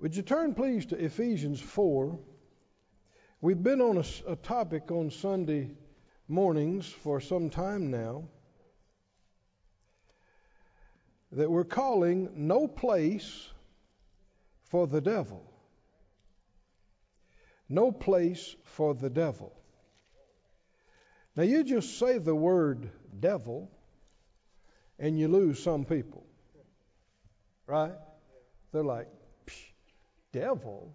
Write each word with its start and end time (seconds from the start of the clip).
Would 0.00 0.16
you 0.16 0.22
turn, 0.22 0.54
please, 0.54 0.86
to 0.86 0.96
Ephesians 0.96 1.60
4? 1.60 2.18
We've 3.42 3.62
been 3.62 3.82
on 3.82 3.98
a, 3.98 4.32
a, 4.32 4.36
topic 4.36 4.90
on 4.90 5.10
Sunday 5.10 5.72
mornings 6.26 6.86
for 6.86 7.20
some 7.20 7.50
time 7.50 7.90
now 7.90 8.24
that 11.32 11.50
we're 11.50 11.64
calling 11.64 12.30
No 12.34 12.66
Place 12.66 13.50
for 14.70 14.86
the 14.86 15.02
Devil. 15.02 15.44
No 17.68 17.92
place 17.92 18.56
for 18.64 18.94
the 18.94 19.10
devil. 19.10 19.52
Now, 21.36 21.44
you 21.44 21.62
just 21.62 21.98
say 21.98 22.18
the 22.18 22.34
word 22.34 22.90
devil 23.20 23.70
and 24.98 25.16
you 25.16 25.28
lose 25.28 25.62
some 25.62 25.84
people. 25.84 26.26
Right? 27.68 27.92
They're 28.72 28.82
like, 28.82 29.06
devil? 30.32 30.94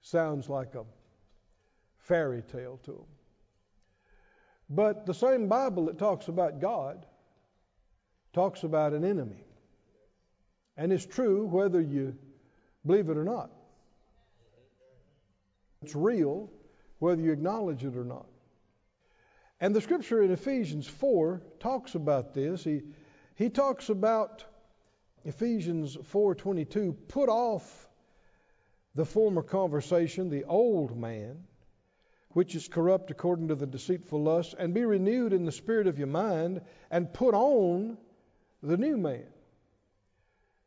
Sounds 0.00 0.48
like 0.48 0.74
a 0.74 0.84
fairy 1.98 2.42
tale 2.42 2.78
to 2.84 2.92
them. 2.92 3.06
But 4.68 5.06
the 5.06 5.14
same 5.14 5.48
Bible 5.48 5.86
that 5.86 5.98
talks 5.98 6.28
about 6.28 6.60
God 6.60 7.06
talks 8.32 8.64
about 8.64 8.92
an 8.92 9.04
enemy. 9.04 9.44
And 10.76 10.92
it's 10.92 11.06
true 11.06 11.46
whether 11.46 11.80
you 11.80 12.16
believe 12.84 13.08
it 13.08 13.16
or 13.16 13.24
not. 13.24 13.50
It's 15.82 15.94
real 15.94 16.50
whether 16.98 17.22
you 17.22 17.32
acknowledge 17.32 17.84
it 17.84 17.96
or 17.96 18.04
not. 18.04 18.26
And 19.60 19.74
the 19.74 19.80
scripture 19.80 20.22
in 20.22 20.30
Ephesians 20.30 20.86
4 20.86 21.42
talks 21.60 21.94
about 21.94 22.34
this. 22.34 22.62
He, 22.62 22.82
he 23.36 23.48
talks 23.48 23.88
about 23.88 24.44
Ephesians 25.26 25.96
4:22, 25.96 26.96
put 27.08 27.28
off 27.28 27.88
the 28.94 29.04
former 29.04 29.42
conversation, 29.42 30.30
the 30.30 30.44
old 30.44 30.96
man, 30.96 31.44
which 32.30 32.54
is 32.54 32.68
corrupt 32.68 33.10
according 33.10 33.48
to 33.48 33.56
the 33.56 33.66
deceitful 33.66 34.22
lust, 34.22 34.54
and 34.56 34.72
be 34.72 34.84
renewed 34.84 35.32
in 35.32 35.44
the 35.44 35.50
spirit 35.50 35.88
of 35.88 35.98
your 35.98 36.06
mind, 36.06 36.60
and 36.92 37.12
put 37.12 37.34
on 37.34 37.98
the 38.62 38.76
new 38.76 38.96
man. 38.96 39.26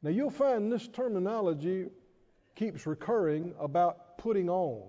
Now 0.02 0.10
you'll 0.10 0.30
find 0.30 0.70
this 0.70 0.90
terminology 0.90 1.88
keeps 2.56 2.86
recurring 2.86 3.56
about 3.60 4.18
putting 4.18 4.50
on, 4.50 4.84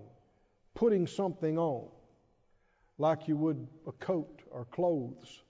putting 0.73 1.07
something 1.07 1.57
on, 1.57 1.87
like 2.97 3.29
you 3.29 3.37
would 3.37 3.69
a 3.87 3.93
coat 3.93 4.41
or 4.51 4.65
clothes. 4.65 5.43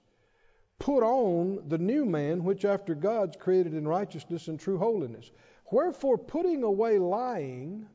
Put 0.81 1.03
on 1.03 1.61
the 1.67 1.77
new 1.77 2.05
man, 2.05 2.43
which 2.43 2.65
after 2.65 2.95
God's 2.95 3.37
created 3.37 3.75
in 3.75 3.87
righteousness 3.87 4.47
and 4.47 4.59
true 4.59 4.79
holiness. 4.79 5.29
Wherefore, 5.71 6.17
putting 6.17 6.63
away 6.63 6.97
lying, 6.97 7.85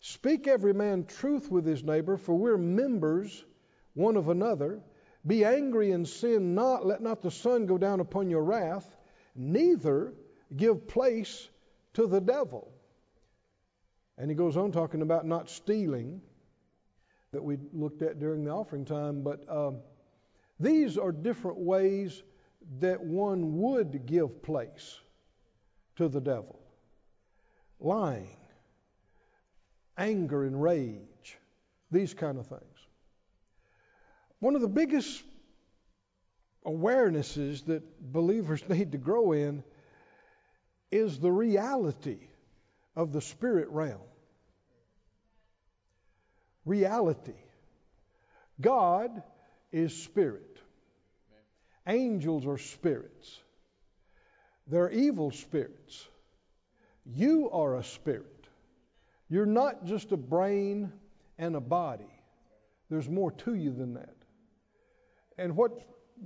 speak 0.00 0.48
every 0.48 0.74
man 0.74 1.04
truth 1.04 1.52
with 1.52 1.64
his 1.64 1.84
neighbor, 1.84 2.16
for 2.16 2.34
we're 2.34 2.58
members 2.58 3.44
one 3.92 4.16
of 4.16 4.28
another. 4.28 4.82
Be 5.24 5.44
angry 5.44 5.92
and 5.92 6.06
sin 6.06 6.56
not, 6.56 6.84
let 6.84 7.00
not 7.00 7.22
the 7.22 7.30
sun 7.30 7.64
go 7.64 7.78
down 7.78 8.00
upon 8.00 8.28
your 8.28 8.42
wrath, 8.42 8.96
neither 9.36 10.14
give 10.56 10.88
place 10.88 11.48
to 11.92 12.08
the 12.08 12.20
devil. 12.20 12.72
And 14.18 14.28
he 14.28 14.34
goes 14.34 14.56
on 14.56 14.72
talking 14.72 15.02
about 15.02 15.26
not 15.26 15.48
stealing 15.48 16.22
that 17.30 17.44
we 17.44 17.56
looked 17.72 18.02
at 18.02 18.18
during 18.18 18.42
the 18.42 18.50
offering 18.50 18.84
time, 18.84 19.22
but. 19.22 19.44
Um, 19.48 19.76
these 20.60 20.96
are 20.98 21.12
different 21.12 21.58
ways 21.58 22.22
that 22.80 23.00
one 23.02 23.58
would 23.58 24.06
give 24.06 24.42
place 24.42 24.98
to 25.96 26.08
the 26.08 26.20
devil 26.20 26.58
lying, 27.80 28.36
anger 29.98 30.44
and 30.44 30.60
rage, 30.60 31.38
these 31.90 32.14
kind 32.14 32.38
of 32.38 32.46
things. 32.46 32.62
One 34.38 34.54
of 34.54 34.62
the 34.62 34.68
biggest 34.68 35.22
awarenesses 36.66 37.64
that 37.66 37.82
believers 38.12 38.62
need 38.68 38.92
to 38.92 38.98
grow 38.98 39.32
in 39.32 39.62
is 40.90 41.18
the 41.18 41.30
reality 41.30 42.20
of 42.96 43.12
the 43.12 43.20
spirit 43.20 43.68
realm. 43.68 44.00
Reality. 46.64 47.34
God 48.60 49.22
is 49.74 49.92
spirit. 49.92 50.60
Angels 51.88 52.46
are 52.46 52.58
spirits. 52.58 53.40
They're 54.68 54.90
evil 54.90 55.32
spirits. 55.32 56.06
You 57.04 57.50
are 57.50 57.76
a 57.76 57.84
spirit. 57.84 58.46
You're 59.28 59.46
not 59.46 59.84
just 59.84 60.12
a 60.12 60.16
brain 60.16 60.92
and 61.38 61.56
a 61.56 61.60
body. 61.60 62.20
There's 62.88 63.08
more 63.08 63.32
to 63.32 63.54
you 63.54 63.72
than 63.72 63.94
that. 63.94 64.14
And 65.38 65.56
what 65.56 65.80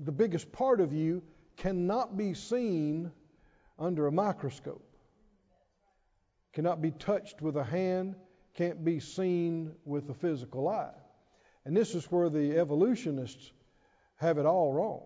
the 0.05 0.13
biggest 0.13 0.53
part 0.53 0.83
of 0.83 0.93
you 0.93 1.23
cannot 1.57 2.19
be 2.19 2.35
seen 2.35 3.11
under 3.79 4.09
a 4.09 4.13
microscope. 4.13 4.85
Cannot 6.53 6.83
be 6.83 6.91
touched 6.91 7.41
with 7.41 7.57
a 7.57 7.65
hand, 7.65 8.15
can't 8.53 8.85
be 8.85 9.01
seen 9.01 9.73
with 9.87 10.11
a 10.11 10.15
physical 10.15 10.69
eye. 10.69 10.93
And 11.65 11.77
this 11.77 11.95
is 11.95 12.05
where 12.07 12.31
the 12.31 12.59
evolutionists 12.59 13.53
have 14.17 14.39
it 14.39 14.47
all 14.47 14.73
wrong. 14.73 15.05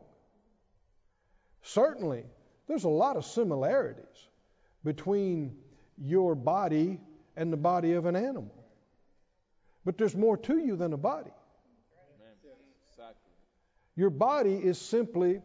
Certainly, 1.63 2.25
there's 2.67 2.85
a 2.85 2.89
lot 2.89 3.17
of 3.17 3.25
similarities 3.25 4.29
between 4.85 5.57
your 5.99 6.35
body 6.35 7.01
and 7.37 7.53
the 7.53 7.57
body 7.57 7.93
of 7.93 8.07
an 8.07 8.17
animal. 8.17 8.55
But 9.85 9.99
there's 9.99 10.15
more 10.15 10.37
to 10.37 10.59
you 10.59 10.77
than 10.77 10.93
a 10.93 10.97
body. 10.97 11.31
Your 13.95 14.11
body 14.11 14.55
is 14.55 14.81
simply 14.81 15.43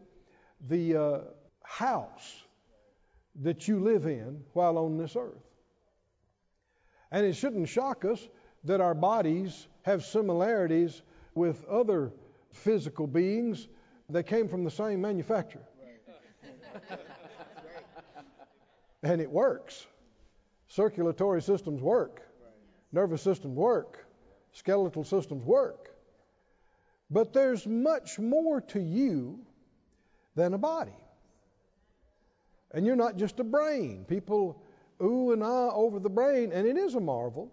the 0.68 0.96
uh, 0.96 1.18
house 1.62 2.44
that 3.42 3.68
you 3.68 3.80
live 3.80 4.06
in 4.06 4.42
while 4.52 4.78
on 4.78 4.96
this 4.96 5.16
earth. 5.16 5.34
And 7.10 7.26
it 7.26 7.34
shouldn't 7.34 7.68
shock 7.68 8.04
us 8.04 8.26
that 8.64 8.80
our 8.80 8.94
bodies 8.94 9.66
have 9.82 10.04
similarities 10.04 11.02
with 11.34 11.64
other 11.66 12.12
physical 12.52 13.06
beings 13.06 13.68
that 14.10 14.24
came 14.24 14.48
from 14.48 14.64
the 14.64 14.70
same 14.70 15.00
manufacturer. 15.00 15.62
and 19.02 19.20
it 19.20 19.30
works. 19.30 19.86
Circulatory 20.68 21.40
systems 21.40 21.80
work, 21.80 22.22
nervous 22.92 23.22
systems 23.22 23.56
work, 23.56 24.06
skeletal 24.52 25.04
systems 25.04 25.44
work. 25.44 25.94
But 27.10 27.32
there's 27.32 27.66
much 27.66 28.18
more 28.18 28.60
to 28.62 28.80
you 28.80 29.40
than 30.34 30.52
a 30.52 30.58
body. 30.58 30.96
And 32.72 32.84
you're 32.84 32.96
not 32.96 33.16
just 33.16 33.40
a 33.40 33.44
brain. 33.44 34.04
People 34.06 34.62
ooh 35.02 35.32
and 35.32 35.42
ah 35.42 35.70
over 35.70 35.98
the 35.98 36.10
brain, 36.10 36.52
and 36.52 36.66
it 36.66 36.76
is 36.76 36.94
a 36.94 37.00
marvel. 37.00 37.50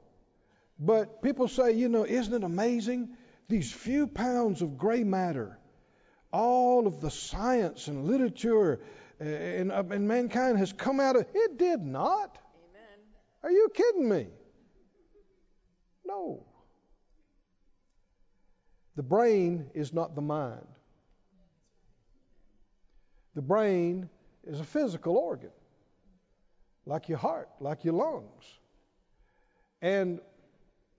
But 0.79 1.21
people 1.21 1.47
say, 1.47 1.73
you 1.73 1.89
know, 1.89 2.05
isn't 2.05 2.33
it 2.33 2.43
amazing? 2.43 3.15
These 3.47 3.71
few 3.71 4.07
pounds 4.07 4.61
of 4.61 4.77
gray 4.77 5.03
matter, 5.03 5.57
all 6.31 6.87
of 6.87 6.99
the 6.99 7.11
science 7.11 7.87
and 7.87 8.05
literature 8.05 8.81
and, 9.19 9.71
uh, 9.71 9.83
and 9.91 10.07
mankind 10.07 10.57
has 10.57 10.73
come 10.73 10.99
out 10.99 11.15
of 11.15 11.25
it. 11.33 11.57
Did 11.57 11.81
not. 11.81 12.37
Amen. 12.69 12.99
Are 13.43 13.51
you 13.51 13.69
kidding 13.73 14.09
me? 14.09 14.27
No. 16.05 16.45
The 18.95 19.03
brain 19.03 19.69
is 19.73 19.93
not 19.93 20.15
the 20.15 20.21
mind. 20.21 20.65
The 23.35 23.41
brain 23.41 24.09
is 24.45 24.59
a 24.59 24.63
physical 24.63 25.17
organ, 25.17 25.51
like 26.85 27.09
your 27.09 27.17
heart, 27.17 27.49
like 27.59 27.83
your 27.83 27.95
lungs. 27.95 28.43
And 29.81 30.19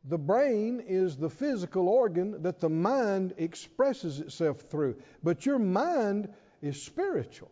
the 0.09 0.19
brain 0.19 0.83
is 0.87 1.17
the 1.17 1.31
physical 1.31 1.89
organ 1.89 2.43
that 2.43 2.61
the 2.61 2.69
mind 2.69 3.35
expresses 3.39 4.21
itself 4.21 4.61
through. 4.61 4.97
But 5.23 5.45
your 5.45 5.59
mind 5.59 6.29
is 6.63 6.81
spiritual. 6.81 7.51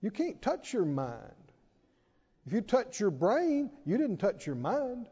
You 0.00 0.10
can't 0.10 0.40
touch 0.40 0.72
your 0.72 0.86
mind. 0.86 1.34
If 2.46 2.52
you 2.52 2.60
touch 2.62 2.98
your 2.98 3.10
brain, 3.10 3.70
you 3.84 3.98
didn't 3.98 4.16
touch 4.16 4.46
your 4.46 4.56
mind. 4.56 5.08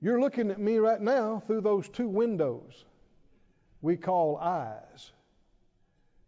You're 0.00 0.20
looking 0.20 0.50
at 0.50 0.60
me 0.60 0.78
right 0.78 1.00
now 1.00 1.42
through 1.46 1.62
those 1.62 1.88
two 1.88 2.08
windows 2.08 2.84
we 3.80 3.96
call 3.96 4.36
eyes. 4.36 5.12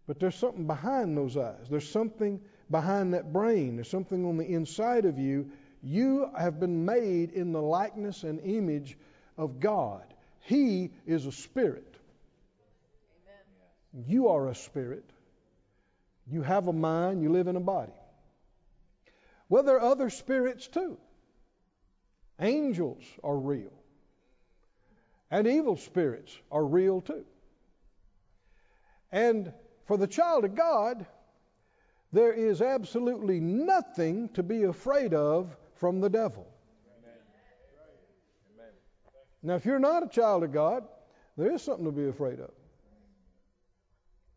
But 0.06 0.18
there's 0.18 0.34
something 0.34 0.66
behind 0.66 1.16
those 1.16 1.36
eyes. 1.36 1.66
There's 1.68 1.88
something 1.88 2.40
behind 2.70 3.14
that 3.14 3.32
brain. 3.32 3.76
There's 3.76 3.90
something 3.90 4.24
on 4.26 4.36
the 4.36 4.46
inside 4.46 5.04
of 5.04 5.18
you 5.18 5.50
you 5.82 6.31
have 6.38 6.61
been 6.61 6.85
made 6.85 7.32
in 7.32 7.53
the 7.53 7.62
likeness 7.62 8.23
and 8.23 8.41
image 8.41 8.97
of 9.37 9.61
God. 9.61 10.03
He 10.41 10.91
is 11.06 11.27
a 11.27 11.32
spirit. 11.32 11.97
Amen. 13.94 14.05
You 14.09 14.29
are 14.29 14.49
a 14.49 14.55
spirit. 14.55 15.09
You 16.27 16.43
have 16.43 16.69
a 16.69 16.73
mind, 16.73 17.23
you 17.23 17.31
live 17.31 17.49
in 17.49 17.56
a 17.56 17.61
body. 17.61 17.93
Well, 19.49 19.62
there 19.62 19.77
are 19.77 19.91
other 19.91 20.11
spirits 20.11 20.69
too. 20.69 20.97
Angels 22.38 23.03
are 23.25 23.37
real. 23.37 23.73
And 25.31 25.47
evil 25.47 25.77
spirits 25.77 26.37
are 26.50 26.65
real 26.65 27.00
too. 27.00 27.25
And 29.12 29.53
for 29.87 29.97
the 29.97 30.06
child 30.06 30.44
of 30.44 30.55
God, 30.55 31.05
there 32.12 32.32
is 32.32 32.62
absolutely 32.62 33.41
nothing 33.41 34.29
to 34.31 34.43
be 34.43 34.65
afraid 34.65 35.15
of 35.15 35.56
from 35.81 36.00
the 36.00 36.11
devil. 36.11 36.47
Now, 39.43 39.55
if 39.55 39.65
you're 39.65 39.79
not 39.79 40.03
a 40.03 40.09
child 40.09 40.44
of 40.44 40.53
God, 40.53 40.85
there 41.38 41.50
is 41.53 41.62
something 41.62 41.87
to 41.87 41.93
be 41.93 42.06
afraid 42.06 42.38
of. 42.38 42.50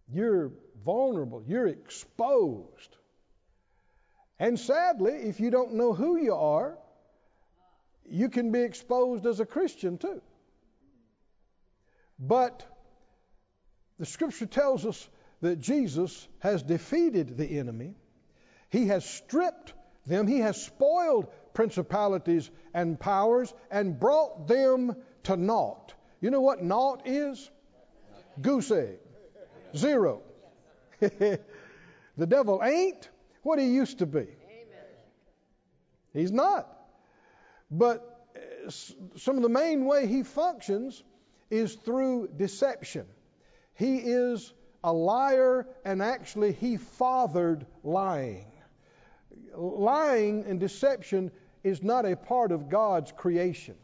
You're 0.10 0.54
vulnerable, 0.86 1.44
you're 1.46 1.68
exposed. 1.68 2.96
And 4.40 4.58
sadly, 4.58 5.12
if 5.12 5.42
you 5.42 5.52
don't 5.52 5.74
know 5.74 5.94
who 5.94 6.18
you 6.18 6.34
are, 6.34 6.78
you 8.10 8.30
can 8.30 8.54
be 8.54 8.62
exposed 8.62 9.26
as 9.26 9.42
a 9.42 9.46
Christian 9.46 9.98
too. 9.98 10.22
But 12.18 12.66
the 14.00 14.06
scripture 14.06 14.46
tells 14.46 14.86
us 14.86 15.10
that 15.42 15.60
Jesus 15.60 16.26
has 16.40 16.64
defeated 16.64 17.38
the 17.38 17.60
enemy. 17.60 17.96
He 18.70 18.88
has 18.88 19.04
stripped 19.04 19.74
them, 20.06 20.28
he 20.28 20.40
has 20.40 20.62
spoiled 20.62 21.28
principalities 21.54 22.50
and 22.74 23.00
powers 23.00 23.54
and 23.72 24.00
brought 24.00 24.48
them 24.48 24.96
to 25.24 25.38
naught. 25.38 25.94
You 26.20 26.30
know 26.32 26.42
what 26.42 26.64
naught 26.64 27.04
is? 27.06 27.50
Goose 28.42 28.72
egg. 28.72 29.00
Zero. 29.76 30.22
the 31.00 31.40
devil 32.28 32.62
ain't 32.64 33.10
what 33.42 33.60
he 33.60 33.68
used 33.68 34.00
to 34.00 34.06
be. 34.06 34.28
He's 36.14 36.32
not. 36.32 36.70
But 37.72 38.28
uh, 38.36 38.70
some 38.70 39.38
of 39.38 39.42
the 39.42 39.50
main 39.50 39.86
way 39.86 40.08
he 40.08 40.24
functions 40.24 41.04
is 41.50 41.74
through 41.74 42.30
deception. 42.38 43.06
He 43.76 43.98
is 43.98 44.54
a 44.84 44.94
liar, 44.94 45.68
and 45.84 46.02
actually, 46.02 46.52
he 46.54 46.78
fathered 46.78 47.66
lying. 47.84 48.53
Lying 49.56 50.46
and 50.46 50.60
deception 50.60 51.32
is 51.64 51.84
not 51.84 52.06
a 52.06 52.16
part 52.16 52.52
of 52.52 52.70
God's 52.70 53.12
creation, 53.12 53.76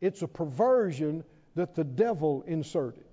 it's 0.00 0.22
a 0.22 0.28
perversion 0.28 1.24
that 1.54 1.74
the 1.74 1.84
devil 1.84 2.42
inserted. 2.46 3.04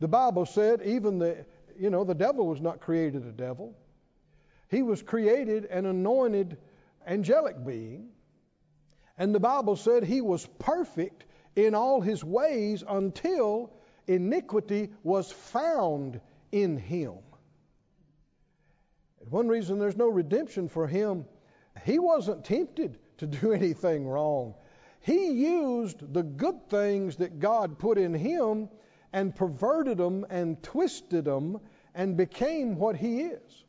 The 0.00 0.08
Bible 0.08 0.46
said 0.46 0.82
even 0.82 1.18
the 1.18 1.44
you 1.78 1.90
know 1.90 2.04
the 2.04 2.14
devil 2.14 2.46
was 2.46 2.60
not 2.60 2.80
created 2.80 3.26
a 3.26 3.32
devil. 3.32 3.74
He 4.68 4.82
was 4.82 5.02
created 5.02 5.66
an 5.66 5.86
anointed 5.86 6.56
angelic 7.06 7.64
being. 7.64 8.08
And 9.16 9.34
the 9.34 9.40
Bible 9.40 9.76
said 9.76 10.02
he 10.02 10.20
was 10.20 10.46
perfect 10.58 11.24
in 11.54 11.74
all 11.74 12.00
his 12.00 12.24
ways 12.24 12.82
until 12.86 13.72
iniquity 14.06 14.90
was 15.02 15.30
found 15.30 16.20
in 16.50 16.76
him. 16.76 17.14
One 19.30 19.48
reason 19.48 19.78
there's 19.78 19.96
no 19.96 20.08
redemption 20.08 20.68
for 20.68 20.86
him, 20.86 21.24
he 21.84 21.98
wasn't 21.98 22.44
tempted 22.44 22.98
to 23.18 23.26
do 23.26 23.52
anything 23.60 24.06
wrong. 24.06 24.54
He 25.00 25.32
used 25.32 26.14
the 26.14 26.22
good 26.22 26.70
things 26.70 27.16
that 27.16 27.38
God 27.38 27.78
put 27.78 27.98
in 27.98 28.14
him 28.14 28.70
and 29.12 29.34
perverted 29.34 29.98
them 29.98 30.24
and 30.30 30.62
twisted 30.62 31.26
them 31.26 31.60
and 31.94 32.16
became 32.16 32.76
what 32.76 32.96
he 32.96 33.20
is. 33.20 33.64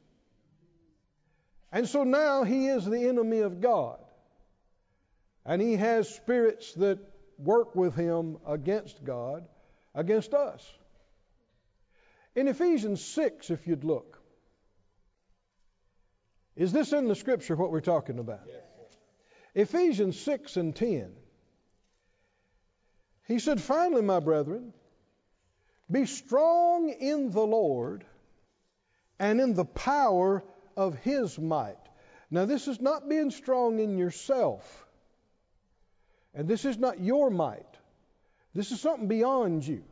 And 1.71 1.87
so 1.89 2.05
now 2.05 2.43
he 2.43 2.67
is 2.67 2.85
the 2.85 3.09
enemy 3.09 3.39
of 3.39 3.59
God. 3.59 3.99
And 5.45 5.61
he 5.61 5.75
has 5.75 6.07
spirits 6.07 6.73
that 6.75 6.99
work 7.37 7.75
with 7.75 7.95
him 7.95 8.37
against 8.47 9.03
God, 9.03 9.45
against 9.93 10.33
us. 10.33 10.65
In 12.33 12.47
Ephesians 12.47 13.03
6, 13.03 13.49
if 13.49 13.67
you'd 13.67 13.83
look, 13.83 14.14
is 16.55 16.71
this 16.71 16.93
in 16.93 17.07
the 17.07 17.15
scripture 17.15 17.55
what 17.55 17.71
we're 17.71 17.81
talking 17.81 18.19
about? 18.19 18.41
Yes. 18.47 18.55
Ephesians 19.55 20.19
6 20.19 20.57
and 20.57 20.75
10. 20.75 21.11
He 23.27 23.39
said, 23.39 23.61
Finally, 23.61 24.03
my 24.03 24.19
brethren, 24.19 24.73
be 25.89 26.05
strong 26.05 26.89
in 26.89 27.31
the 27.31 27.45
Lord 27.45 28.05
and 29.19 29.39
in 29.39 29.53
the 29.53 29.65
power 29.65 30.43
of 30.75 30.95
his 30.99 31.39
might. 31.39 31.77
Now, 32.29 32.45
this 32.45 32.67
is 32.67 32.81
not 32.81 33.07
being 33.07 33.31
strong 33.31 33.79
in 33.79 33.97
yourself, 33.97 34.85
and 36.33 36.47
this 36.47 36.65
is 36.65 36.77
not 36.77 36.99
your 36.99 37.29
might. 37.29 37.65
This 38.53 38.71
is 38.71 38.81
something 38.81 39.07
beyond 39.07 39.65
you. 39.65 39.83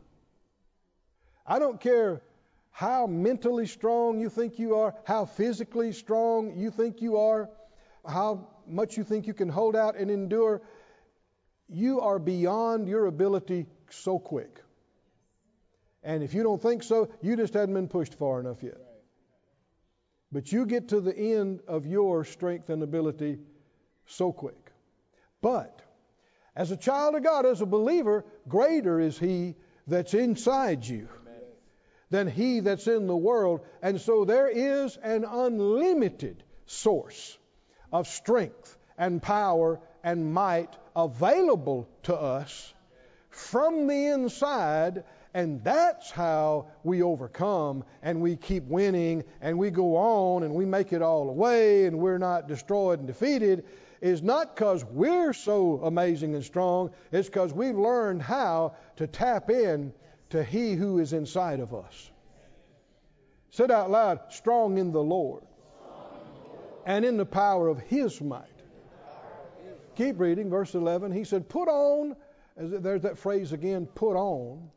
I 1.46 1.58
don't 1.58 1.80
care 1.80 2.22
how 2.74 3.06
mentally 3.06 3.66
strong 3.66 4.18
you 4.18 4.28
think 4.28 4.58
you 4.58 4.74
are, 4.74 4.96
how 5.04 5.26
physically 5.26 5.92
strong 5.92 6.56
you 6.56 6.72
think 6.72 7.00
you 7.00 7.18
are, 7.18 7.48
how 8.04 8.48
much 8.66 8.96
you 8.96 9.04
think 9.04 9.28
you 9.28 9.32
can 9.32 9.48
hold 9.48 9.76
out 9.76 9.96
and 9.96 10.10
endure. 10.10 10.60
You 11.68 12.00
are 12.00 12.18
beyond 12.18 12.88
your 12.88 13.06
ability 13.06 13.66
so 13.90 14.18
quick. 14.18 14.60
And 16.02 16.24
if 16.24 16.34
you 16.34 16.42
don't 16.42 16.60
think 16.60 16.82
so, 16.82 17.10
you 17.22 17.36
just 17.36 17.54
hadn't 17.54 17.76
been 17.76 17.86
pushed 17.86 18.14
far 18.14 18.40
enough 18.40 18.60
yet. 18.60 18.78
But 20.32 20.50
you 20.50 20.66
get 20.66 20.88
to 20.88 21.00
the 21.00 21.16
end 21.16 21.60
of 21.68 21.86
your 21.86 22.24
strength 22.24 22.70
and 22.70 22.82
ability 22.82 23.38
so 24.06 24.32
quick. 24.32 24.72
But 25.40 25.80
as 26.56 26.72
a 26.72 26.76
child 26.76 27.14
of 27.14 27.22
God, 27.22 27.46
as 27.46 27.60
a 27.60 27.66
believer, 27.66 28.24
greater 28.48 28.98
is 28.98 29.16
He 29.16 29.54
that's 29.86 30.12
inside 30.12 30.84
you 30.84 31.08
than 32.14 32.28
He 32.28 32.60
that's 32.60 32.86
in 32.86 33.08
the 33.08 33.16
world. 33.16 33.62
And 33.82 34.00
so 34.00 34.24
there 34.24 34.48
is 34.48 34.96
an 34.98 35.24
unlimited 35.24 36.44
source 36.64 37.36
of 37.92 38.06
strength 38.06 38.78
and 38.96 39.20
power 39.20 39.80
and 40.04 40.32
might 40.32 40.72
available 40.94 41.88
to 42.04 42.14
us 42.14 42.72
from 43.30 43.88
the 43.88 44.06
inside 44.06 45.02
and 45.36 45.64
that's 45.64 46.12
how 46.12 46.68
we 46.84 47.02
overcome 47.02 47.82
and 48.00 48.20
we 48.20 48.36
keep 48.36 48.62
winning 48.68 49.24
and 49.40 49.58
we 49.58 49.70
go 49.70 49.96
on 49.96 50.44
and 50.44 50.54
we 50.54 50.64
make 50.64 50.92
it 50.92 51.02
all 51.02 51.28
away 51.28 51.86
and 51.86 51.98
we're 51.98 52.18
not 52.18 52.46
destroyed 52.46 53.00
and 53.00 53.08
defeated 53.08 53.64
is 54.00 54.22
not 54.22 54.54
because 54.54 54.84
we're 54.84 55.32
so 55.32 55.80
amazing 55.82 56.36
and 56.36 56.44
strong, 56.44 56.90
it's 57.10 57.26
because 57.26 57.52
we've 57.52 57.76
learned 57.76 58.22
how 58.22 58.76
to 58.96 59.08
tap 59.08 59.50
in 59.50 59.92
to 60.34 60.44
He 60.44 60.74
who 60.74 60.98
is 60.98 61.12
inside 61.12 61.60
of 61.60 61.74
us. 61.74 62.10
Said 63.50 63.70
out 63.70 63.90
loud, 63.90 64.20
strong 64.30 64.78
in 64.78 64.92
the 64.92 65.02
Lord 65.02 65.44
and 66.86 67.04
in 67.04 67.16
the 67.16 67.26
power 67.26 67.68
of 67.68 67.80
His 67.80 68.20
might. 68.20 68.48
Keep 69.96 70.18
reading, 70.18 70.50
verse 70.50 70.74
11. 70.74 71.12
He 71.12 71.24
said, 71.24 71.48
Put 71.48 71.68
on, 71.68 72.16
there's 72.56 73.02
that 73.02 73.18
phrase 73.18 73.52
again, 73.52 73.86
put 73.86 74.16
on 74.16 74.70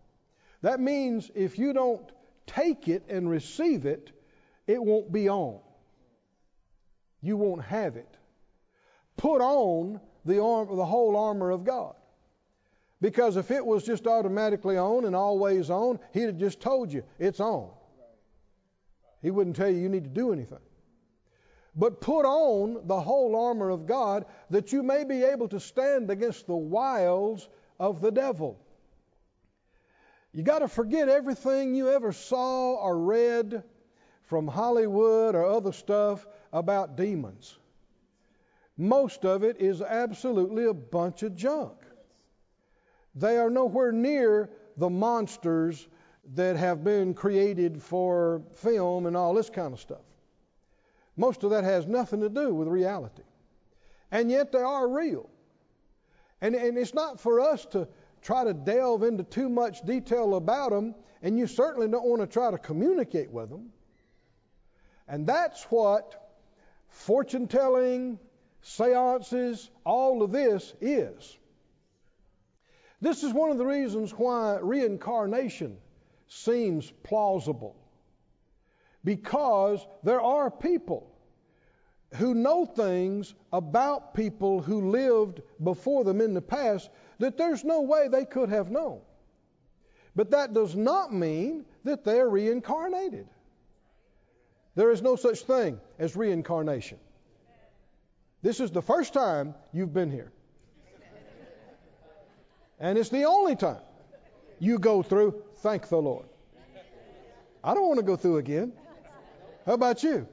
that 0.61 0.79
means 0.79 1.29
if 1.35 1.59
you 1.59 1.73
don't 1.73 2.09
take 2.45 2.87
it 2.87 3.03
and 3.09 3.29
receive 3.29 3.85
it, 3.85 4.11
it 4.65 4.81
won't 4.81 5.11
be 5.11 5.29
on. 5.29 5.59
You 7.21 7.37
won't 7.37 7.63
have 7.63 7.95
it. 7.95 8.17
Put 9.17 9.41
on 9.41 9.99
the, 10.25 10.41
arm, 10.41 10.75
the 10.75 10.85
whole 10.85 11.15
armor 11.15 11.51
of 11.51 11.63
God. 11.63 11.95
Because 12.99 13.37
if 13.37 13.51
it 13.51 13.65
was 13.65 13.83
just 13.83 14.07
automatically 14.07 14.77
on 14.77 15.05
and 15.05 15.15
always 15.15 15.69
on, 15.69 15.99
he'd 16.13 16.23
have 16.23 16.37
just 16.37 16.59
told 16.59 16.91
you 16.91 17.03
it's 17.19 17.39
on. 17.39 17.69
He 19.21 19.31
wouldn't 19.31 19.55
tell 19.55 19.69
you 19.69 19.81
you 19.81 19.89
need 19.89 20.03
to 20.03 20.09
do 20.09 20.33
anything. 20.33 20.59
But 21.75 22.01
put 22.01 22.25
on 22.25 22.87
the 22.87 22.99
whole 22.99 23.35
armor 23.35 23.69
of 23.69 23.85
God 23.85 24.25
that 24.49 24.73
you 24.73 24.81
may 24.81 25.03
be 25.03 25.23
able 25.23 25.47
to 25.49 25.59
stand 25.59 26.09
against 26.09 26.47
the 26.47 26.55
wiles 26.55 27.47
of 27.79 28.01
the 28.01 28.11
devil. 28.11 28.59
You 30.33 30.43
got 30.43 30.59
to 30.59 30.67
forget 30.67 31.07
everything 31.07 31.75
you 31.75 31.89
ever 31.89 32.11
saw 32.11 32.75
or 32.75 32.97
read 32.97 33.63
from 34.23 34.47
Hollywood 34.47 35.35
or 35.35 35.45
other 35.45 35.71
stuff 35.71 36.25
about 36.51 36.97
demons. 36.97 37.57
Most 38.75 39.23
of 39.25 39.43
it 39.43 39.59
is 39.59 39.81
absolutely 39.81 40.65
a 40.65 40.73
bunch 40.73 41.23
of 41.23 41.35
junk. 41.35 41.77
They 43.17 43.37
are 43.37 43.49
nowhere 43.49 43.91
near 43.91 44.49
the 44.77 44.89
monsters 44.89 45.87
that 46.35 46.55
have 46.55 46.83
been 46.83 47.13
created 47.13 47.81
for 47.81 48.43
film 48.55 49.05
and 49.05 49.17
all 49.17 49.33
this 49.33 49.49
kind 49.49 49.73
of 49.73 49.79
stuff. 49.79 50.01
Most 51.15 51.43
of 51.43 51.49
that 51.49 51.63
has 51.63 51.87
nothing 51.87 52.21
to 52.21 52.29
do 52.29 52.53
with 52.53 52.67
reality. 52.67 53.23
And 54.11 54.29
yet 54.29 54.51
they 54.51 54.59
are 54.59 54.87
real. 54.87 55.29
And, 56.41 56.53
and 56.53 56.77
it's 56.77 56.93
not 56.93 57.19
for 57.19 57.39
us 57.39 57.65
to 57.67 57.87
try 58.21 58.43
to 58.43 58.53
delve 58.53 59.03
into 59.03 59.23
too 59.23 59.49
much 59.49 59.81
detail 59.83 60.35
about 60.35 60.69
them, 60.71 60.93
and 61.23 61.39
you 61.39 61.47
certainly 61.47 61.87
don't 61.87 62.05
want 62.05 62.21
to 62.21 62.27
try 62.27 62.51
to 62.51 62.57
communicate 62.57 63.31
with 63.31 63.49
them. 63.49 63.69
And 65.07 65.25
that's 65.25 65.63
what 65.65 66.35
fortune 66.89 67.47
telling, 67.47 68.19
seances, 68.61 69.71
all 69.85 70.21
of 70.21 70.31
this 70.31 70.75
is. 70.81 71.37
This 72.99 73.23
is 73.23 73.33
one 73.33 73.51
of 73.51 73.57
the 73.57 73.65
reasons 73.65 74.11
why 74.11 74.57
reincarnation 74.61 75.77
seems 76.27 76.91
plausible. 77.03 77.75
Because 79.03 79.85
there 80.03 80.21
are 80.21 80.49
people 80.49 81.11
who 82.15 82.33
know 82.33 82.65
things 82.65 83.33
about 83.53 84.13
people 84.13 84.61
who 84.61 84.89
lived 84.89 85.41
before 85.63 86.03
them 86.03 86.21
in 86.21 86.33
the 86.33 86.41
past 86.41 86.89
that 87.19 87.37
there's 87.37 87.63
no 87.63 87.81
way 87.81 88.07
they 88.07 88.25
could 88.25 88.49
have 88.49 88.71
known. 88.71 89.01
But 90.15 90.31
that 90.31 90.53
does 90.53 90.75
not 90.75 91.13
mean 91.13 91.65
that 91.83 92.03
they're 92.03 92.27
reincarnated. 92.27 93.27
There 94.75 94.91
is 94.91 95.01
no 95.01 95.15
such 95.15 95.41
thing 95.41 95.79
as 95.99 96.15
reincarnation. 96.15 96.97
This 98.41 98.59
is 98.59 98.71
the 98.71 98.81
first 98.81 99.13
time 99.13 99.53
you've 99.73 99.93
been 99.93 100.11
here. 100.11 100.31
And 102.79 102.97
it's 102.97 103.09
the 103.09 103.25
only 103.25 103.55
time 103.55 103.81
you 104.59 104.79
go 104.79 105.01
through, 105.01 105.43
thank 105.57 105.89
the 105.89 105.97
Lord. 105.97 106.25
I 107.63 107.73
don't 107.73 107.87
want 107.87 107.99
to 107.99 108.05
go 108.05 108.15
through 108.15 108.37
again. 108.37 108.73
How 109.65 109.73
about 109.73 110.03
you? 110.03 110.27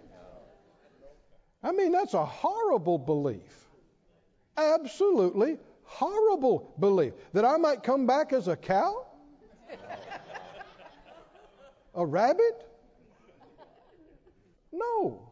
I 1.62 1.72
mean, 1.72 1.92
that's 1.92 2.14
a 2.14 2.24
horrible 2.24 2.98
belief. 2.98 3.68
Absolutely 4.56 5.58
horrible 5.84 6.74
belief. 6.78 7.14
That 7.32 7.44
I 7.44 7.56
might 7.56 7.82
come 7.82 8.06
back 8.06 8.32
as 8.32 8.48
a 8.48 8.56
cow? 8.56 9.06
A 11.94 12.04
rabbit? 12.04 12.68
No. 14.72 15.30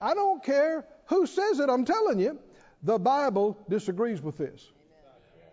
I 0.00 0.14
don't 0.14 0.42
care 0.42 0.84
who 1.06 1.26
says 1.26 1.60
it, 1.60 1.68
I'm 1.68 1.84
telling 1.84 2.20
you. 2.20 2.38
The 2.82 2.98
Bible 2.98 3.58
disagrees 3.68 4.22
with 4.22 4.38
this. 4.38 4.70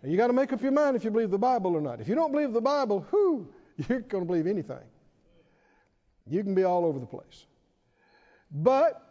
And 0.04 0.12
you 0.12 0.18
got 0.18 0.28
to 0.28 0.34
make 0.34 0.52
up 0.52 0.62
your 0.62 0.74
mind 0.74 0.98
if 0.98 1.06
you 1.06 1.12
believe 1.12 1.32
the 1.32 1.40
Bible 1.40 1.76
or 1.76 1.82
not. 1.82 2.02
If 2.02 2.10
you 2.10 2.16
don't 2.16 2.32
believe 2.32 2.52
the 2.52 2.62
Bible, 2.62 3.08
who 3.10 3.48
you're 3.90 4.02
going 4.02 4.24
to 4.24 4.28
believe 4.28 4.48
anything. 4.48 4.84
You 6.28 6.44
can 6.44 6.54
be 6.54 6.64
all 6.64 6.86
over 6.86 7.00
the 7.00 7.06
place. 7.06 7.46
But 8.52 9.02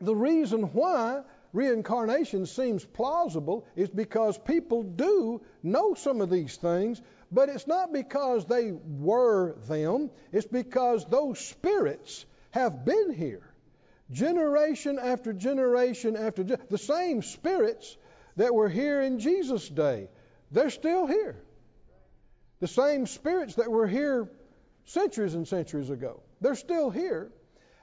the 0.00 0.14
reason 0.14 0.62
why 0.72 1.22
reincarnation 1.52 2.46
seems 2.46 2.84
plausible 2.84 3.66
is 3.74 3.88
because 3.90 4.38
people 4.38 4.84
do 4.84 5.42
know 5.62 5.94
some 5.94 6.20
of 6.20 6.30
these 6.30 6.56
things, 6.56 7.02
but 7.32 7.48
it's 7.48 7.66
not 7.66 7.92
because 7.92 8.46
they 8.46 8.72
were 8.72 9.56
them, 9.66 10.10
it's 10.32 10.46
because 10.46 11.04
those 11.06 11.38
spirits 11.38 12.24
have 12.52 12.84
been 12.84 13.12
here 13.12 13.42
generation 14.10 14.98
after 14.98 15.32
generation 15.32 16.16
after 16.16 16.42
ge- 16.42 16.68
the 16.70 16.78
same 16.78 17.22
spirits 17.22 17.96
that 18.36 18.54
were 18.54 18.68
here 18.68 19.02
in 19.02 19.18
Jesus' 19.18 19.68
day. 19.68 20.08
They're 20.50 20.70
still 20.70 21.06
here. 21.06 21.36
The 22.60 22.68
same 22.68 23.06
spirits 23.06 23.56
that 23.56 23.70
were 23.70 23.86
here 23.86 24.28
centuries 24.84 25.34
and 25.34 25.46
centuries 25.46 25.90
ago. 25.90 26.22
They're 26.40 26.54
still 26.54 26.90
here. 26.90 27.30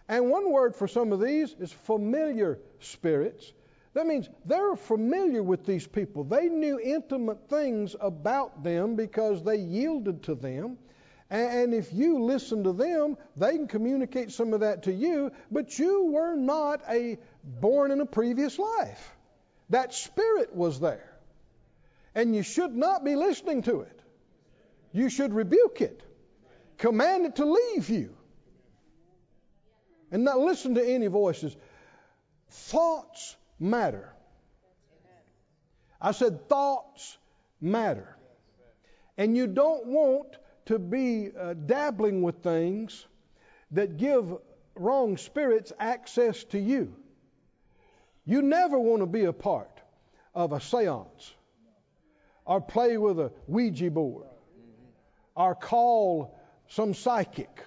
And 0.07 0.29
one 0.29 0.51
word 0.51 0.75
for 0.75 0.87
some 0.87 1.11
of 1.11 1.19
these 1.19 1.53
is 1.59 1.71
familiar 1.71 2.59
spirits. 2.79 3.51
That 3.93 4.05
means 4.05 4.27
they're 4.45 4.75
familiar 4.75 5.41
with 5.41 5.65
these 5.65 5.87
people. 5.87 6.25
They 6.25 6.47
knew 6.47 6.79
intimate 6.79 7.49
things 7.49 7.95
about 7.99 8.63
them 8.63 8.95
because 8.95 9.43
they 9.43 9.57
yielded 9.57 10.23
to 10.23 10.35
them. 10.35 10.77
And 11.29 11.73
if 11.73 11.91
you 11.91 12.23
listen 12.23 12.65
to 12.65 12.73
them, 12.73 13.17
they 13.35 13.53
can 13.53 13.67
communicate 13.67 14.31
some 14.31 14.53
of 14.53 14.59
that 14.59 14.83
to 14.83 14.93
you, 14.93 15.31
but 15.49 15.79
you 15.79 16.11
were 16.11 16.35
not 16.35 16.81
a 16.87 17.17
born 17.43 17.91
in 17.91 17.99
a 17.99 18.05
previous 18.05 18.59
life. 18.59 19.15
That 19.69 19.93
spirit 19.93 20.53
was 20.53 20.79
there. 20.79 21.14
And 22.15 22.33
you 22.33 22.41
should 22.41 22.73
not 22.75 23.03
be 23.03 23.15
listening 23.15 23.63
to 23.63 23.81
it. 23.81 23.99
You 24.93 25.09
should 25.09 25.33
rebuke 25.33 25.81
it. 25.81 26.01
Command 26.77 27.25
it 27.25 27.35
to 27.35 27.45
leave 27.45 27.89
you 27.89 28.15
and 30.11 30.23
not 30.23 30.39
listen 30.39 30.75
to 30.75 30.85
any 30.85 31.07
voices. 31.07 31.55
Thoughts 32.49 33.35
matter. 33.59 34.13
I 35.99 36.11
said 36.11 36.47
thoughts 36.47 37.17
matter. 37.59 38.15
And 39.17 39.35
you 39.35 39.47
don't 39.47 39.87
want 39.87 40.37
to 40.65 40.79
be 40.79 41.31
uh, 41.37 41.53
dabbling 41.53 42.21
with 42.21 42.43
things 42.43 43.05
that 43.71 43.97
give 43.97 44.33
wrong 44.75 45.17
spirits 45.17 45.73
access 45.79 46.43
to 46.45 46.59
you. 46.59 46.95
You 48.25 48.41
never 48.41 48.79
want 48.79 49.01
to 49.01 49.05
be 49.05 49.25
a 49.25 49.33
part 49.33 49.81
of 50.33 50.51
a 50.51 50.59
seance 50.59 51.33
or 52.45 52.61
play 52.61 52.97
with 52.97 53.19
a 53.19 53.31
Ouija 53.47 53.91
board 53.91 54.27
or 55.35 55.55
call 55.55 56.37
some 56.67 56.93
psychic 56.93 57.63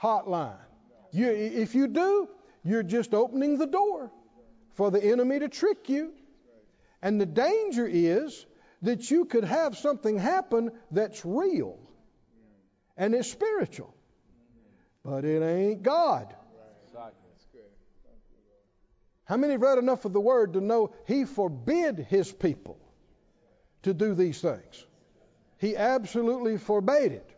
hotline 0.00 0.56
you, 1.12 1.28
if 1.28 1.74
you 1.74 1.88
do, 1.88 2.28
you're 2.64 2.82
just 2.82 3.12
opening 3.14 3.58
the 3.58 3.66
door 3.66 4.10
for 4.74 4.90
the 4.90 5.02
enemy 5.02 5.38
to 5.38 5.48
trick 5.48 5.88
you. 5.88 6.12
And 7.02 7.20
the 7.20 7.26
danger 7.26 7.86
is 7.86 8.46
that 8.80 9.10
you 9.10 9.26
could 9.26 9.44
have 9.44 9.76
something 9.76 10.18
happen 10.18 10.72
that's 10.90 11.24
real 11.24 11.78
and 12.96 13.14
it's 13.14 13.30
spiritual, 13.30 13.94
but 15.04 15.24
it 15.24 15.42
ain't 15.42 15.82
God. 15.82 16.34
How 19.24 19.36
many 19.36 19.52
have 19.52 19.62
read 19.62 19.78
enough 19.78 20.04
of 20.04 20.12
the 20.12 20.20
Word 20.20 20.54
to 20.54 20.60
know 20.60 20.94
He 21.06 21.24
forbid 21.24 22.06
His 22.10 22.32
people 22.32 22.78
to 23.82 23.94
do 23.94 24.14
these 24.14 24.40
things? 24.40 24.86
He 25.58 25.76
absolutely 25.76 26.58
forbade 26.58 27.12
it. 27.12 27.30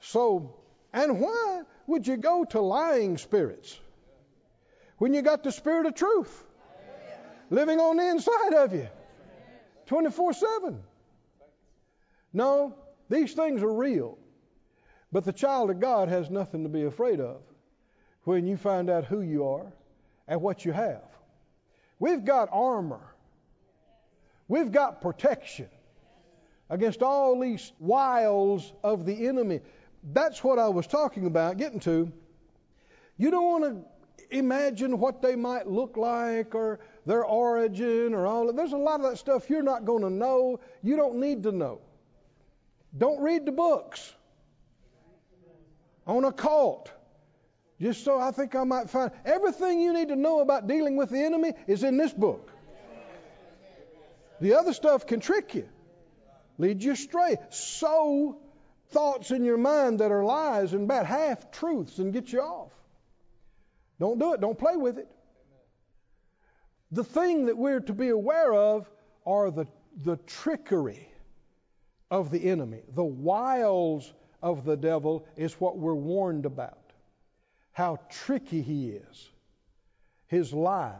So, 0.00 0.56
and 0.92 1.20
why 1.20 1.62
would 1.86 2.06
you 2.06 2.16
go 2.16 2.44
to 2.44 2.60
lying 2.60 3.16
spirits 3.18 3.78
when 4.98 5.14
you 5.14 5.22
got 5.22 5.42
the 5.42 5.52
spirit 5.52 5.86
of 5.86 5.94
truth 5.94 6.44
living 7.50 7.80
on 7.80 7.96
the 7.96 8.08
inside 8.08 8.54
of 8.54 8.74
you 8.74 8.88
24 9.86 10.32
7? 10.34 10.82
No, 12.32 12.74
these 13.08 13.32
things 13.32 13.62
are 13.62 13.72
real. 13.72 14.18
But 15.10 15.24
the 15.24 15.32
child 15.32 15.70
of 15.70 15.80
God 15.80 16.08
has 16.08 16.28
nothing 16.28 16.64
to 16.64 16.68
be 16.68 16.84
afraid 16.84 17.20
of 17.20 17.40
when 18.24 18.46
you 18.46 18.56
find 18.58 18.90
out 18.90 19.06
who 19.06 19.22
you 19.22 19.48
are 19.48 19.72
and 20.26 20.42
what 20.42 20.64
you 20.64 20.72
have. 20.72 21.02
We've 21.98 22.24
got 22.24 22.50
armor, 22.52 23.00
we've 24.48 24.72
got 24.72 25.00
protection 25.00 25.68
against 26.70 27.02
all 27.02 27.38
these 27.40 27.72
wiles 27.78 28.72
of 28.82 29.06
the 29.06 29.26
enemy 29.26 29.60
that's 30.12 30.42
what 30.44 30.58
I 30.58 30.68
was 30.68 30.86
talking 30.86 31.26
about, 31.26 31.56
getting 31.56 31.80
to. 31.80 32.12
You 33.16 33.30
don't 33.30 33.44
want 33.44 33.64
to 33.64 34.36
imagine 34.36 34.98
what 34.98 35.22
they 35.22 35.34
might 35.36 35.66
look 35.66 35.96
like 35.96 36.54
or 36.54 36.80
their 37.06 37.24
origin 37.24 38.14
or 38.14 38.26
all. 38.26 38.46
that. 38.46 38.56
There's 38.56 38.72
a 38.72 38.78
lot 38.78 39.00
of 39.00 39.10
that 39.10 39.18
stuff 39.18 39.50
you're 39.50 39.62
not 39.62 39.84
going 39.84 40.02
to 40.02 40.10
know. 40.10 40.60
You 40.82 40.96
don't 40.96 41.16
need 41.16 41.42
to 41.44 41.52
know. 41.52 41.80
Don't 42.96 43.20
read 43.20 43.44
the 43.44 43.52
books 43.52 44.14
on 46.06 46.24
occult. 46.24 46.90
Just 47.80 48.04
so 48.04 48.18
I 48.18 48.32
think 48.32 48.56
I 48.56 48.64
might 48.64 48.90
find 48.90 49.10
everything 49.24 49.80
you 49.80 49.92
need 49.92 50.08
to 50.08 50.16
know 50.16 50.40
about 50.40 50.66
dealing 50.66 50.96
with 50.96 51.10
the 51.10 51.18
enemy 51.18 51.52
is 51.66 51.84
in 51.84 51.96
this 51.96 52.12
book. 52.12 52.50
The 54.40 54.54
other 54.54 54.72
stuff 54.72 55.06
can 55.06 55.20
trick 55.20 55.54
you, 55.54 55.68
lead 56.58 56.82
you 56.82 56.92
astray. 56.92 57.36
So 57.50 58.40
thoughts 58.90 59.30
in 59.30 59.44
your 59.44 59.58
mind 59.58 60.00
that 60.00 60.10
are 60.10 60.24
lies 60.24 60.72
and 60.72 60.88
bad 60.88 61.06
half 61.06 61.50
truths 61.50 61.98
and 61.98 62.12
get 62.12 62.32
you 62.32 62.40
off. 62.40 62.72
Don't 64.00 64.18
do 64.18 64.34
it. 64.34 64.40
Don't 64.40 64.58
play 64.58 64.76
with 64.76 64.98
it. 64.98 65.08
The 66.90 67.04
thing 67.04 67.46
that 67.46 67.58
we're 67.58 67.80
to 67.80 67.92
be 67.92 68.08
aware 68.08 68.52
of 68.52 68.88
are 69.26 69.50
the, 69.50 69.66
the 70.04 70.16
trickery 70.16 71.08
of 72.10 72.30
the 72.30 72.48
enemy. 72.48 72.80
The 72.94 73.04
wiles 73.04 74.10
of 74.42 74.64
the 74.64 74.76
devil 74.76 75.26
is 75.36 75.52
what 75.54 75.76
we're 75.76 75.94
warned 75.94 76.46
about. 76.46 76.78
How 77.72 77.98
tricky 78.08 78.62
he 78.62 78.90
is. 78.90 79.30
His 80.28 80.52
lies. 80.52 80.94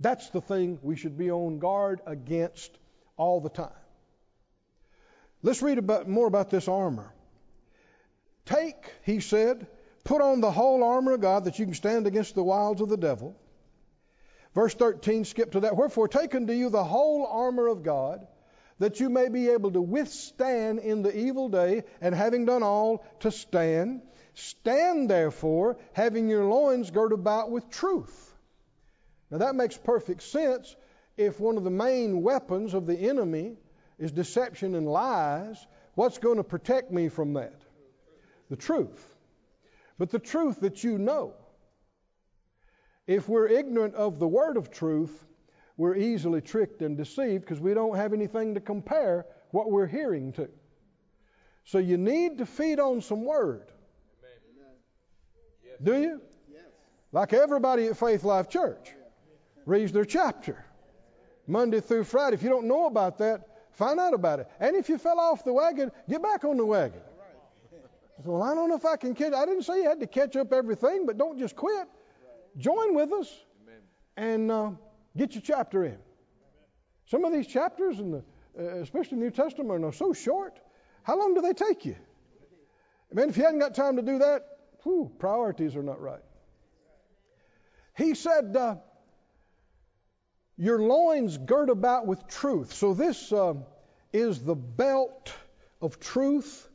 That's 0.00 0.30
the 0.30 0.40
thing 0.40 0.78
we 0.82 0.96
should 0.96 1.18
be 1.18 1.30
on 1.30 1.58
guard 1.58 2.00
against 2.06 2.76
all 3.16 3.40
the 3.40 3.50
time. 3.50 3.68
Let's 5.42 5.62
read 5.62 5.78
about, 5.78 6.08
more 6.08 6.26
about 6.26 6.50
this 6.50 6.68
armor. 6.68 7.12
Take, 8.46 8.92
he 9.04 9.20
said, 9.20 9.66
put 10.04 10.22
on 10.22 10.40
the 10.40 10.50
whole 10.50 10.82
armor 10.82 11.12
of 11.12 11.20
God 11.20 11.44
that 11.44 11.58
you 11.58 11.66
can 11.66 11.74
stand 11.74 12.06
against 12.06 12.34
the 12.34 12.42
wiles 12.42 12.80
of 12.80 12.88
the 12.88 12.96
devil. 12.96 13.36
Verse 14.54 14.74
13, 14.74 15.24
skip 15.24 15.52
to 15.52 15.60
that. 15.60 15.76
Wherefore, 15.76 16.08
take 16.08 16.34
unto 16.34 16.52
you 16.52 16.70
the 16.70 16.82
whole 16.82 17.26
armor 17.26 17.68
of 17.68 17.82
God, 17.82 18.26
that 18.78 18.98
you 18.98 19.10
may 19.10 19.28
be 19.28 19.50
able 19.50 19.70
to 19.72 19.80
withstand 19.80 20.78
in 20.80 21.02
the 21.02 21.16
evil 21.16 21.48
day, 21.50 21.84
and 22.00 22.14
having 22.14 22.46
done 22.46 22.62
all, 22.62 23.04
to 23.20 23.30
stand. 23.30 24.02
Stand 24.34 25.10
therefore, 25.10 25.76
having 25.92 26.28
your 26.28 26.46
loins 26.46 26.90
girt 26.90 27.12
about 27.12 27.50
with 27.50 27.70
truth. 27.70 28.29
Now 29.30 29.38
that 29.38 29.54
makes 29.54 29.76
perfect 29.76 30.22
sense 30.22 30.76
if 31.16 31.38
one 31.38 31.56
of 31.56 31.64
the 31.64 31.70
main 31.70 32.22
weapons 32.22 32.74
of 32.74 32.86
the 32.86 32.96
enemy 32.96 33.56
is 33.98 34.10
deception 34.10 34.74
and 34.74 34.88
lies. 34.88 35.66
What's 35.94 36.18
going 36.18 36.38
to 36.38 36.44
protect 36.44 36.90
me 36.90 37.08
from 37.08 37.34
that? 37.34 37.60
The 38.48 38.56
truth. 38.56 39.06
But 39.98 40.10
the 40.10 40.18
truth 40.18 40.60
that 40.60 40.82
you 40.82 40.98
know. 40.98 41.34
If 43.06 43.28
we're 43.28 43.48
ignorant 43.48 43.94
of 43.94 44.18
the 44.18 44.26
word 44.26 44.56
of 44.56 44.70
truth, 44.70 45.26
we're 45.76 45.96
easily 45.96 46.40
tricked 46.40 46.82
and 46.82 46.96
deceived 46.96 47.42
because 47.42 47.60
we 47.60 47.74
don't 47.74 47.96
have 47.96 48.12
anything 48.12 48.54
to 48.54 48.60
compare 48.60 49.26
what 49.50 49.70
we're 49.70 49.86
hearing 49.86 50.32
to. 50.32 50.48
So 51.64 51.78
you 51.78 51.98
need 51.98 52.38
to 52.38 52.46
feed 52.46 52.80
on 52.80 53.00
some 53.00 53.24
word. 53.24 53.70
Do 55.82 56.00
you? 56.00 56.20
Yes. 56.50 56.62
Like 57.12 57.32
everybody 57.32 57.86
at 57.86 57.96
Faith 57.96 58.24
Life 58.24 58.48
Church 58.48 58.94
reads 59.70 59.92
their 59.92 60.04
chapter 60.04 60.64
Monday 61.46 61.80
through 61.80 62.04
Friday. 62.04 62.34
If 62.34 62.42
you 62.42 62.50
don't 62.50 62.66
know 62.66 62.86
about 62.86 63.18
that, 63.18 63.46
find 63.72 64.00
out 64.00 64.14
about 64.14 64.40
it. 64.40 64.48
And 64.58 64.76
if 64.76 64.88
you 64.88 64.98
fell 64.98 65.20
off 65.20 65.44
the 65.44 65.52
wagon, 65.52 65.92
get 66.08 66.22
back 66.22 66.44
on 66.44 66.56
the 66.56 66.66
wagon. 66.66 67.00
Well, 68.24 68.42
I 68.42 68.54
don't 68.54 68.68
know 68.68 68.76
if 68.76 68.84
I 68.84 68.96
can 68.96 69.14
catch. 69.14 69.32
I 69.32 69.46
didn't 69.46 69.62
say 69.62 69.78
you 69.78 69.88
had 69.88 70.00
to 70.00 70.06
catch 70.06 70.36
up 70.36 70.52
everything, 70.52 71.06
but 71.06 71.16
don't 71.16 71.38
just 71.38 71.56
quit. 71.56 71.88
Join 72.58 72.94
with 72.94 73.12
us 73.12 73.32
and 74.16 74.50
uh, 74.50 74.70
get 75.16 75.34
your 75.34 75.42
chapter 75.42 75.84
in. 75.84 75.96
Some 77.06 77.24
of 77.24 77.32
these 77.32 77.46
chapters, 77.46 77.98
in 77.98 78.10
the, 78.10 78.24
uh, 78.58 78.62
especially 78.82 79.18
the 79.18 79.24
New 79.24 79.30
Testament, 79.30 79.84
are 79.84 79.92
so 79.92 80.12
short. 80.12 80.58
How 81.02 81.18
long 81.18 81.34
do 81.34 81.40
they 81.40 81.54
take 81.54 81.86
you? 81.86 81.96
I 83.10 83.14
mean, 83.14 83.30
if 83.30 83.36
you 83.36 83.44
hadn't 83.44 83.60
got 83.60 83.74
time 83.74 83.96
to 83.96 84.02
do 84.02 84.18
that, 84.18 84.44
whew, 84.82 85.10
priorities 85.18 85.74
are 85.76 85.82
not 85.82 86.00
right. 86.00 86.22
He 87.96 88.14
said, 88.14 88.54
uh, 88.56 88.76
Your 90.60 90.78
loins 90.78 91.38
girt 91.38 91.70
about 91.70 92.06
with 92.06 92.28
truth. 92.28 92.74
So 92.74 92.92
this 92.92 93.32
uh, 93.32 93.54
is 94.12 94.42
the 94.42 94.54
belt 94.54 95.32
of 95.80 95.98
truth, 95.98 96.68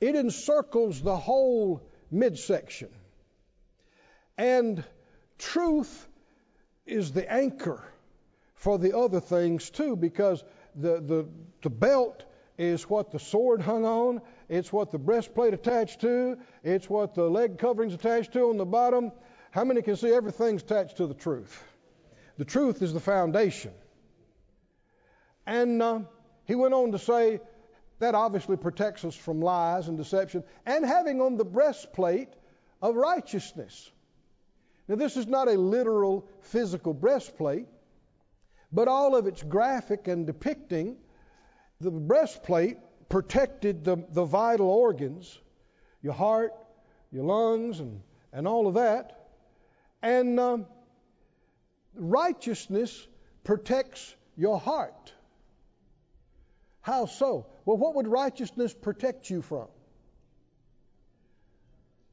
it 0.00 0.16
encircles 0.16 1.00
the 1.00 1.16
whole 1.16 1.80
midsection. 2.10 2.88
And 4.36 4.82
truth 5.38 6.08
is 6.86 7.12
the 7.12 7.30
anchor 7.32 7.84
for 8.56 8.78
the 8.78 8.98
other 8.98 9.20
things 9.20 9.70
too, 9.70 9.94
because 9.94 10.42
the, 10.74 11.00
the, 11.00 11.28
the 11.62 11.70
belt 11.70 12.24
is 12.58 12.90
what 12.90 13.12
the 13.12 13.20
sword 13.20 13.60
hung 13.60 13.84
on, 13.84 14.22
it's 14.48 14.72
what 14.72 14.90
the 14.90 14.98
breastplate 14.98 15.54
attached 15.54 16.00
to, 16.00 16.36
it's 16.64 16.90
what 16.90 17.14
the 17.14 17.30
leg 17.30 17.58
coverings 17.58 17.94
attached 17.94 18.32
to 18.32 18.48
on 18.48 18.56
the 18.56 18.66
bottom. 18.66 19.12
How 19.52 19.62
many 19.62 19.82
can 19.82 19.94
see 19.94 20.12
everything's 20.12 20.62
attached 20.62 20.96
to 20.96 21.06
the 21.06 21.14
truth? 21.14 21.62
The 22.40 22.46
truth 22.46 22.80
is 22.80 22.94
the 22.94 23.00
foundation. 23.00 23.72
And 25.46 25.82
uh, 25.82 26.00
he 26.46 26.54
went 26.54 26.72
on 26.72 26.90
to 26.92 26.98
say 26.98 27.38
that 27.98 28.14
obviously 28.14 28.56
protects 28.56 29.04
us 29.04 29.14
from 29.14 29.42
lies 29.42 29.88
and 29.88 29.98
deception, 29.98 30.42
and 30.64 30.86
having 30.86 31.20
on 31.20 31.36
the 31.36 31.44
breastplate 31.44 32.30
of 32.80 32.96
righteousness. 32.96 33.90
Now, 34.88 34.94
this 34.96 35.18
is 35.18 35.26
not 35.26 35.48
a 35.48 35.58
literal 35.58 36.26
physical 36.40 36.94
breastplate, 36.94 37.66
but 38.72 38.88
all 38.88 39.14
of 39.16 39.26
it's 39.26 39.42
graphic 39.42 40.08
and 40.08 40.26
depicting. 40.26 40.96
The 41.82 41.90
breastplate 41.90 42.78
protected 43.10 43.84
the, 43.84 44.02
the 44.12 44.24
vital 44.24 44.70
organs, 44.70 45.38
your 46.00 46.14
heart, 46.14 46.54
your 47.12 47.24
lungs, 47.24 47.80
and, 47.80 48.00
and 48.32 48.48
all 48.48 48.66
of 48.66 48.74
that. 48.76 49.28
And 50.00 50.40
um, 50.40 50.64
righteousness 51.94 53.06
protects 53.44 54.14
your 54.36 54.58
heart. 54.58 55.12
How 56.80 57.06
so? 57.06 57.46
Well, 57.64 57.76
what 57.76 57.94
would 57.94 58.08
righteousness 58.08 58.72
protect 58.74 59.30
you 59.30 59.42
from? 59.42 59.68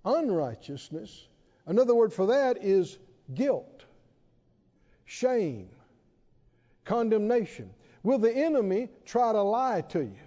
Unrighteousness 0.04 1.28
Another 1.68 1.94
word 1.94 2.14
for 2.14 2.28
that 2.28 2.64
is 2.64 2.98
guilt, 3.34 3.84
shame, 5.04 5.68
condemnation. 6.86 7.70
Will 8.04 8.18
the 8.18 8.34
enemy 8.34 8.88
try 9.06 9.34
to 9.34 9.42
lie 9.42 9.82
to 9.90 10.00
you? 10.00 10.20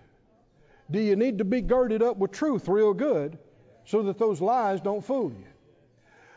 Do 0.90 1.00
you 1.00 1.16
need 1.16 1.38
to 1.38 1.44
be 1.44 1.62
girded 1.62 2.02
up 2.02 2.18
with 2.18 2.30
truth 2.30 2.68
real 2.68 2.92
good 2.92 3.38
so 3.86 4.02
that 4.02 4.18
those 4.18 4.42
lies 4.42 4.82
don't 4.82 5.02
fool 5.02 5.32
you? 5.32 5.46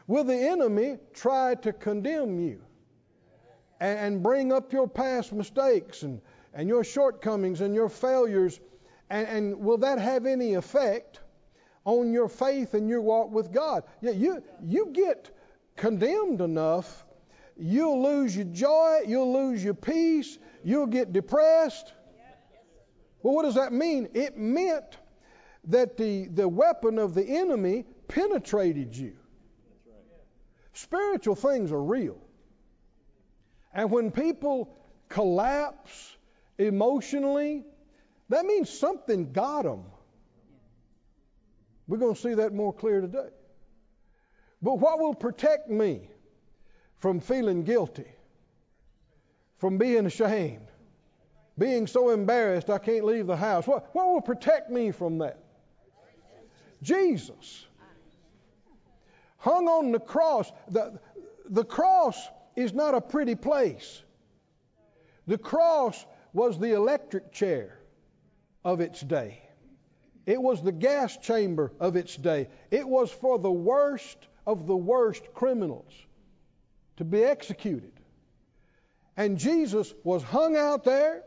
Will 0.08 0.24
the 0.24 0.38
enemy 0.38 0.98
try 1.14 1.56
to 1.56 1.74
condemn 1.74 2.40
you 2.40 2.62
and, 3.80 4.24
bring 4.24 4.52
up 4.52 4.72
your 4.72 4.88
past 4.88 5.34
mistakes 5.34 6.04
and, 6.04 6.22
and 6.54 6.70
your 6.70 6.84
shortcomings 6.84 7.62
and 7.62 7.76
your 7.76 7.90
failures? 7.90 8.60
And, 9.10 9.28
and 9.28 9.60
will 9.60 9.78
that 9.80 10.00
have 10.00 10.26
any 10.26 10.54
effect 10.54 11.20
on 11.86 12.14
your 12.14 12.30
faith 12.30 12.74
and 12.74 12.88
your 12.90 13.02
walk 13.02 13.32
with 13.32 13.52
God. 13.52 13.84
Yeah, 14.02 14.12
you, 14.12 14.44
you 14.64 14.88
get 14.94 15.32
condemned 15.76 16.42
enough, 16.42 17.06
you'll 17.58 18.02
lose 18.02 18.36
your 18.36 18.46
joy, 18.46 19.00
you'll 19.06 19.34
lose 19.34 19.64
your 19.64 19.74
peace, 19.74 20.38
you'll 20.64 20.88
get 20.88 21.14
depressed. 21.14 21.94
Well, 23.22 23.34
what 23.34 23.44
does 23.44 23.56
that 23.56 23.72
mean? 23.72 24.10
It 24.14 24.38
meant 24.38 24.98
that 25.66 25.98
the, 25.98 26.28
the 26.28 26.48
weapon 26.48 27.00
of 27.00 27.14
the 27.14 27.24
enemy 27.24 27.86
penetrated 28.08 28.96
you. 28.96 29.14
Spiritual 30.74 31.36
things 31.36 31.72
are 31.72 31.84
real. 31.84 32.18
And 33.74 33.90
when 33.90 34.12
people 34.12 34.76
collapse 35.10 36.16
emotionally, 36.58 37.64
that 38.30 38.46
means 38.46 38.70
something 38.70 39.32
got 39.32 39.64
them. 39.64 39.84
We're 41.88 41.98
going 41.98 42.16
to 42.16 42.22
see 42.22 42.36
that 42.36 42.54
more 42.54 42.74
clear 42.74 43.02
today. 43.02 43.30
But 44.62 44.76
what 44.76 45.00
will 45.00 45.14
protect 45.14 45.70
me 45.70 46.10
from 47.00 47.20
feeling 47.20 47.64
guilty, 47.64 48.08
from 49.58 49.78
being 49.78 50.06
ashamed, 50.06 50.68
being 51.58 51.86
so 51.86 52.12
embarrassed 52.12 52.70
I 52.70 52.78
can't 52.78 53.04
leave 53.04 53.28
the 53.28 53.36
house? 53.36 53.68
What, 53.68 53.94
what 53.94 54.08
will 54.08 54.22
protect 54.22 54.70
me 54.70 54.92
from 54.92 55.18
that? 55.18 55.40
Jesus. 56.82 57.66
Hung 59.38 59.68
on 59.68 59.92
the 59.92 60.00
cross. 60.00 60.52
The, 60.70 61.00
the 61.50 61.66
cross 61.66 62.30
is 62.56 62.74
not 62.74 62.94
a 62.94 63.02
pretty 63.02 63.36
place. 63.36 64.02
The 65.28 65.38
cross 65.38 66.06
was 66.34 66.60
the 66.60 66.74
electric 66.74 67.32
chair 67.32 67.80
of 68.64 68.82
its 68.82 69.02
day. 69.02 69.42
It 70.26 70.42
was 70.42 70.62
the 70.62 70.72
gas 70.72 71.18
chamber 71.18 71.72
of 71.80 71.96
its 71.96 72.16
day. 72.16 72.48
It 72.72 72.88
was 72.88 73.12
for 73.12 73.38
the 73.40 73.52
worst 73.52 74.18
of 74.46 74.68
the 74.68 74.76
worst 74.76 75.34
criminals 75.34 75.92
to 76.98 77.04
be 77.04 77.24
executed. 77.24 77.92
And 79.18 79.38
Jesus 79.38 79.94
was 80.04 80.24
hung 80.24 80.56
out 80.56 80.84
there 80.84 81.24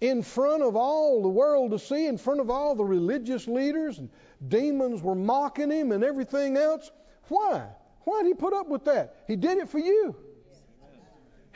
in 0.00 0.22
front 0.22 0.62
of 0.62 0.76
all 0.76 1.22
the 1.22 1.28
world 1.28 1.72
to 1.72 1.78
see, 1.78 2.06
in 2.06 2.18
front 2.18 2.40
of 2.40 2.50
all 2.50 2.74
the 2.74 2.84
religious 2.84 3.46
leaders, 3.48 3.98
and 3.98 4.10
demons 4.46 5.02
were 5.02 5.14
mocking 5.14 5.70
him 5.70 5.92
and 5.92 6.04
everything 6.04 6.56
else. 6.56 6.90
Why? 7.28 7.66
Why 8.04 8.22
did 8.22 8.28
he 8.28 8.34
put 8.34 8.52
up 8.52 8.68
with 8.68 8.84
that? 8.84 9.16
He 9.26 9.36
did 9.36 9.58
it 9.58 9.68
for 9.68 9.78
you. 9.78 10.14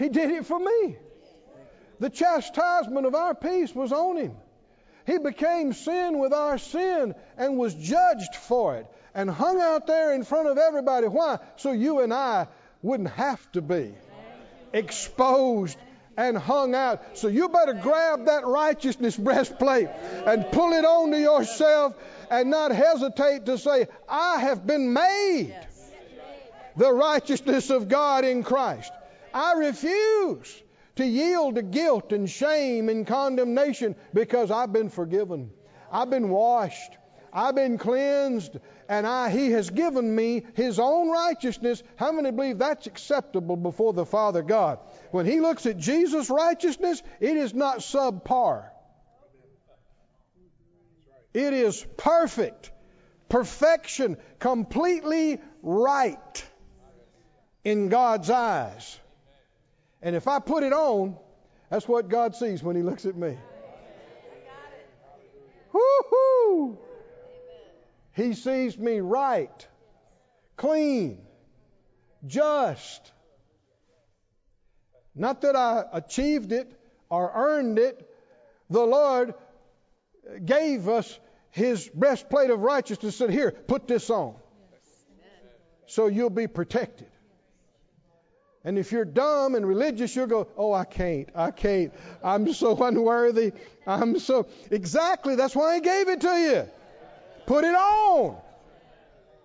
He 0.01 0.09
did 0.09 0.31
it 0.31 0.47
for 0.47 0.59
me. 0.59 0.97
The 1.99 2.09
chastisement 2.09 3.07
of 3.07 3.15
our 3.15 3.35
peace 3.35 3.75
was 3.75 3.93
on 3.93 4.17
him. 4.17 4.35
He 5.07 5.19
became 5.19 5.75
sin 5.75 6.19
with 6.19 6.33
our 6.33 6.57
sin 6.57 7.15
and 7.37 7.59
was 7.59 7.75
judged 7.75 8.35
for 8.35 8.77
it 8.77 8.87
and 9.15 9.29
hung 9.29 9.61
out 9.61 9.87
there 9.87 10.15
in 10.15 10.25
front 10.25 10.49
of 10.49 10.57
everybody. 10.57 11.07
Why? 11.07 11.39
So 11.57 11.73
you 11.73 12.01
and 12.01 12.15
I 12.15 12.47
wouldn't 12.81 13.11
have 13.11 13.53
to 13.53 13.61
be 13.61 13.93
exposed 14.73 15.77
and 16.17 16.39
hung 16.39 16.75
out. 16.75 17.19
So 17.19 17.29
you 17.29 17.51
better 17.51 17.75
grab 17.75 18.25
that 18.25 18.47
righteousness 18.47 19.19
breastplate 19.19 19.89
and 20.25 20.51
pull 20.51 20.73
it 20.73 20.87
onto 20.87 21.19
yourself 21.19 21.95
and 22.31 22.49
not 22.49 22.73
hesitate 22.73 23.45
to 23.47 23.59
say, 23.59 23.87
I 24.09 24.41
have 24.41 24.67
been 24.67 24.95
made 24.95 25.55
the 26.77 26.91
righteousness 26.91 27.69
of 27.69 27.89
God 27.89 28.25
in 28.25 28.43
Christ. 28.43 28.93
I 29.33 29.55
refuse 29.55 30.63
to 30.97 31.07
yield 31.07 31.57
to 31.57 31.63
guilt 31.63 32.13
and 32.13 32.29
shame 32.29 32.89
and 32.89 33.07
condemnation 33.07 33.97
because 34.13 34.51
I've 34.51 34.73
been 34.73 34.91
forgiven. 34.91 35.51
I've 35.91 36.11
been 36.11 36.29
washed. 36.29 36.97
I've 37.33 37.55
been 37.55 37.79
cleansed 37.79 38.59
and 38.89 39.07
I, 39.07 39.31
He 39.31 39.53
has 39.53 39.71
given 39.71 40.15
me 40.15 40.45
His 40.55 40.79
own 40.79 41.11
righteousness. 41.11 41.83
How 41.97 42.13
many 42.13 42.31
believe 42.33 42.59
that's 42.59 42.87
acceptable 42.87 43.57
before 43.57 43.93
the 43.93 44.07
Father 44.07 44.43
God? 44.43 44.81
When 45.13 45.27
He 45.27 45.41
looks 45.41 45.67
at 45.67 45.79
Jesus' 45.79 46.29
righteousness, 46.29 47.03
it 47.21 47.37
is 47.37 47.55
not 47.55 47.79
subpar. 47.79 48.65
It 51.33 51.53
is 51.53 51.87
perfect 51.97 52.73
perfection, 53.31 54.19
completely 54.39 55.41
right 55.63 56.45
in 57.65 57.89
God's 57.89 58.29
eyes. 58.29 58.99
And 60.03 60.17
if 60.17 60.27
I 60.29 60.39
put 60.39 60.63
it 60.63 60.73
on, 60.73 61.17
that's 61.69 61.87
what 61.87 62.09
God 62.09 62.35
sees 62.35 62.63
when 62.63 62.77
He 62.77 62.83
looks 62.83 63.05
at 63.07 63.17
me. 63.17 63.37
Woo-hoo! 65.73 66.79
He 68.13 68.35
sees 68.35 68.77
me 68.77 69.01
right, 69.01 69.67
clean, 70.57 71.19
just. 72.27 73.13
Not 75.15 75.43
that 75.43 75.57
I 75.57 75.85
achieved 75.93 76.53
it 76.53 76.73
or 77.09 77.31
earned 77.35 77.79
it. 77.79 78.09
The 78.69 78.85
Lord 78.85 79.35
gave 80.45 80.89
us 80.89 81.19
His 81.51 81.89
breastplate 81.89 82.51
of 82.51 82.61
righteousness. 82.61 83.17
Said, 83.17 83.31
Here, 83.31 83.53
put 83.53 83.87
this 83.87 84.11
on. 84.11 84.35
So 85.87 86.07
you'll 86.07 86.31
be 86.31 86.47
protected. 86.47 87.09
And 88.63 88.79
if 88.79 88.93
you're 88.93 89.07
dumb 89.07 89.55
and 89.55 89.67
religious, 89.67 90.15
you'll 90.15 90.27
go, 90.27 90.49
Oh, 90.57 90.73
I 90.73 90.85
can't. 90.85 91.31
I 91.35 91.51
can't. 91.51 91.93
I'm 92.23 92.53
so 92.53 92.77
unworthy. 92.85 93.53
I'm 93.87 94.19
so. 94.19 94.47
Exactly. 94.71 95.37
That's 95.37 95.57
why 95.57 95.77
He 95.77 95.81
gave 95.81 96.09
it 96.09 96.21
to 96.23 96.29
you. 96.29 96.69
Put 97.47 97.65
it 97.65 97.75
on. 97.75 98.37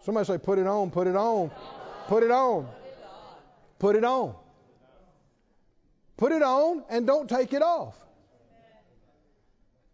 Somebody 0.04 0.26
say, 0.26 0.38
Put 0.38 0.60
it 0.60 0.68
on, 0.68 0.92
put 0.92 1.08
it 1.08 1.16
on, 1.16 1.52
put 2.08 2.24
it 2.24 2.32
on. 2.32 2.68
Put 3.80 3.96
it 3.96 4.04
on. 4.04 4.36
Put 6.18 6.32
it 6.32 6.42
on 6.42 6.84
and 6.90 7.06
don't 7.06 7.30
take 7.30 7.54
it 7.54 7.62
off. 7.62 7.96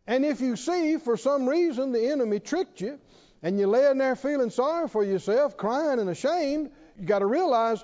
And 0.06 0.26
if 0.26 0.42
you 0.42 0.56
see 0.56 0.98
for 0.98 1.18
some 1.18 1.48
reason 1.48 1.92
the 1.92 2.12
enemy 2.12 2.40
tricked 2.40 2.82
you 2.82 3.00
and 3.42 3.58
you're 3.58 3.68
laying 3.68 3.98
there 3.98 4.16
feeling 4.16 4.50
sorry 4.50 4.88
for 4.88 5.04
yourself, 5.04 5.58
crying 5.58 6.00
and 6.00 6.10
ashamed, 6.10 6.72
you 7.00 7.06
got 7.06 7.20
to 7.20 7.26
realize 7.26 7.84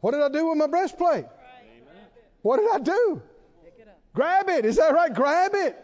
what 0.00 0.12
did 0.12 0.22
I 0.22 0.28
do 0.28 0.48
with 0.48 0.58
my 0.58 0.66
breastplate? 0.66 1.26
What 2.42 2.58
did 2.58 2.70
I 2.70 2.78
do? 2.78 3.22
Grab 4.14 4.48
it. 4.48 4.64
Is 4.64 4.76
that 4.76 4.92
right? 4.92 5.12
Grab 5.12 5.52
it. 5.54 5.76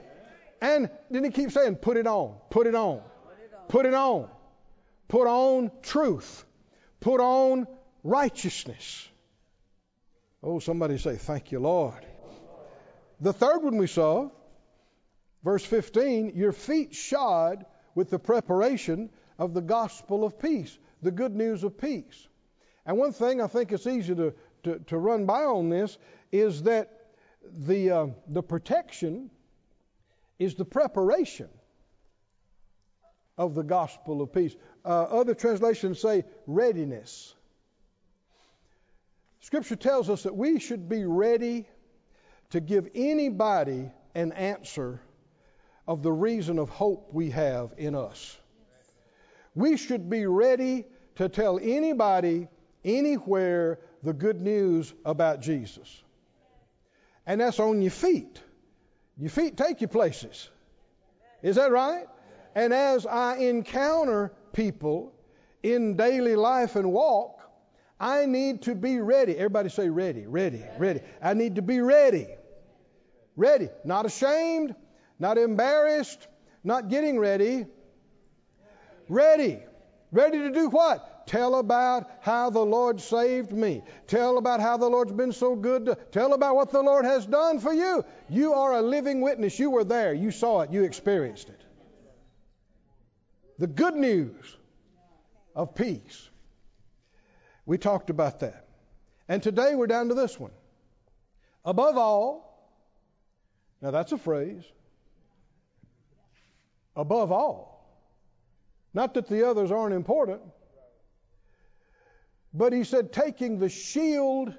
And 0.61 0.91
then 1.11 1.23
he 1.25 1.31
keeps 1.31 1.55
saying, 1.55 1.77
put 1.77 1.97
it 1.97 2.07
on, 2.07 2.35
put 2.51 2.67
it 2.67 2.75
on, 2.75 3.03
put 3.69 3.87
it 3.87 3.95
on. 3.95 4.29
Put 5.09 5.27
on 5.27 5.71
truth. 5.83 6.45
Put 7.01 7.21
on 7.21 7.67
righteousness. 8.03 9.09
Oh, 10.43 10.59
somebody 10.59 10.99
say, 10.99 11.17
Thank 11.17 11.53
you, 11.53 11.61
Lord. 11.61 12.05
The 13.21 13.33
third 13.33 13.63
one 13.63 13.79
we 13.79 13.87
saw, 13.87 14.31
verse 15.43 15.65
15, 15.65 16.33
your 16.35 16.53
feet 16.53 16.95
shod 16.95 17.65
with 17.95 18.11
the 18.11 18.19
preparation 18.19 19.11
of 19.39 19.55
the 19.55 19.63
gospel 19.63 20.25
of 20.25 20.39
peace, 20.39 20.77
the 21.03 21.11
good 21.11 21.35
news 21.35 21.65
of 21.65 21.79
peace. 21.79 22.29
And 22.87 22.97
one 22.97 23.13
thing 23.13 23.41
I 23.41 23.49
think 23.49 23.73
it's 23.73 23.87
easy 23.87 24.15
to, 24.15 24.33
to, 24.63 24.79
to 24.79 24.99
run 24.99 25.27
by 25.27 25.43
on 25.43 25.69
this 25.69 25.99
is 26.33 26.63
that 26.63 27.09
the, 27.59 27.91
uh, 27.91 28.07
the 28.29 28.43
protection 28.43 29.31
is 30.39 30.55
the 30.55 30.65
preparation 30.65 31.49
of 33.39 33.55
the 33.55 33.63
gospel 33.63 34.23
of 34.23 34.33
peace. 34.33 34.55
Uh, 34.85 35.03
other 35.03 35.35
translations 35.35 36.01
say 36.01 36.25
readiness. 36.47 37.35
Scripture 39.41 39.77
tells 39.77 40.09
us 40.09 40.23
that 40.23 40.35
we 40.35 40.59
should 40.59 40.89
be 40.89 41.05
ready 41.05 41.69
to 42.51 42.61
give 42.61 42.89
anybody 42.95 43.91
an 44.15 44.33
answer 44.33 45.01
of 45.87 46.03
the 46.03 46.13
reason 46.13 46.59
of 46.59 46.69
hope 46.69 47.13
we 47.13 47.31
have 47.31 47.73
in 47.77 47.95
us. 47.95 48.37
We 49.55 49.77
should 49.77 50.11
be 50.11 50.27
ready 50.27 50.85
to 51.17 51.29
tell 51.29 51.59
anybody, 51.61 52.49
anywhere, 52.87 53.81
the 54.03 54.13
good 54.15 54.41
news 54.41 54.95
about 55.05 55.41
Jesus. 55.41 56.03
And 57.27 57.41
that's 57.41 57.59
on 57.59 57.83
your 57.83 57.91
feet. 57.91 58.41
Your 59.19 59.31
feet 59.31 59.57
take 59.57 59.81
you 59.81 59.89
places. 59.89 60.49
Is 61.43 61.57
that 61.57 61.71
right? 61.71 62.07
And 62.55 62.73
as 62.73 63.05
I 63.05 63.37
encounter 63.37 64.33
people 64.53 65.13
in 65.63 65.97
daily 65.97 66.37
life 66.37 66.77
and 66.77 66.93
walk, 66.93 67.41
I 67.99 68.27
need 68.27 68.63
to 68.63 68.75
be 68.75 69.01
ready. 69.01 69.37
Everybody 69.37 69.69
say 69.71 69.89
ready, 69.89 70.27
ready, 70.27 70.63
ready. 70.79 71.01
I 71.23 71.35
need 71.35 71.57
to 71.57 71.63
be 71.63 71.81
ready. 71.81 72.29
Ready. 73.37 73.69
Not 73.85 74.07
ashamed, 74.07 74.75
not 75.19 75.39
embarrassed, 75.39 76.27
not 76.63 76.89
getting 76.89 77.19
ready. 77.19 77.67
Ready. 79.09 79.61
Ready 80.13 80.39
to 80.39 80.51
do 80.51 80.69
what? 80.69 81.16
Tell 81.27 81.57
about 81.57 82.09
how 82.21 82.51
the 82.51 82.65
Lord 82.65 83.01
saved 83.01 83.53
me. 83.53 83.83
Tell 84.07 84.39
about 84.39 84.61
how 84.61 84.77
the 84.77 84.89
Lord's 84.89 85.13
been 85.13 85.33
so 85.33 85.57
good. 85.57 85.87
To, 85.87 85.99
tell 86.13 86.33
about 86.35 86.55
what 86.55 86.71
the 86.71 86.83
Lord 86.83 87.05
has 87.05 87.27
done 87.27 87.59
for 87.59 87.73
you. 87.73 88.05
You 88.29 88.55
are 88.55 88.75
a 88.75 88.83
living 88.83 89.21
witness. 89.21 89.59
You 89.59 89.71
were 89.71 89.83
there. 89.83 90.15
You 90.15 90.31
saw 90.31 90.61
it. 90.61 90.71
You 90.71 90.85
experienced 90.85 91.49
it. 91.49 91.61
The 93.59 93.67
good 93.67 93.97
news 93.97 94.57
of 95.55 95.75
peace. 95.75 96.29
We 97.65 97.77
talked 97.79 98.11
about 98.11 98.41
that. 98.41 98.69
And 99.29 99.43
today 99.43 99.75
we're 99.75 99.89
down 99.89 100.09
to 100.11 100.15
this 100.15 100.39
one. 100.39 100.53
Above 101.65 101.97
all, 101.97 102.47
now 103.83 103.91
that's 103.91 104.13
a 104.13 104.19
phrase. 104.19 104.63
Above 106.95 107.33
all. 107.33 107.77
Not 108.95 109.15
that 109.15 109.29
the 109.29 109.49
others 109.49 109.73
aren't 109.73 109.95
important, 109.95 110.41
but 112.57 112.73
he 112.73 112.85
said, 112.85 113.13
taking 113.13 113.59
the 113.59 113.69
shield 113.69 114.55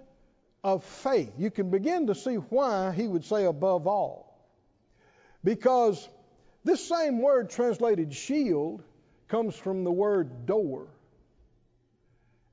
of 0.63 0.83
faith. 0.83 1.31
You 1.37 1.49
can 1.49 1.69
begin 1.71 2.07
to 2.07 2.15
see 2.15 2.35
why 2.35 2.91
he 2.91 3.07
would 3.07 3.25
say 3.25 3.45
above 3.45 3.87
all. 3.87 4.37
Because 5.43 6.07
this 6.63 6.87
same 6.87 7.21
word 7.21 7.49
translated 7.49 8.13
shield 8.13 8.83
comes 9.27 9.55
from 9.55 9.83
the 9.83 9.91
word 9.91 10.45
door 10.45 10.87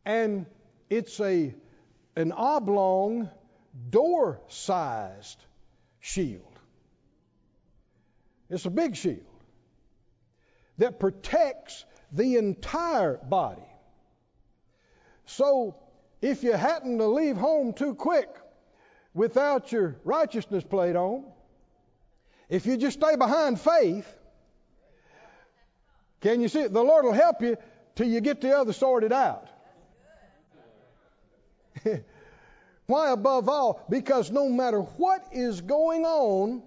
and 0.04 0.46
it's 0.90 1.20
a 1.20 1.54
an 2.16 2.32
oblong 2.32 3.28
door 3.90 4.40
sized 4.48 5.38
shield. 6.00 6.42
It's 8.50 8.66
a 8.66 8.70
big 8.70 8.94
shield 8.94 9.24
that 10.78 11.00
protects 11.00 11.84
the 12.12 12.36
entire 12.36 13.16
body. 13.16 13.62
So 15.26 15.76
if 16.20 16.42
you 16.42 16.52
happen 16.52 16.98
to 16.98 17.06
leave 17.06 17.36
home 17.36 17.72
too 17.72 17.94
quick 17.94 18.28
without 19.12 19.72
your 19.72 19.96
righteousness 20.04 20.64
plate 20.64 20.96
on, 20.96 21.24
if 22.48 22.66
you 22.66 22.76
just 22.76 22.98
stay 22.98 23.16
behind 23.16 23.60
faith, 23.60 24.06
can 26.20 26.40
you 26.40 26.48
see 26.48 26.60
it? 26.60 26.72
The 26.72 26.82
Lord 26.82 27.04
will 27.04 27.12
help 27.12 27.42
you 27.42 27.56
till 27.96 28.08
you 28.08 28.20
get 28.20 28.40
the 28.40 28.56
other 28.56 28.72
sorted 28.72 29.12
out. 29.12 29.48
Why 32.86 33.10
above 33.12 33.48
all? 33.48 33.84
Because 33.88 34.30
no 34.30 34.48
matter 34.48 34.80
what 34.80 35.24
is 35.32 35.60
going 35.60 36.04
on, 36.04 36.62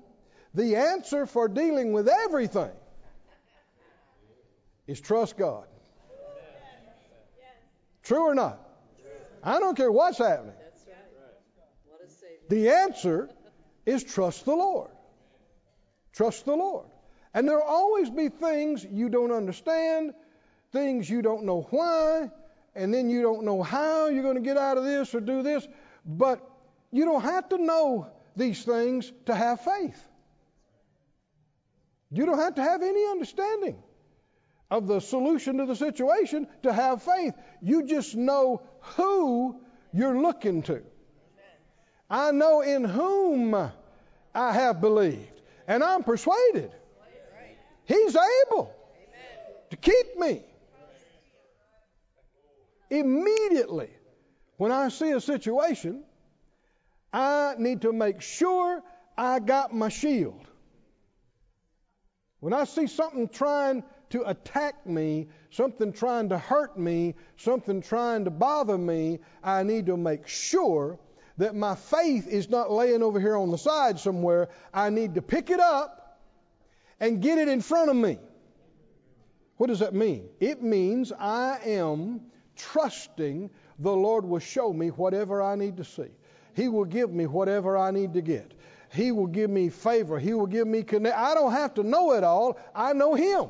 the 0.54 0.76
answer 0.76 1.26
for 1.26 1.48
dealing 1.48 1.93
with 1.93 2.08
everything 2.08 2.72
is 4.88 5.00
trust 5.00 5.38
God. 5.38 5.67
True 8.08 8.30
or 8.30 8.36
not? 8.36 8.58
I 9.43 9.60
don't 9.60 9.76
care 9.76 9.91
what's 9.91 10.17
happening. 10.17 10.54
The 12.48 12.70
answer 12.70 13.30
is 13.86 14.02
trust 14.02 14.46
the 14.46 14.56
Lord. 14.56 14.89
Trust 16.13 16.46
the 16.46 16.56
Lord. 16.56 16.86
And 17.34 17.48
there 17.48 17.58
will 17.58 17.63
always 17.67 18.10
be 18.10 18.30
things 18.30 18.86
you 18.89 19.10
don't 19.10 19.34
understand, 19.34 20.13
things 20.72 21.10
you 21.10 21.22
don't 21.22 21.43
know 21.43 21.67
why, 21.70 22.32
and 22.76 22.93
then 22.93 23.10
you 23.10 23.22
don't 23.22 23.43
know 23.43 23.62
how 23.62 24.08
you're 24.08 24.24
going 24.24 24.36
to 24.36 24.41
get 24.41 24.56
out 24.56 24.78
of 24.78 24.86
this 24.86 25.13
or 25.13 25.20
do 25.20 25.43
this. 25.43 25.67
But 26.06 26.39
you 26.91 27.04
don't 27.04 27.24
have 27.24 27.50
to 27.50 27.58
know 27.58 28.08
these 28.38 28.63
things 28.63 29.12
to 29.26 29.36
have 29.36 29.60
faith. 29.60 30.02
You 32.10 32.26
don't 32.26 32.39
have 32.39 32.56
to 32.56 32.62
have 32.62 32.82
any 32.82 33.06
understanding 33.06 33.84
of 34.70 34.88
the 34.88 35.00
solution 35.00 35.58
to 35.58 35.66
the 35.66 35.76
situation 35.76 36.48
to 36.64 36.74
have 36.74 37.04
faith. 37.04 37.34
You 37.62 37.86
just 37.86 38.16
know 38.16 38.62
who 38.96 39.60
you're 39.94 40.22
looking 40.22 40.64
to. 40.64 40.82
I 42.10 42.32
know 42.32 42.62
in 42.62 42.84
whom 42.84 43.54
I 43.54 44.54
have 44.54 44.82
believed, 44.82 45.42
and 45.68 45.84
I'm 45.84 46.04
persuaded 46.04 46.72
He's 47.86 48.18
able 48.50 48.74
to 49.70 49.78
keep 49.78 50.18
me 50.18 50.44
Immediately, 52.90 53.90
when 54.58 54.72
I 54.72 54.90
see 54.90 55.12
a 55.12 55.20
situation, 55.20 56.04
I 57.12 57.56
need 57.58 57.82
to 57.82 57.92
make 57.92 58.22
sure 58.22 58.82
I 59.18 59.40
got 59.40 59.74
my 59.74 59.90
shield. 59.90 60.46
When 62.40 62.54
I 62.54 62.64
see 62.64 62.88
something 62.88 63.28
trying 63.28 63.84
to 64.10 64.28
attack 64.30 64.86
me, 64.86 65.28
something 65.50 65.91
trying 65.91 66.30
to 66.30 66.38
hurt 66.38 66.78
me, 66.78 67.15
something 67.38 67.82
trying 67.82 68.26
to 68.26 68.32
bother 68.32 68.78
me, 68.78 69.20
I 69.43 69.63
need 69.63 69.88
to 69.88 69.98
make 69.98 70.28
sure 70.28 71.00
that 71.38 71.56
my 71.56 71.76
faith 71.76 72.28
is 72.28 72.50
not 72.50 72.72
laying 72.72 73.04
over 73.04 73.20
here 73.20 73.36
on 73.36 73.52
the 73.52 73.58
side 73.58 74.00
somewhere. 74.00 74.50
I 74.74 74.89
need 74.89 75.15
to 75.15 75.22
pick 75.22 75.50
it 75.50 75.60
up 75.60 76.20
and 77.00 77.22
get 77.22 77.38
it 77.38 77.48
in 77.48 77.62
front 77.62 77.89
of 77.89 77.96
me. 77.96 78.17
What 79.58 79.67
does 79.67 79.80
that 79.80 79.93
mean? 79.93 80.30
It 80.39 80.62
means 80.62 81.12
I 81.12 81.60
am 81.65 82.22
trusting 82.56 83.50
the 83.80 83.91
Lord 83.91 84.26
will 84.26 84.39
show 84.39 84.74
me 84.74 84.89
whatever 84.89 85.41
I 85.41 85.56
need 85.56 85.78
to 85.78 85.84
see. 85.84 86.10
He 86.54 86.67
will 86.67 86.86
give 86.86 87.12
me 87.12 87.28
whatever 87.28 87.78
I 87.78 87.91
need 87.91 88.13
to 88.15 88.22
get. 88.22 88.54
He 88.91 89.12
will 89.12 89.28
give 89.28 89.50
me 89.50 89.70
favor. 89.70 90.17
He 90.17 90.34
will 90.34 90.48
give 90.48 90.67
me 90.67 90.82
connect. 90.82 91.15
I 91.15 91.36
don't 91.36 91.52
have 91.52 91.76
to 91.76 91.84
know 91.84 92.13
it 92.13 92.24
all. 92.24 92.58
I 92.74 92.93
know 92.93 93.13
Him. 93.13 93.50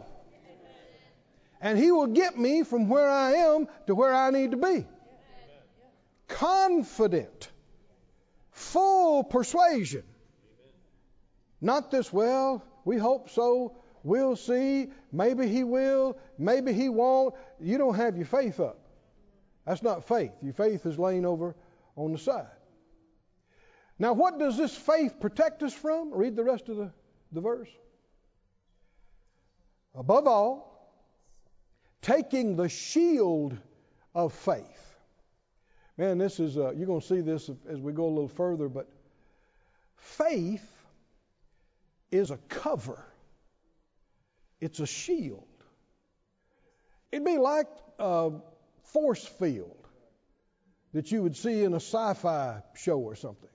And 1.61 1.77
He 1.77 1.91
will 1.91 2.07
get 2.07 2.37
me 2.37 2.63
from 2.63 2.89
where 2.89 3.09
I 3.09 3.33
am 3.33 3.67
to 3.87 3.95
where 3.95 4.13
I 4.13 4.29
need 4.29 4.51
to 4.51 4.57
be. 4.57 4.85
Confident, 6.27 7.49
full 8.51 9.23
persuasion. 9.23 10.03
Not 11.61 11.89
this, 11.89 12.11
well, 12.13 12.63
we 12.85 12.97
hope 12.97 13.29
so. 13.29 13.77
We'll 14.03 14.35
see. 14.35 14.87
Maybe 15.11 15.47
He 15.47 15.63
will. 15.63 16.17
Maybe 16.37 16.73
He 16.73 16.89
won't. 16.89 17.33
You 17.59 17.77
don't 17.77 17.95
have 17.95 18.15
your 18.15 18.25
faith 18.25 18.59
up. 18.59 18.79
That's 19.65 19.83
not 19.83 20.07
faith. 20.07 20.31
Your 20.41 20.53
faith 20.53 20.85
is 20.85 20.97
laying 20.97 21.25
over 21.25 21.55
on 21.95 22.11
the 22.11 22.17
side. 22.17 22.47
Now, 23.99 24.13
what 24.13 24.37
does 24.37 24.57
this 24.57 24.75
faith 24.75 25.19
protect 25.19 25.63
us 25.63 25.73
from? 25.73 26.13
Read 26.13 26.35
the 26.35 26.43
rest 26.43 26.69
of 26.69 26.77
the, 26.77 26.91
the 27.31 27.41
verse. 27.41 27.69
Above 29.95 30.27
all, 30.27 30.76
taking 32.01 32.55
the 32.55 32.69
shield 32.69 33.57
of 34.13 34.33
faith. 34.33 34.95
Man, 35.97 36.17
this 36.17 36.39
is, 36.39 36.57
uh, 36.57 36.71
you're 36.75 36.85
going 36.85 37.01
to 37.01 37.07
see 37.07 37.21
this 37.21 37.49
as 37.67 37.79
we 37.79 37.91
go 37.91 38.05
a 38.05 38.09
little 38.09 38.27
further, 38.27 38.69
but 38.69 38.87
faith 39.95 40.69
is 42.11 42.31
a 42.31 42.37
cover, 42.49 43.03
it's 44.61 44.79
a 44.79 44.87
shield. 44.87 45.43
It'd 47.11 47.25
be 47.25 47.37
like 47.37 47.67
a 47.99 48.31
force 48.83 49.25
field 49.25 49.87
that 50.93 51.11
you 51.11 51.23
would 51.23 51.35
see 51.35 51.63
in 51.63 51.73
a 51.73 51.77
sci 51.77 52.13
fi 52.15 52.61
show 52.75 52.99
or 52.99 53.15
something. 53.15 53.49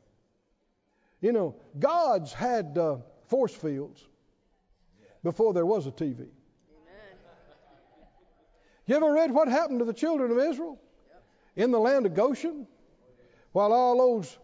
You 1.20 1.32
know, 1.32 1.56
God's 1.78 2.32
had 2.32 2.76
uh, 2.76 2.96
force 3.26 3.54
fields 3.54 4.04
before 5.22 5.54
there 5.54 5.66
was 5.66 5.86
a 5.86 5.92
TV. 5.92 6.26
You 8.86 8.96
ever 8.96 9.12
read 9.12 9.30
what 9.30 9.48
happened 9.48 9.78
to 9.78 9.84
the 9.84 9.92
children 9.92 10.32
of 10.32 10.38
Israel 10.38 10.80
in 11.54 11.70
the 11.70 11.78
land 11.78 12.06
of 12.06 12.14
Goshen? 12.14 12.66
While 13.52 13.72
all 13.72 13.98
those 13.98 14.38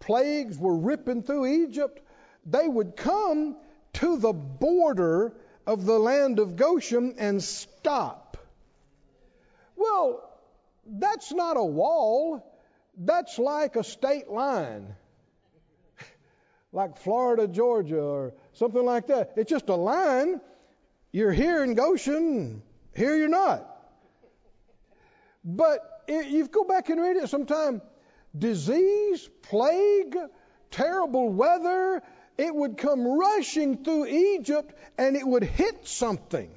plagues 0.00 0.58
were 0.58 0.76
ripping 0.76 1.22
through 1.22 1.46
Egypt, 1.46 2.00
they 2.44 2.66
would 2.66 2.96
come 2.96 3.56
to 3.94 4.16
the 4.18 4.32
border 4.32 5.34
of 5.66 5.84
the 5.84 5.98
land 5.98 6.38
of 6.38 6.56
Goshen 6.56 7.14
and 7.18 7.42
stop. 7.42 8.36
Well, 9.76 10.28
that's 10.86 11.32
not 11.32 11.56
a 11.56 11.64
wall, 11.64 12.44
that's 12.96 13.38
like 13.38 13.76
a 13.76 13.84
state 13.84 14.28
line 14.28 14.94
like 16.72 16.98
Florida, 16.98 17.46
Georgia, 17.46 18.02
or 18.02 18.34
something 18.54 18.84
like 18.84 19.06
that. 19.06 19.32
It's 19.36 19.50
just 19.50 19.68
a 19.68 19.74
line. 19.74 20.40
You're 21.12 21.32
here 21.32 21.62
in 21.62 21.74
Goshen, 21.74 22.62
here 22.94 23.16
you're 23.16 23.28
not. 23.28 23.73
But 25.44 25.80
if 26.08 26.30
you 26.30 26.48
go 26.48 26.64
back 26.64 26.88
and 26.88 27.00
read 27.00 27.16
it 27.16 27.28
sometime, 27.28 27.82
disease, 28.36 29.28
plague, 29.42 30.16
terrible 30.70 31.28
weather, 31.28 32.02
it 32.38 32.54
would 32.54 32.78
come 32.78 33.06
rushing 33.06 33.84
through 33.84 34.06
Egypt 34.06 34.74
and 34.98 35.16
it 35.16 35.26
would 35.26 35.44
hit 35.44 35.86
something. 35.86 36.50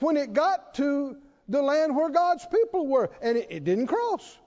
When 0.00 0.16
it 0.16 0.32
got 0.32 0.74
to 0.74 1.16
the 1.48 1.62
land 1.62 1.96
where 1.96 2.10
God's 2.10 2.44
people 2.46 2.86
were, 2.86 3.10
and 3.22 3.38
it, 3.38 3.46
it 3.50 3.64
didn't 3.64 3.86
cross. 3.86 4.38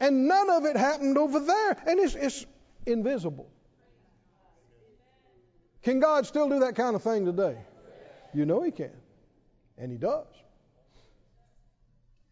And 0.00 0.28
none 0.28 0.50
of 0.50 0.64
it 0.64 0.76
happened 0.76 1.18
over 1.18 1.40
there. 1.40 1.76
And 1.86 1.98
it's, 1.98 2.14
it's 2.14 2.46
invisible. 2.86 3.48
Can 5.82 6.00
God 6.00 6.26
still 6.26 6.48
do 6.48 6.60
that 6.60 6.76
kind 6.76 6.94
of 6.94 7.02
thing 7.02 7.24
today? 7.24 7.56
You 8.34 8.44
know 8.44 8.62
He 8.62 8.70
can. 8.70 8.92
And 9.76 9.90
He 9.90 9.98
does. 9.98 10.26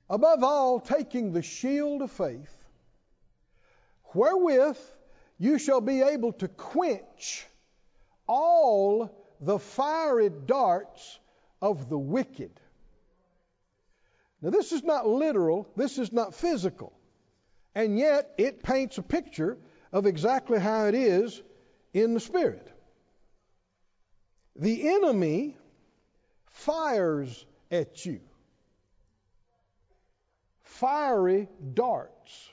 Above 0.08 0.44
all, 0.44 0.80
taking 0.80 1.32
the 1.32 1.42
shield 1.42 2.02
of 2.02 2.10
faith, 2.10 2.54
wherewith 4.14 4.78
you 5.38 5.58
shall 5.58 5.80
be 5.80 6.02
able 6.02 6.32
to 6.32 6.48
quench 6.48 7.46
all 8.26 9.10
the 9.40 9.58
fiery 9.58 10.30
darts 10.30 11.18
of 11.60 11.88
the 11.88 11.98
wicked. 11.98 12.52
Now, 14.40 14.50
this 14.50 14.72
is 14.72 14.84
not 14.84 15.08
literal, 15.08 15.68
this 15.76 15.98
is 15.98 16.12
not 16.12 16.34
physical. 16.34 16.92
And 17.74 17.98
yet, 17.98 18.32
it 18.38 18.62
paints 18.62 18.98
a 18.98 19.02
picture 19.02 19.58
of 19.92 20.06
exactly 20.06 20.58
how 20.58 20.86
it 20.86 20.94
is 20.94 21.42
in 21.92 22.14
the 22.14 22.20
Spirit. 22.20 22.66
The 24.54 24.88
enemy 24.88 25.56
fires 26.46 27.44
at 27.70 28.06
you 28.06 28.20
fiery 30.80 31.48
darts 31.74 32.50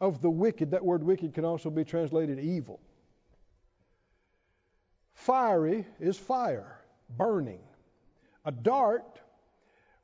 of 0.00 0.20
the 0.20 0.30
wicked. 0.30 0.72
That 0.72 0.84
word 0.84 1.02
wicked 1.02 1.34
can 1.34 1.44
also 1.44 1.70
be 1.70 1.84
translated 1.84 2.38
evil. 2.38 2.80
Fiery 5.14 5.84
is 6.00 6.16
fire, 6.16 6.78
burning. 7.16 7.60
A 8.44 8.52
dart 8.52 9.20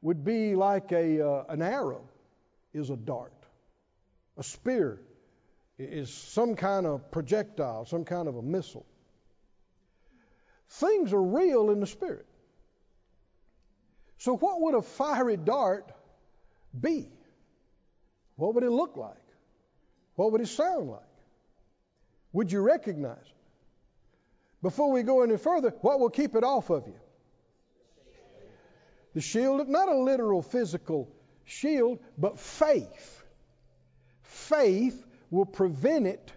would 0.03 0.25
be 0.25 0.55
like 0.55 0.93
a, 0.93 1.27
uh, 1.27 1.45
an 1.49 1.63
arrow, 1.63 2.09
is 2.73 2.91
a 2.91 2.97
dart. 2.97 3.33
A 4.37 4.43
spear 4.43 5.01
is 5.79 6.13
some 6.13 6.57
kind 6.57 6.87
of 6.87 7.11
projectile, 7.11 7.87
some 7.87 8.05
kind 8.05 8.29
of 8.29 8.37
a 8.37 8.43
missile. 8.43 8.85
Things 10.69 11.13
are 11.13 11.23
real 11.23 11.71
in 11.71 11.81
the 11.81 11.87
spirit. 11.87 12.27
So, 14.19 14.37
what 14.37 14.61
would 14.61 14.75
a 14.75 14.83
fiery 14.83 15.37
dart 15.37 15.94
be? 16.79 17.09
What 18.37 18.55
would 18.55 18.65
it 18.65 18.71
look 18.71 18.97
like? 18.97 19.17
What 20.17 20.33
would 20.33 20.41
it 20.41 20.49
sound 20.49 20.91
like? 20.91 21.01
Would 22.33 22.51
you 22.51 22.61
recognize 22.61 23.19
it? 23.19 23.29
Before 24.63 24.91
we 24.91 25.03
go 25.03 25.23
any 25.23 25.37
further, 25.37 25.71
what 25.81 26.01
will 26.01 26.11
keep 26.11 26.35
it 26.35 26.43
off 26.43 26.71
of 26.71 26.87
you? 26.87 26.95
The 29.15 29.21
shield, 29.21 29.69
not 29.69 29.89
a 29.89 29.97
literal 29.97 30.43
physical 30.43 31.09
shield, 31.45 32.01
but 32.19 32.41
faith 32.41 33.25
faith 34.35 35.05
will 35.31 35.47
prevent 35.47 36.07
it 36.07 36.33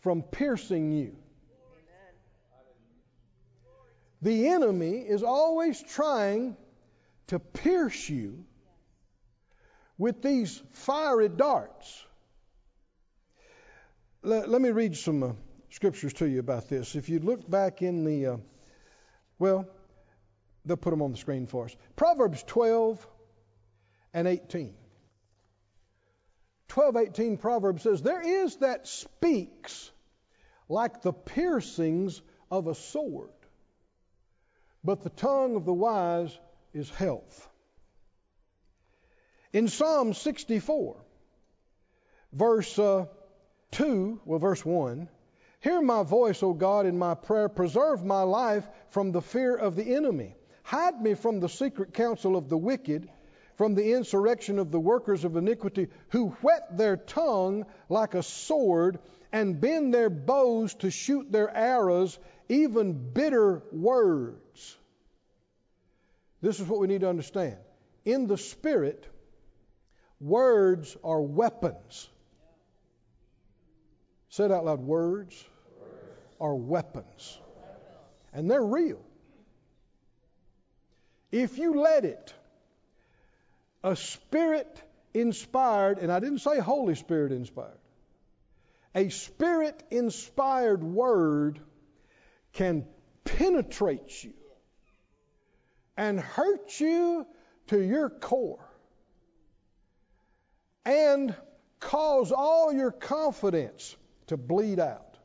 from 0.00 0.22
piercing 0.22 0.92
you. 0.92 1.16
The 4.22 4.48
enemy 4.48 4.98
is 4.98 5.22
always 5.22 5.82
trying 5.82 6.56
to 7.28 7.38
pierce 7.38 8.08
you 8.08 8.44
with 10.00 10.22
these 10.22 10.62
fiery 10.72 11.28
darts. 11.28 12.06
Let, 14.22 14.48
let 14.48 14.62
me 14.62 14.70
read 14.70 14.96
some 14.96 15.22
uh, 15.22 15.32
scriptures 15.68 16.14
to 16.14 16.26
you 16.26 16.40
about 16.40 16.70
this. 16.70 16.96
If 16.96 17.10
you 17.10 17.18
look 17.18 17.48
back 17.48 17.82
in 17.82 18.04
the, 18.04 18.26
uh, 18.26 18.36
well, 19.38 19.68
they'll 20.64 20.78
put 20.78 20.88
them 20.88 21.02
on 21.02 21.12
the 21.12 21.18
screen 21.18 21.46
for 21.46 21.66
us. 21.66 21.76
Proverbs 21.96 22.42
12 22.46 23.06
and 24.14 24.26
18. 24.26 24.72
12:18 26.68 27.38
Proverbs 27.38 27.82
says, 27.82 28.00
"There 28.00 28.22
is 28.22 28.56
that 28.56 28.86
speaks 28.86 29.90
like 30.68 31.02
the 31.02 31.12
piercings 31.12 32.22
of 32.50 32.68
a 32.68 32.74
sword, 32.74 33.34
but 34.82 35.02
the 35.02 35.10
tongue 35.10 35.56
of 35.56 35.66
the 35.66 35.74
wise 35.74 36.38
is 36.72 36.88
health." 36.88 37.49
In 39.52 39.68
Psalm 39.68 40.14
64, 40.14 40.96
verse 42.32 42.78
uh, 42.78 43.06
2, 43.72 44.20
well, 44.24 44.38
verse 44.38 44.64
1, 44.64 45.08
Hear 45.60 45.82
my 45.82 46.02
voice, 46.02 46.42
O 46.42 46.54
God, 46.54 46.86
in 46.86 46.98
my 46.98 47.14
prayer. 47.14 47.48
Preserve 47.48 48.04
my 48.04 48.22
life 48.22 48.66
from 48.90 49.12
the 49.12 49.20
fear 49.20 49.54
of 49.54 49.76
the 49.76 49.94
enemy. 49.94 50.34
Hide 50.62 51.00
me 51.02 51.14
from 51.14 51.40
the 51.40 51.48
secret 51.48 51.92
counsel 51.92 52.36
of 52.36 52.48
the 52.48 52.56
wicked 52.56 53.08
from 53.60 53.74
the 53.74 53.92
insurrection 53.92 54.58
of 54.58 54.70
the 54.70 54.80
workers 54.80 55.22
of 55.26 55.36
iniquity, 55.36 55.88
who 56.08 56.30
whet 56.40 56.78
their 56.78 56.96
tongue 56.96 57.66
like 57.90 58.14
a 58.14 58.22
sword 58.22 58.98
and 59.32 59.60
bend 59.60 59.92
their 59.92 60.08
bows 60.08 60.72
to 60.72 60.90
shoot 60.90 61.30
their 61.30 61.54
arrows 61.54 62.18
even 62.48 63.12
bitter 63.12 63.62
words. 63.70 64.78
This 66.40 66.58
is 66.58 66.66
what 66.66 66.80
we 66.80 66.86
need 66.86 67.02
to 67.02 67.10
understand. 67.10 67.58
In 68.06 68.28
the 68.28 68.38
Spirit, 68.38 69.06
words 70.20 70.96
are 71.02 71.20
weapons. 71.20 72.08
Say 74.28 74.44
it 74.44 74.52
out 74.52 74.64
loud 74.64 74.80
words, 74.80 75.44
words. 75.80 75.94
are 76.40 76.54
weapons. 76.54 77.38
And 78.32 78.48
they're 78.48 78.64
real. 78.64 79.00
If 81.32 81.58
you 81.58 81.80
let 81.80 82.04
it, 82.04 82.34
a 83.82 83.96
spirit 83.96 84.80
inspired, 85.14 85.98
and 85.98 86.12
I 86.12 86.20
didn't 86.20 86.40
say 86.40 86.60
Holy 86.60 86.94
Spirit 86.94 87.32
inspired, 87.32 87.78
a 88.94 89.08
spirit 89.08 89.82
inspired 89.90 90.82
word 90.82 91.60
can 92.52 92.84
penetrate 93.24 94.24
you 94.24 94.34
and 95.96 96.20
hurt 96.20 96.80
you 96.80 97.26
to 97.68 97.80
your 97.80 98.10
core 98.10 98.69
and 100.84 101.34
cause 101.78 102.32
all 102.32 102.72
your 102.72 102.92
confidence 102.92 103.96
to 104.28 104.36
bleed 104.36 104.78
out. 104.78 105.16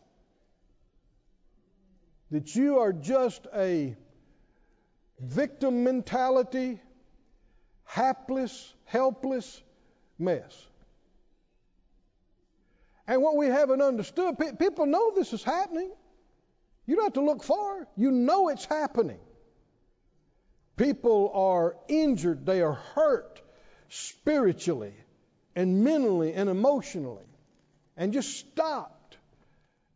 That 2.31 2.55
you 2.55 2.79
are 2.79 2.91
just 2.91 3.47
a 3.55 3.95
victim 5.19 5.83
mentality, 5.83 6.81
hapless, 7.83 8.73
helpless 8.85 9.61
mess. 10.17 10.67
And 13.07 13.21
what 13.21 13.37
we 13.37 13.47
haven't 13.47 13.81
understood, 13.81 14.35
people 14.57 14.87
know 14.87 15.11
this 15.13 15.31
is 15.33 15.43
happening. 15.43 15.91
You 16.87 16.95
don't 16.95 17.05
have 17.05 17.13
to 17.13 17.21
look 17.21 17.43
far. 17.43 17.87
You 17.95 18.11
know 18.11 18.49
it's 18.49 18.65
happening. 18.65 19.19
People 20.77 21.31
are 21.33 21.77
injured, 21.87 22.45
they 22.45 22.61
are 22.61 22.73
hurt 22.73 23.41
spiritually 23.87 24.93
and 25.55 25.83
mentally 25.83 26.33
and 26.33 26.49
emotionally, 26.49 27.25
and 27.95 28.11
just 28.11 28.37
stopped 28.37 29.17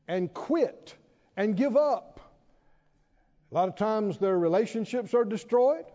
and 0.08 0.34
quit 0.34 0.96
and 1.36 1.56
give 1.56 1.76
up. 1.76 2.20
A 3.52 3.56
lot 3.56 3.68
of 3.68 3.76
times 3.76 4.18
their 4.18 4.38
relationships 4.38 5.14
are 5.14 5.26
destroyed. 5.26 5.86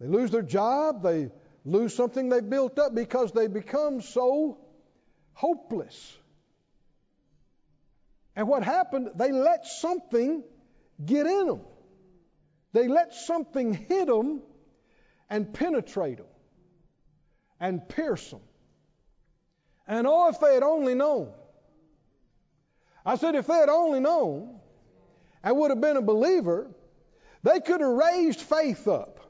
They 0.00 0.06
lose 0.06 0.30
their 0.30 0.42
job, 0.42 1.02
they 1.02 1.30
lose 1.64 1.94
something 1.94 2.28
they 2.28 2.40
built 2.40 2.78
up 2.78 2.94
because 2.94 3.32
they 3.32 3.46
become 3.46 4.00
so 4.00 4.58
hopeless. 5.34 6.16
And 8.34 8.48
what 8.48 8.62
happened? 8.62 9.10
They 9.16 9.32
let 9.32 9.66
something 9.66 10.44
get 11.04 11.26
in 11.26 11.46
them. 11.46 11.60
They 12.72 12.88
let 12.88 13.14
something 13.14 13.72
hit 13.72 14.06
them 14.06 14.42
and 15.30 15.52
penetrate 15.52 16.18
them 16.18 16.26
and 17.60 17.88
pierce 17.88 18.30
them. 18.30 18.40
And 19.86 20.06
oh, 20.06 20.28
if 20.28 20.40
they 20.40 20.54
had 20.54 20.62
only 20.62 20.94
known. 20.94 21.32
I 23.04 23.16
said, 23.16 23.36
if 23.36 23.46
they 23.46 23.54
had 23.54 23.68
only 23.68 24.00
known 24.00 24.58
and 25.44 25.56
would 25.56 25.70
have 25.70 25.80
been 25.80 25.96
a 25.96 26.02
believer, 26.02 26.68
they 27.42 27.60
could 27.60 27.80
have 27.80 27.90
raised 27.90 28.40
faith 28.40 28.88
up. 28.88 29.20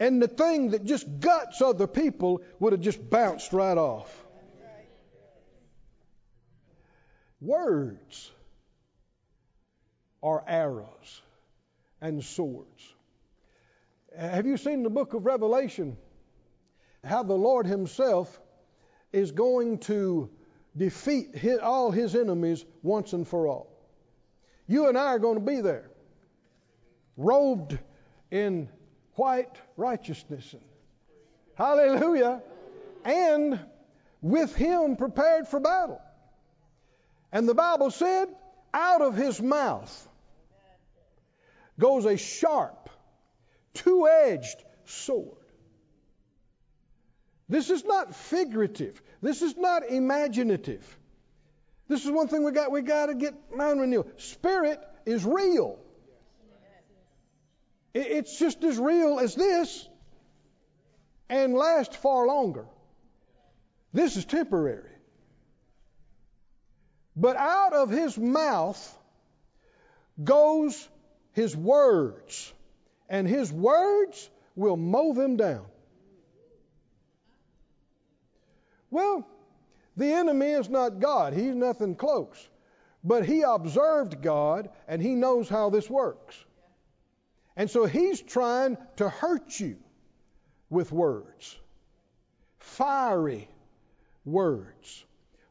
And 0.00 0.22
the 0.22 0.28
thing 0.28 0.70
that 0.70 0.84
just 0.84 1.20
guts 1.20 1.60
other 1.60 1.86
people 1.86 2.40
would 2.60 2.72
have 2.72 2.80
just 2.80 3.10
bounced 3.10 3.52
right 3.52 3.76
off. 3.76 4.24
Words 7.40 8.30
are 10.22 10.42
arrows 10.46 11.22
and 12.00 12.24
swords. 12.24 12.94
Have 14.16 14.46
you 14.46 14.56
seen 14.56 14.82
the 14.82 14.90
book 14.90 15.14
of 15.14 15.26
Revelation? 15.26 15.96
How 17.08 17.22
the 17.22 17.34
Lord 17.34 17.66
Himself 17.66 18.40
is 19.12 19.32
going 19.32 19.78
to 19.80 20.30
defeat 20.76 21.34
all 21.62 21.90
His 21.90 22.14
enemies 22.14 22.64
once 22.82 23.12
and 23.12 23.26
for 23.26 23.48
all. 23.48 23.72
You 24.66 24.88
and 24.88 24.98
I 24.98 25.06
are 25.06 25.18
going 25.18 25.38
to 25.38 25.44
be 25.44 25.60
there, 25.60 25.90
robed 27.16 27.78
in 28.30 28.68
white 29.14 29.56
righteousness. 29.76 30.54
Hallelujah. 31.54 32.42
And 33.04 33.58
with 34.20 34.54
Him 34.54 34.96
prepared 34.96 35.48
for 35.48 35.58
battle. 35.58 36.00
And 37.32 37.48
the 37.48 37.54
Bible 37.54 37.90
said, 37.90 38.28
out 38.72 39.00
of 39.00 39.16
his 39.16 39.40
mouth 39.40 40.08
goes 41.78 42.04
a 42.04 42.16
sharp, 42.16 42.90
two 43.74 44.08
edged 44.08 44.62
sword. 44.84 45.37
This 47.48 47.70
is 47.70 47.84
not 47.84 48.14
figurative. 48.14 49.00
This 49.22 49.42
is 49.42 49.56
not 49.56 49.88
imaginative. 49.88 50.98
This 51.88 52.04
is 52.04 52.10
one 52.10 52.28
thing 52.28 52.44
we 52.44 52.52
got 52.52 52.70
we 52.70 52.82
got 52.82 53.06
to 53.06 53.14
get 53.14 53.34
mind 53.54 53.80
renewal. 53.80 54.06
Spirit 54.18 54.80
is 55.06 55.24
real. 55.24 55.78
It's 57.94 58.38
just 58.38 58.62
as 58.64 58.78
real 58.78 59.18
as 59.18 59.34
this 59.34 59.88
and 61.30 61.54
lasts 61.54 61.96
far 61.96 62.26
longer. 62.26 62.66
This 63.92 64.16
is 64.16 64.24
temporary. 64.26 64.90
But 67.16 67.36
out 67.36 67.72
of 67.72 67.90
his 67.90 68.16
mouth 68.16 68.98
goes 70.22 70.88
his 71.32 71.56
words, 71.56 72.52
and 73.08 73.26
his 73.26 73.52
words 73.52 74.30
will 74.54 74.76
mow 74.76 75.14
them 75.14 75.36
down. 75.36 75.64
Well, 78.90 79.26
the 79.96 80.12
enemy 80.12 80.46
is 80.46 80.68
not 80.68 81.00
God. 81.00 81.32
He's 81.34 81.54
nothing 81.54 81.94
close. 81.94 82.48
But 83.04 83.26
he 83.26 83.42
observed 83.42 84.22
God 84.22 84.70
and 84.86 85.02
he 85.02 85.14
knows 85.14 85.48
how 85.48 85.70
this 85.70 85.88
works. 85.88 86.36
And 87.56 87.68
so 87.70 87.86
he's 87.86 88.20
trying 88.20 88.78
to 88.96 89.08
hurt 89.08 89.58
you 89.58 89.76
with 90.70 90.92
words. 90.92 91.58
Fiery 92.58 93.48
words. 94.24 95.04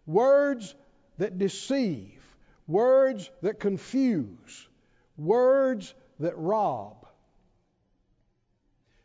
Words 0.06 0.74
that 1.18 1.38
deceive, 1.38 2.24
words 2.68 3.30
that 3.42 3.60
confuse, 3.60 4.68
words 5.18 5.94
that 6.20 6.38
rob. 6.38 7.06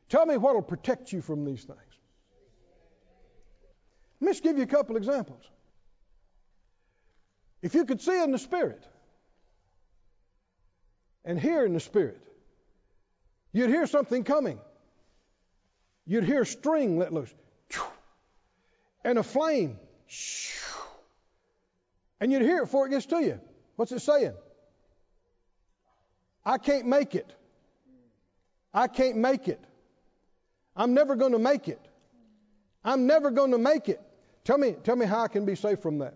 Tell 0.09 0.27
me 0.27 0.37
what 0.37 0.55
will 0.55 0.62
protect 0.62 1.12
you 1.12 1.23
from 1.23 1.45
these 1.45 1.64
things. 1.64 1.79
Let 4.23 4.27
me 4.27 4.33
just 4.35 4.45
give 4.45 4.57
you 4.57 4.63
a 4.63 4.69
couple 4.69 4.97
examples. 4.97 5.43
If 7.61 7.75
you 7.75 7.85
could 7.85 8.01
see 8.01 8.23
in 8.23 8.31
the 8.31 8.39
Spirit 8.39 8.81
and 11.25 11.41
hear 11.41 11.67
in 11.67 11.73
the 11.73 11.81
Spirit, 11.81 12.23
you'd 13.53 13.69
hear 13.69 13.85
something 13.89 14.23
coming. 14.23 14.61
You'd 16.07 16.23
hear 16.23 16.43
a 16.43 16.47
string 16.47 16.99
let 16.99 17.13
loose 17.13 17.35
and 19.05 19.19
a 19.19 19.25
flame 19.25 19.77
and 22.21 22.31
you'd 22.31 22.43
hear 22.43 22.59
it 22.59 22.67
before 22.67 22.87
it 22.87 22.91
gets 22.91 23.07
to 23.07 23.21
you. 23.21 23.41
What's 23.75 23.91
it 23.91 24.03
saying? 24.03 24.35
I 26.47 26.59
can't 26.59 26.87
make 26.87 27.17
it. 27.17 27.35
I 28.73 28.87
can't 28.87 29.17
make 29.17 29.49
it. 29.49 29.59
I'm 30.77 30.95
never 30.95 31.17
going 31.17 31.33
to 31.33 31.41
make 31.41 31.67
it. 31.67 31.81
I'm 32.85 33.09
never 33.09 33.33
going 33.33 33.51
to 33.51 33.59
make 33.59 33.89
it. 33.89 34.01
Tell 34.44 34.59
me, 34.59 34.74
tell 34.83 34.96
me 34.96 35.07
how 35.07 35.22
I 35.22 35.28
can 35.28 35.44
be 35.44 35.55
safe 35.55 35.81
from 35.81 35.98
that. 35.98 36.14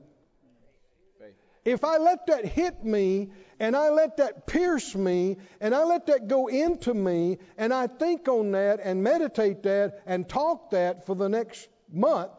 If 1.65 1.83
I 1.83 1.99
let 1.99 2.27
that 2.29 2.45
hit 2.45 2.85
me 2.85 3.31
and 3.59 3.77
I 3.77 3.89
let 3.91 4.19
that 4.19 4.47
pierce 4.47 4.95
me 4.95 5.37
and 5.61 5.75
I 5.75 5.83
let 5.83 6.07
that 6.07 6.29
go 6.29 6.47
into 6.47 6.95
me 6.95 7.39
and 7.59 7.75
I 7.75 7.89
think 7.89 8.29
on 8.29 8.53
that 8.53 8.79
and 8.83 9.03
meditate 9.03 9.65
that 9.65 10.01
and 10.07 10.29
talk 10.29 10.71
that 10.71 11.07
for 11.07 11.17
the 11.17 11.29
next 11.29 11.69
month, 11.93 12.31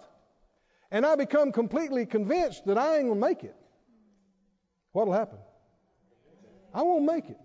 and 0.92 1.06
I 1.06 1.18
become 1.18 1.52
completely 1.52 2.06
convinced 2.06 2.66
that 2.68 2.78
I 2.78 2.98
ain't 2.98 3.08
going 3.08 3.20
to 3.20 3.28
make 3.28 3.44
it, 3.44 3.56
what'll 4.94 5.14
happen? 5.14 5.40
I 6.74 6.84
won't 6.84 7.04
make 7.04 7.30
it. 7.30 7.38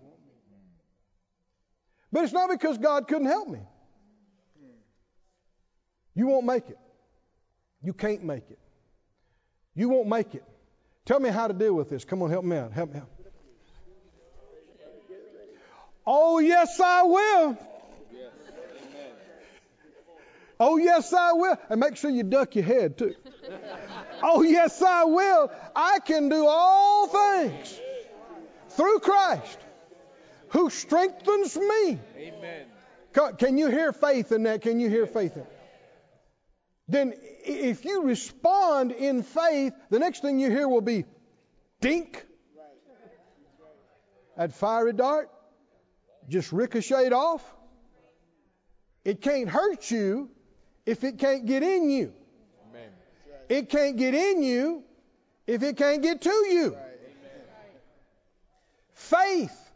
But 2.13 2.23
it's 2.23 2.33
not 2.33 2.49
because 2.49 2.77
God 2.77 3.09
couldn't 3.09 3.27
help 3.27 3.49
me. 3.49 3.59
You 6.15 6.27
won't 6.27 6.45
make 6.45 6.69
it. 6.69 6.77
You 7.83 7.93
can't 7.93 8.23
make 8.23 8.49
it. 8.49 8.59
You 9.75 9.89
won't 9.89 10.07
make 10.07 10.35
it. 10.35 10.43
Tell 11.05 11.19
me 11.19 11.29
how 11.29 11.47
to 11.47 11.53
deal 11.53 11.73
with 11.73 11.89
this. 11.89 12.05
Come 12.05 12.21
on, 12.21 12.29
help 12.29 12.45
me 12.45 12.55
out. 12.55 12.71
Help 12.71 12.93
me 12.93 12.99
out. 12.99 13.09
Oh, 16.05 16.39
yes, 16.39 16.79
I 16.79 17.03
will. 17.03 17.57
Oh, 20.59 20.77
yes, 20.77 21.11
I 21.11 21.33
will. 21.33 21.57
And 21.69 21.79
make 21.79 21.97
sure 21.97 22.09
you 22.09 22.23
duck 22.23 22.55
your 22.55 22.63
head, 22.63 22.97
too. 22.97 23.15
oh, 24.21 24.43
yes, 24.43 24.81
I 24.81 25.03
will. 25.05 25.51
I 25.75 25.99
can 25.99 26.29
do 26.29 26.45
all 26.47 27.07
things 27.07 27.79
through 28.69 28.99
Christ 28.99 29.57
who 30.49 30.69
strengthens 30.69 31.57
me. 31.57 31.99
Amen. 32.17 32.65
Can 33.37 33.57
you 33.57 33.67
hear 33.69 33.91
faith 33.91 34.31
in 34.31 34.43
that? 34.43 34.61
Can 34.61 34.79
you 34.79 34.89
hear 34.89 35.05
faith 35.05 35.35
in 35.35 35.41
it? 35.41 35.52
Then, 36.87 37.13
if 37.45 37.85
you 37.85 38.03
respond 38.03 38.91
in 38.91 39.23
faith, 39.23 39.73
the 39.89 39.99
next 39.99 40.21
thing 40.21 40.39
you 40.39 40.49
hear 40.49 40.67
will 40.67 40.81
be 40.81 41.05
dink. 41.79 42.25
That 44.37 44.53
fiery 44.53 44.93
dart 44.93 45.29
just 46.27 46.51
ricocheted 46.51 47.13
off. 47.13 47.43
It 49.05 49.21
can't 49.21 49.49
hurt 49.49 49.91
you 49.91 50.29
if 50.85 51.03
it 51.03 51.19
can't 51.19 51.45
get 51.45 51.61
in 51.63 51.89
you. 51.89 52.13
Amen. 52.69 52.89
It 53.49 53.69
can't 53.69 53.97
get 53.97 54.13
in 54.13 54.41
you 54.41 54.83
if 55.45 55.61
it 55.61 55.77
can't 55.77 56.01
get 56.01 56.21
to 56.21 56.29
you. 56.29 56.77
Faith 58.93 59.71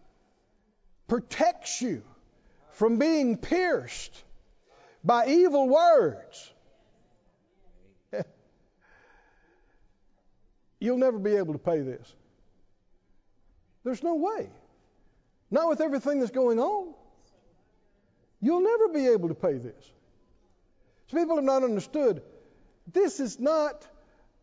protects 1.08 1.82
you 1.82 2.04
from 2.72 2.98
being 2.98 3.38
pierced 3.38 4.24
by 5.04 5.28
evil 5.28 5.68
words. 5.68 6.52
You'll 10.80 10.98
never 10.98 11.20
be 11.20 11.36
able 11.36 11.54
to 11.54 11.60
pay 11.60 11.82
this. 11.82 12.14
There's 13.84 14.04
no 14.04 14.16
way. 14.16 14.50
Not 15.50 15.70
with 15.70 15.82
everything 15.82 16.20
that's 16.20 16.32
going 16.32 16.60
on. 16.60 16.94
You'll 18.42 18.62
never 18.62 18.90
be 18.90 19.08
able 19.08 19.30
to 19.30 19.36
pay 19.36 19.58
this. 19.58 19.92
So 21.08 21.18
people 21.18 21.36
have 21.36 21.46
not 21.46 21.64
understood 21.64 22.22
this 22.92 23.20
is 23.20 23.40
not 23.40 23.86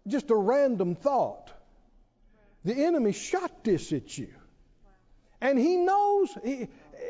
just 0.07 0.31
a 0.31 0.35
random 0.35 0.95
thought. 0.95 1.53
The 2.65 2.75
enemy 2.75 3.13
shot 3.13 3.65
this 3.65 3.93
at 3.93 4.17
you. 4.17 4.29
And 5.41 5.59
he 5.59 5.77
knows, 5.77 6.37
he, 6.43 6.69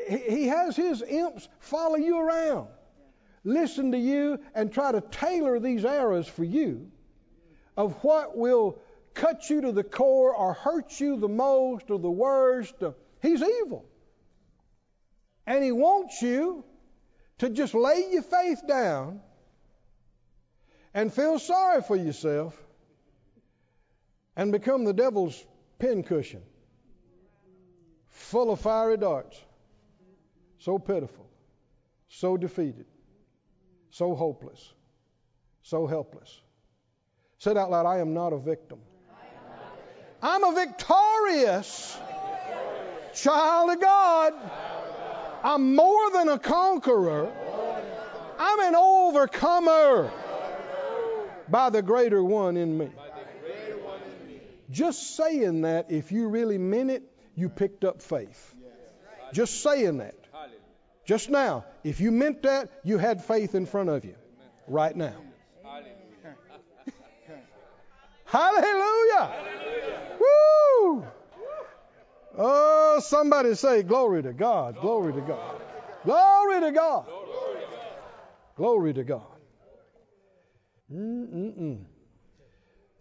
he 0.09 0.47
has 0.47 0.75
his 0.75 1.01
imps 1.01 1.47
follow 1.59 1.95
you 1.95 2.19
around, 2.19 2.67
listen 3.43 3.91
to 3.93 3.97
you, 3.97 4.39
and 4.53 4.71
try 4.71 4.91
to 4.91 5.01
tailor 5.01 5.59
these 5.59 5.85
arrows 5.85 6.27
for 6.27 6.43
you 6.43 6.91
of 7.77 7.93
what 8.03 8.37
will 8.37 8.79
cut 9.15 9.49
you 9.49 9.61
to 9.61 9.71
the 9.71 9.83
core 9.83 10.35
or 10.35 10.53
hurt 10.53 10.99
you 10.99 11.17
the 11.17 11.27
most 11.27 11.89
or 11.89 11.97
the 11.97 12.11
worst. 12.11 12.75
He's 13.21 13.41
evil. 13.41 13.85
And 15.47 15.63
he 15.63 15.71
wants 15.71 16.21
you 16.21 16.63
to 17.39 17.49
just 17.49 17.73
lay 17.73 18.09
your 18.11 18.21
faith 18.21 18.61
down 18.67 19.21
and 20.93 21.13
feel 21.13 21.39
sorry 21.39 21.81
for 21.81 21.95
yourself 21.95 22.55
and 24.35 24.51
become 24.51 24.83
the 24.83 24.93
devil's 24.93 25.43
pincushion, 25.79 26.41
full 28.07 28.51
of 28.51 28.59
fiery 28.59 28.97
darts. 28.97 29.39
So 30.59 30.79
pitiful, 30.79 31.29
so 32.07 32.37
defeated, 32.37 32.85
so 33.91 34.15
hopeless, 34.15 34.73
so 35.61 35.85
helpless. 35.85 36.41
Said 37.37 37.57
out 37.57 37.69
loud, 37.69 37.85
I 37.85 37.99
am 37.99 38.13
not 38.13 38.33
a 38.33 38.39
victim. 38.39 38.79
I'm 40.27 40.43
a 40.43 40.55
victorious 40.55 41.95
child 43.13 43.69
of 43.69 43.79
God. 43.79 44.33
I'm 45.43 45.75
more 45.75 46.09
than 46.13 46.29
a 46.29 46.39
conqueror. 46.39 47.31
I'm 48.39 48.59
an 48.61 48.73
overcomer 48.75 50.11
by 51.47 51.69
the 51.69 51.83
greater 51.83 52.23
one 52.23 52.57
in 52.57 52.75
me. 52.75 52.89
Just 54.71 55.15
saying 55.15 55.61
that, 55.61 55.91
if 55.91 56.11
you 56.11 56.27
really 56.27 56.57
meant 56.57 56.89
it, 56.89 57.03
you 57.35 57.47
picked 57.47 57.85
up 57.85 58.01
faith. 58.01 58.55
Just 59.31 59.61
saying 59.61 59.99
that. 59.99 60.15
Just 61.05 61.29
now, 61.29 61.65
if 61.83 61.99
you 61.99 62.09
meant 62.09 62.41
that, 62.41 62.71
you 62.83 62.97
had 62.97 63.23
faith 63.23 63.53
in 63.53 63.67
front 63.67 63.89
of 63.89 64.03
you 64.03 64.15
right 64.67 64.95
now. 64.95 65.13
Hallelujah. 68.25 69.54
Oh, 72.37 72.99
somebody 73.01 73.55
say, 73.55 73.83
Glory 73.83 74.23
to 74.23 74.33
God, 74.33 74.79
glory 74.79 75.13
to 75.13 75.21
God, 75.21 75.61
glory 76.03 76.61
to 76.61 76.71
God, 76.71 77.05
glory 78.55 78.93
to 78.93 79.03
God. 79.03 79.23
Mm-mm-mm. 80.93 81.85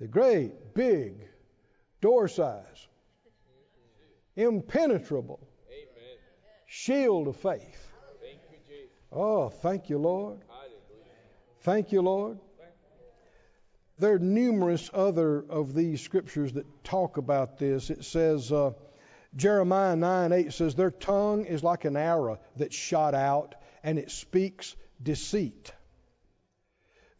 The 0.00 0.06
great, 0.06 0.74
big, 0.74 1.14
door 2.00 2.28
size, 2.28 2.88
impenetrable 4.36 5.40
shield 6.66 7.28
of 7.28 7.36
faith. 7.36 7.92
Oh, 9.12 9.48
thank 9.48 9.90
you, 9.90 9.98
Lord. 9.98 10.40
Thank 11.60 11.92
you, 11.92 12.02
Lord. 12.02 12.38
There 13.98 14.14
are 14.14 14.18
numerous 14.18 14.90
other 14.92 15.44
of 15.48 15.72
these 15.72 16.02
scriptures 16.02 16.52
that 16.54 16.66
talk 16.82 17.16
about 17.16 17.58
this. 17.58 17.90
It 17.90 18.04
says, 18.04 18.50
uh, 18.50 18.72
Jeremiah 19.36 19.96
9 19.96 20.32
8 20.32 20.52
says, 20.52 20.74
Their 20.74 20.90
tongue 20.90 21.44
is 21.44 21.64
like 21.64 21.84
an 21.84 21.96
arrow 21.96 22.38
that's 22.56 22.76
shot 22.76 23.14
out, 23.14 23.54
and 23.82 23.98
it 23.98 24.10
speaks 24.10 24.76
deceit. 25.02 25.72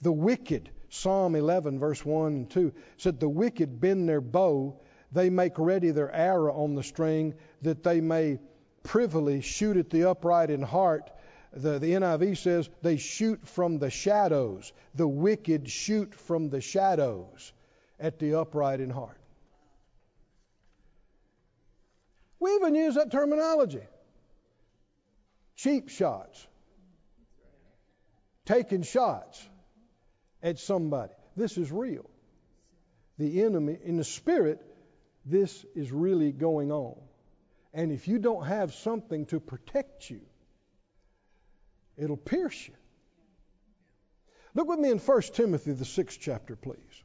The 0.00 0.12
wicked, 0.12 0.70
Psalm 0.90 1.34
11, 1.34 1.78
verse 1.78 2.04
1 2.04 2.32
and 2.32 2.50
2, 2.50 2.72
said, 2.98 3.18
The 3.18 3.28
wicked 3.28 3.80
bend 3.80 4.08
their 4.08 4.20
bow, 4.20 4.80
they 5.10 5.30
make 5.30 5.58
ready 5.58 5.90
their 5.90 6.12
arrow 6.12 6.54
on 6.54 6.74
the 6.74 6.82
string, 6.82 7.34
that 7.62 7.82
they 7.82 8.00
may 8.00 8.38
privily 8.82 9.40
shoot 9.40 9.76
at 9.76 9.90
the 9.90 10.04
upright 10.08 10.50
in 10.50 10.62
heart. 10.62 11.10
The, 11.52 11.78
the 11.78 11.92
NIV 11.92 12.36
says 12.36 12.68
they 12.82 12.96
shoot 12.96 13.46
from 13.46 13.78
the 13.78 13.90
shadows. 13.90 14.72
The 14.94 15.08
wicked 15.08 15.68
shoot 15.68 16.14
from 16.14 16.50
the 16.50 16.60
shadows 16.60 17.52
at 17.98 18.18
the 18.18 18.34
upright 18.34 18.80
in 18.80 18.90
heart. 18.90 19.18
We 22.44 22.56
even 22.56 22.74
use 22.74 22.96
that 22.96 23.10
terminology. 23.10 23.80
Cheap 25.56 25.88
shots. 25.88 26.46
Taking 28.44 28.82
shots 28.82 29.42
at 30.42 30.58
somebody. 30.58 31.14
This 31.36 31.56
is 31.56 31.72
real. 31.72 32.04
The 33.16 33.42
enemy, 33.44 33.78
in 33.82 33.96
the 33.96 34.04
spirit, 34.04 34.60
this 35.24 35.64
is 35.74 35.90
really 35.90 36.32
going 36.32 36.70
on. 36.70 36.96
And 37.72 37.90
if 37.90 38.08
you 38.08 38.18
don't 38.18 38.44
have 38.44 38.74
something 38.74 39.24
to 39.26 39.40
protect 39.40 40.10
you, 40.10 40.20
it'll 41.96 42.18
pierce 42.18 42.68
you. 42.68 42.74
Look 44.52 44.68
with 44.68 44.80
me 44.80 44.90
in 44.90 44.98
1 44.98 45.22
Timothy, 45.32 45.72
the 45.72 45.86
sixth 45.86 46.18
chapter, 46.20 46.56
please. 46.56 47.02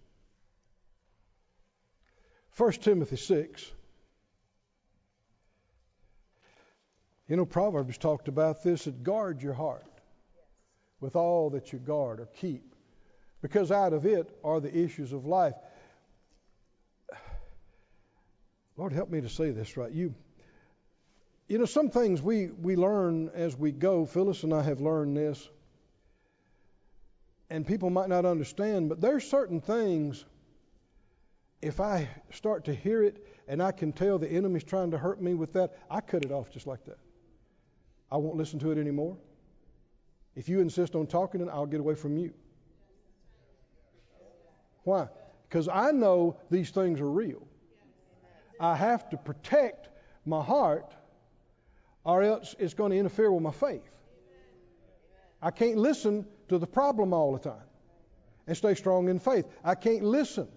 1 2.57 2.73
Timothy 2.73 3.15
6. 3.15 3.71
You 7.29 7.35
know, 7.37 7.45
Proverbs 7.45 7.99
talked 7.99 8.27
about 8.27 8.63
this 8.63 8.85
that 8.85 9.03
guard 9.03 9.43
your 9.43 9.53
heart 9.53 9.85
with 10.99 11.15
all 11.15 11.51
that 11.51 11.71
you 11.71 11.77
guard 11.77 12.19
or 12.19 12.25
keep, 12.25 12.73
because 13.43 13.71
out 13.71 13.93
of 13.93 14.07
it 14.07 14.35
are 14.43 14.59
the 14.59 14.75
issues 14.75 15.13
of 15.13 15.27
life. 15.27 15.53
Lord, 18.75 18.93
help 18.93 19.11
me 19.11 19.21
to 19.21 19.29
say 19.29 19.51
this 19.51 19.77
right. 19.77 19.91
You, 19.91 20.15
you 21.47 21.59
know, 21.59 21.65
some 21.65 21.91
things 21.91 22.19
we, 22.19 22.47
we 22.47 22.75
learn 22.75 23.29
as 23.35 23.55
we 23.55 23.71
go. 23.71 24.07
Phyllis 24.07 24.41
and 24.41 24.51
I 24.51 24.63
have 24.63 24.81
learned 24.81 25.15
this, 25.15 25.47
and 27.51 27.65
people 27.65 27.91
might 27.91 28.09
not 28.09 28.25
understand, 28.25 28.89
but 28.89 29.01
there's 29.01 29.29
certain 29.29 29.61
things, 29.61 30.25
if 31.61 31.79
I 31.79 32.09
start 32.31 32.65
to 32.65 32.73
hear 32.73 33.03
it 33.03 33.23
and 33.47 33.61
I 33.61 33.71
can 33.71 33.91
tell 33.91 34.17
the 34.17 34.29
enemy's 34.31 34.63
trying 34.63 34.91
to 34.91 34.97
hurt 34.97 35.21
me 35.21 35.35
with 35.35 35.53
that, 35.53 35.77
I 35.91 36.01
cut 36.01 36.25
it 36.25 36.31
off 36.31 36.49
just 36.49 36.65
like 36.65 36.83
that. 36.85 36.97
I 38.11 38.17
won't 38.17 38.35
listen 38.35 38.59
to 38.59 38.71
it 38.71 38.77
anymore. 38.77 39.17
If 40.35 40.49
you 40.49 40.61
insist 40.61 40.95
on 40.95 41.07
talking 41.07 41.41
it, 41.41 41.49
I'll 41.51 41.65
get 41.65 41.79
away 41.79 41.95
from 41.95 42.17
you. 42.17 42.33
Why? 44.83 45.07
Because 45.47 45.67
I 45.67 45.91
know 45.91 46.37
these 46.49 46.71
things 46.71 46.99
are 46.99 47.09
real. 47.09 47.45
I 48.59 48.75
have 48.75 49.09
to 49.09 49.17
protect 49.17 49.89
my 50.25 50.43
heart, 50.43 50.93
or 52.03 52.23
else 52.23 52.55
it's 52.59 52.73
going 52.73 52.91
to 52.91 52.97
interfere 52.97 53.31
with 53.31 53.43
my 53.43 53.51
faith. 53.51 53.89
I 55.41 55.51
can't 55.51 55.77
listen 55.77 56.25
to 56.49 56.57
the 56.57 56.67
problem 56.67 57.13
all 57.13 57.33
the 57.33 57.39
time 57.39 57.63
and 58.47 58.57
stay 58.57 58.73
strong 58.73 59.09
in 59.09 59.19
faith. 59.19 59.45
I 59.63 59.75
can't 59.75 60.03
listen 60.03 60.47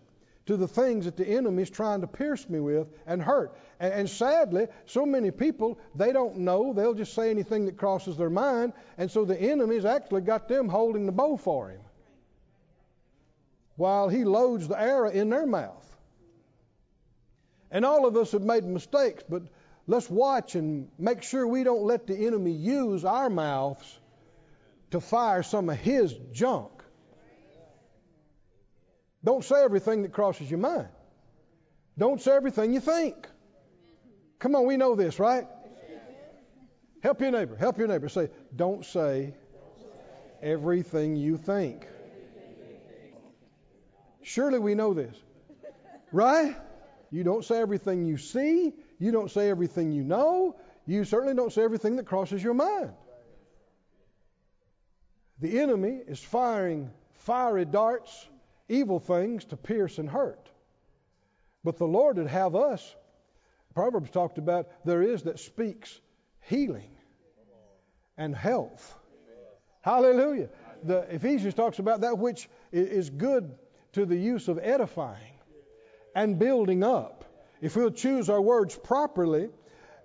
to 0.47 0.57
the 0.57 0.67
things 0.67 1.05
that 1.05 1.17
the 1.17 1.27
enemy 1.27 1.63
is 1.63 1.71
trying 1.71 2.01
to 2.01 2.07
pierce 2.07 2.49
me 2.49 2.59
with 2.59 2.89
and 3.07 3.23
hurt. 3.23 3.57
And, 3.79 3.93
and, 3.95 4.11
sadly, 4.11 4.67
so 4.87 5.07
many 5.07 5.31
people, 5.31 5.79
they 5.95 6.13
don't 6.13 6.39
know. 6.39 6.73
They'll 6.73 6.95
just 6.95 7.15
say 7.15 7.31
anything 7.31 7.67
that 7.67 7.77
crosses 7.77 8.17
their 8.17 8.31
mind. 8.31 8.73
And 8.99 9.11
so 9.11 9.25
the 9.25 9.41
enemy's 9.41 9.85
actually 9.85 10.23
got 10.23 10.49
them 10.49 10.69
holding 10.69 11.07
the 11.07 11.13
bow 11.13 11.37
for 11.37 11.71
him 11.71 11.81
while 13.77 14.09
he 14.09 14.25
loads 14.25 14.69
the 14.69 14.81
arrow 14.81 15.11
in 15.11 15.31
their 15.31 15.47
mouth. 15.47 15.89
And 17.71 17.85
all 17.85 18.07
of 18.07 18.17
us 18.17 18.33
have 18.33 18.43
made 18.43 18.65
mistakes, 18.65 19.25
but 19.29 19.43
let's 19.87 20.11
watch 20.11 20.55
and 20.57 20.89
make 20.99 21.23
sure 21.23 21.47
we 21.47 21.65
don't 21.65 21.85
let 21.85 22.07
the 22.07 22.27
enemy 22.27 22.53
use 22.53 23.05
our 23.05 23.31
mouths 23.31 23.99
to 24.91 25.01
fire 25.01 25.43
some 25.43 25.71
of 25.71 25.79
his 25.79 26.13
junk. 26.33 26.82
Don't 29.25 29.45
say 29.45 29.63
everything 29.63 30.03
that 30.03 30.13
crosses 30.13 30.51
your 30.51 30.59
mind. 30.59 30.89
Don't 31.97 32.21
say 32.21 32.33
everything 32.33 32.73
you 32.73 32.81
think. 32.81 33.29
Come 34.39 34.57
on, 34.57 34.67
we 34.67 34.77
know 34.77 34.97
this, 34.97 35.19
right? 35.19 35.47
Help 37.03 37.21
your 37.21 37.31
neighbor. 37.31 37.57
Help 37.57 37.79
your 37.79 37.89
neighbor. 37.89 38.09
Say, 38.09 38.31
don't 38.55 38.85
say 38.85 39.35
everything 40.41 41.17
you 41.17 41.37
think. 41.37 41.87
Surely 44.23 44.59
we 44.59 44.75
know 44.75 44.95
this, 44.95 45.17
right? 46.13 46.57
You 47.11 47.25
don't 47.25 47.45
say 47.45 47.59
everything 47.59 48.07
you 48.07 48.17
see. 48.17 48.73
You 48.99 49.13
don't 49.13 49.31
say 49.31 49.51
everything 49.51 49.93
you 49.93 50.05
know. 50.05 50.57
You 50.87 51.05
certainly 51.05 51.35
don't 51.35 51.53
say 51.53 51.63
everything 51.63 51.97
that 51.97 52.07
crosses 52.07 52.43
your 52.43 52.55
mind. 52.55 52.93
The 55.41 55.61
enemy 55.61 56.01
is 56.07 56.21
firing 56.21 56.91
fiery 57.15 57.65
darts, 57.65 58.29
evil 58.73 58.99
things 58.99 59.45
to 59.47 59.57
pierce 59.57 59.99
and 59.99 60.09
hurt. 60.09 60.51
But 61.63 61.77
the 61.77 61.87
Lord 61.87 62.17
would 62.17 62.27
have 62.27 62.57
us, 62.57 62.97
Proverbs 63.75 64.11
talked 64.11 64.39
about, 64.39 64.69
there 64.85 65.03
is 65.03 65.23
that 65.23 65.39
speaks 65.39 66.01
healing 66.41 66.91
and 68.17 68.35
health. 68.35 68.99
Hallelujah. 69.83 70.49
The 70.83 71.01
Ephesians 71.15 71.55
talks 71.55 71.79
about 71.79 72.01
that 72.01 72.19
which 72.19 72.49
is 72.73 73.11
good 73.11 73.55
to 73.93 74.07
the 74.07 74.17
use 74.17 74.49
of 74.49 74.59
edifying 74.59 75.35
and 76.15 76.39
building 76.39 76.83
up. 76.83 77.25
If 77.61 77.77
we'll 77.77 77.91
choose 77.91 78.29
our 78.29 78.41
words 78.41 78.77
properly, 78.77 79.51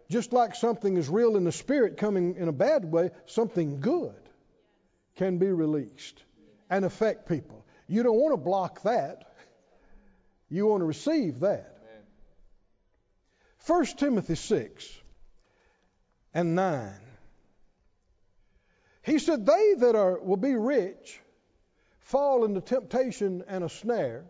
just 0.09 0.31
like 0.31 0.55
something 0.55 0.95
is 0.97 1.09
real 1.09 1.35
in 1.37 1.43
the 1.43 1.51
spirit 1.51 1.97
coming 1.97 2.35
in 2.35 2.47
a 2.47 2.53
bad 2.53 2.85
way, 2.85 3.11
something 3.25 3.79
good 3.79 4.15
can 5.15 5.37
be 5.37 5.47
released 5.47 6.23
and 6.69 6.85
affect 6.85 7.27
people. 7.27 7.65
You 7.87 8.03
don't 8.03 8.17
want 8.17 8.33
to 8.33 8.37
block 8.37 8.83
that. 8.83 9.23
You 10.49 10.67
want 10.67 10.81
to 10.81 10.85
receive 10.85 11.41
that. 11.41 11.77
1 13.65 13.85
Timothy 13.97 14.35
6 14.35 15.01
and 16.33 16.55
9. 16.55 16.93
He 19.01 19.19
said, 19.19 19.45
They 19.45 19.73
that 19.79 19.95
are 19.95 20.19
will 20.19 20.37
be 20.37 20.55
rich 20.55 21.19
fall 21.99 22.45
into 22.45 22.61
temptation 22.61 23.43
and 23.47 23.65
a 23.65 23.69
snare, 23.69 24.23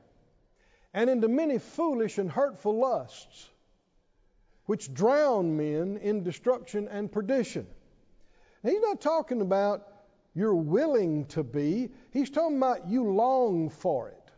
and 0.94 1.10
into 1.10 1.28
many 1.28 1.60
foolish 1.60 2.18
and 2.18 2.32
hurtful 2.32 2.80
lusts, 2.80 3.50
which 4.66 4.92
drown 4.92 5.56
men 5.58 5.98
in 6.02 6.24
destruction 6.24 6.88
and 6.88 7.12
perdition. 7.12 7.68
Now, 8.64 8.72
he's 8.72 8.82
not 8.82 9.02
talking 9.02 9.42
about 9.42 9.88
you're 10.38 10.54
willing 10.54 11.26
to 11.26 11.44
be, 11.44 11.90
he's 12.12 12.30
talking 12.30 12.58
about 12.58 12.88
you 12.88 13.12
long 13.12 13.72
for 13.72 14.10
it. 14.10 14.32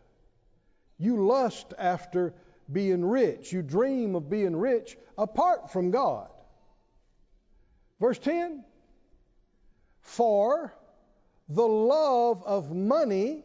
You 0.98 1.28
lust 1.28 1.74
after 1.78 2.34
being 2.72 3.04
rich. 3.04 3.52
You 3.52 3.62
dream 3.62 4.16
of 4.16 4.30
being 4.30 4.56
rich 4.56 4.98
apart 5.18 5.70
from 5.74 5.92
God. 5.92 6.30
Verse 8.00 8.18
10 8.18 8.64
For 10.00 10.74
the 11.50 11.68
love 11.68 12.44
of 12.46 12.74
money 12.74 13.44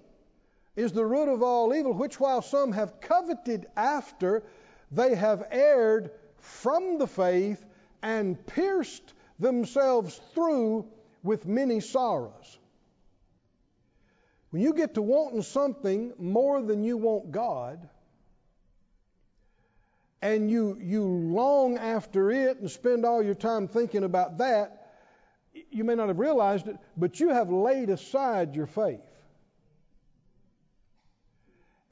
is 0.76 0.92
the 0.92 1.04
root 1.04 1.28
of 1.28 1.42
all 1.42 1.74
evil, 1.74 1.92
which 1.92 2.20
while 2.20 2.40
some 2.40 2.70
have 2.70 3.00
coveted 3.00 3.66
after, 3.76 4.44
they 4.92 5.16
have 5.16 5.48
erred 5.50 6.12
from 6.38 6.98
the 6.98 7.08
faith 7.08 7.64
and 8.00 8.46
pierced 8.46 9.14
themselves 9.40 10.20
through 10.34 10.86
with 11.24 11.46
many 11.46 11.80
sorrows. 11.80 12.58
When 14.50 14.62
you 14.62 14.74
get 14.74 14.94
to 14.94 15.02
wanting 15.02 15.42
something 15.42 16.12
more 16.16 16.62
than 16.62 16.84
you 16.84 16.96
want 16.96 17.32
God, 17.32 17.88
and 20.22 20.50
you, 20.50 20.78
you 20.80 21.04
long 21.04 21.76
after 21.76 22.30
it 22.30 22.58
and 22.58 22.70
spend 22.70 23.04
all 23.04 23.22
your 23.22 23.34
time 23.34 23.66
thinking 23.66 24.04
about 24.04 24.38
that, 24.38 24.92
you 25.70 25.84
may 25.84 25.94
not 25.94 26.08
have 26.08 26.18
realized 26.18 26.68
it, 26.68 26.76
but 26.96 27.18
you 27.20 27.30
have 27.30 27.50
laid 27.50 27.90
aside 27.90 28.54
your 28.54 28.66
faith. 28.66 29.00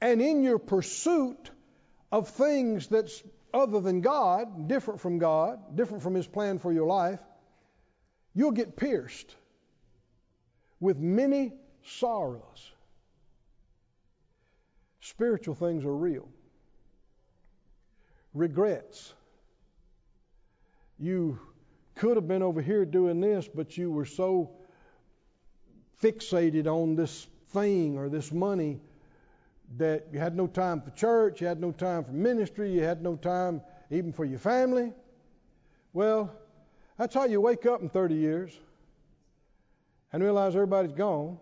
And 0.00 0.20
in 0.20 0.42
your 0.42 0.58
pursuit 0.58 1.50
of 2.10 2.28
things 2.28 2.86
that's 2.86 3.22
other 3.52 3.80
than 3.80 4.00
God, 4.00 4.68
different 4.68 5.00
from 5.00 5.18
God, 5.18 5.76
different 5.76 6.02
from 6.02 6.14
His 6.14 6.26
plan 6.26 6.58
for 6.58 6.72
your 6.72 6.86
life, 6.86 7.20
you'll 8.34 8.52
get 8.52 8.76
pierced 8.76 9.34
with 10.80 10.98
many 10.98 11.52
sorrows. 11.84 12.72
Spiritual 15.00 15.54
things 15.54 15.84
are 15.84 15.94
real. 15.94 16.28
Regrets. 18.34 19.12
You 20.98 21.38
could 21.94 22.16
have 22.16 22.28
been 22.28 22.42
over 22.42 22.62
here 22.62 22.84
doing 22.84 23.20
this, 23.20 23.48
but 23.52 23.76
you 23.76 23.90
were 23.90 24.06
so 24.06 24.50
fixated 26.02 26.66
on 26.66 26.96
this 26.96 27.26
thing 27.50 27.98
or 27.98 28.08
this 28.08 28.32
money 28.32 28.80
that 29.76 30.06
you 30.12 30.18
had 30.18 30.36
no 30.36 30.46
time 30.46 30.80
for 30.80 30.90
church, 30.90 31.40
you 31.40 31.46
had 31.46 31.60
no 31.60 31.72
time 31.72 32.04
for 32.04 32.12
ministry, 32.12 32.72
you 32.72 32.82
had 32.82 33.02
no 33.02 33.16
time 33.16 33.60
even 33.90 34.12
for 34.12 34.24
your 34.24 34.38
family. 34.38 34.92
Well, 35.92 36.32
that's 37.03 37.16
how 37.16 37.24
you 37.24 37.40
wake 37.40 37.66
up 37.66 37.82
in 37.82 37.88
30 37.88 38.14
years 38.14 38.57
and 40.12 40.22
realize 40.22 40.55
everybody's 40.55 40.92
gone 40.92 41.36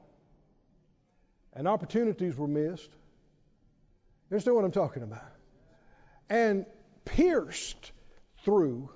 and 1.53 1.69
opportunities 1.69 2.35
were 2.35 2.49
missed. 2.49 2.89
You 4.31 4.37
understand 4.37 4.57
what 4.57 4.65
I'm 4.65 4.71
talking 4.71 5.03
about? 5.03 5.31
And 6.31 6.65
pierced 7.05 7.93
through 8.43 8.89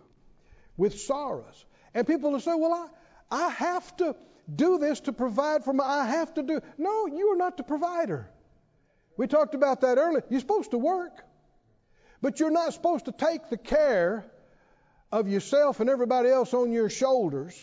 with 0.79 0.99
sorrows. 1.01 1.67
And 1.93 2.07
people 2.07 2.31
will 2.31 2.41
say, 2.41 2.55
Well, 2.55 2.73
I, 3.31 3.45
I 3.45 3.51
have 3.51 3.95
to 3.99 4.17
do 4.57 4.79
this 4.79 5.01
to 5.01 5.13
provide 5.13 5.65
for 5.65 5.75
my 5.75 5.85
I 5.85 6.07
have 6.07 6.33
to 6.33 6.43
do 6.43 6.63
no, 6.79 7.07
you 7.09 7.35
are 7.35 7.37
not 7.37 7.59
the 7.59 7.63
provider. 7.63 8.31
We 9.19 9.27
talked 9.27 9.55
about 9.55 9.83
that 9.83 9.99
earlier. 9.99 10.25
You're 10.31 10.41
supposed 10.41 10.71
to 10.71 10.79
work. 10.79 11.13
But 12.23 12.41
you're 12.41 12.51
not 12.51 12.73
supposed 12.73 13.05
to 13.05 13.13
take 13.13 13.51
the 13.51 13.59
care 13.59 14.25
of 15.15 15.29
yourself 15.29 15.79
and 15.79 15.89
everybody 15.89 16.29
else 16.29 16.53
on 16.55 16.73
your 16.73 16.91
shoulders 16.91 17.55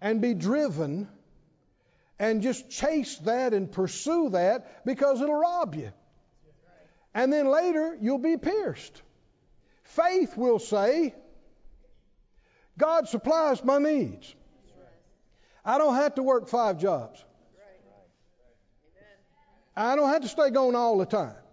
and 0.00 0.22
be 0.22 0.32
driven 0.32 1.06
and 2.18 2.40
just 2.40 2.70
chase 2.70 3.18
that 3.18 3.52
and 3.52 3.70
pursue 3.70 4.30
that 4.30 4.86
because 4.86 5.20
it'll 5.20 5.38
rob 5.38 5.74
you. 5.74 5.92
And 7.12 7.30
then 7.30 7.48
later 7.48 7.98
you'll 8.00 8.16
be 8.16 8.38
pierced. 8.38 9.02
Faith 9.82 10.38
will 10.38 10.58
say, 10.58 11.14
God 12.78 13.08
supplies 13.08 13.62
my 13.62 13.76
needs. 13.76 14.34
I 15.66 15.76
don't 15.76 15.96
have 15.96 16.14
to 16.14 16.22
work 16.22 16.48
five 16.48 16.78
jobs. 16.78 17.22
I 19.76 19.96
don't 19.96 20.08
have 20.08 20.22
to 20.22 20.28
stay 20.28 20.48
gone 20.48 20.74
all 20.74 20.96
the 20.96 21.04
time. 21.04 21.43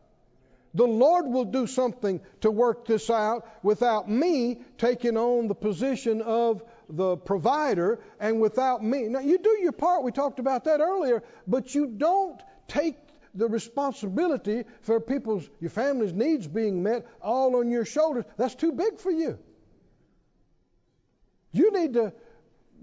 The 0.74 0.88
Lord 0.88 1.28
will 1.28 1.46
do 1.46 1.68
something 1.68 2.22
to 2.42 2.52
work 2.52 2.86
this 2.86 3.10
out 3.10 3.48
without 3.62 4.10
me 4.10 4.62
taking 4.78 5.18
on 5.18 5.48
the 5.48 5.56
position 5.56 6.22
of 6.22 6.64
the 6.90 7.18
provider 7.18 8.00
and 8.20 8.40
without 8.40 8.84
me. 8.84 9.04
Now, 9.04 9.20
you 9.20 9.38
do 9.38 9.58
your 9.62 9.74
part. 9.74 10.04
We 10.04 10.12
talked 10.12 10.40
about 10.40 10.66
that 10.66 10.80
earlier, 10.80 11.24
but 11.46 11.76
you 11.76 11.88
don't 11.88 12.42
take 12.68 12.96
the 13.34 13.48
responsibility 13.48 14.64
for 14.82 15.00
people's, 15.00 15.50
your 15.60 15.70
family's 15.70 16.14
needs 16.14 16.48
being 16.48 16.84
met 16.84 17.06
all 17.22 17.58
on 17.58 17.70
your 17.70 17.86
shoulders. 17.86 18.26
That's 18.38 18.56
too 18.56 18.72
big 18.72 19.00
for 19.00 19.12
you. 19.12 19.40
You 21.54 21.72
need 21.72 21.94
to 21.94 22.14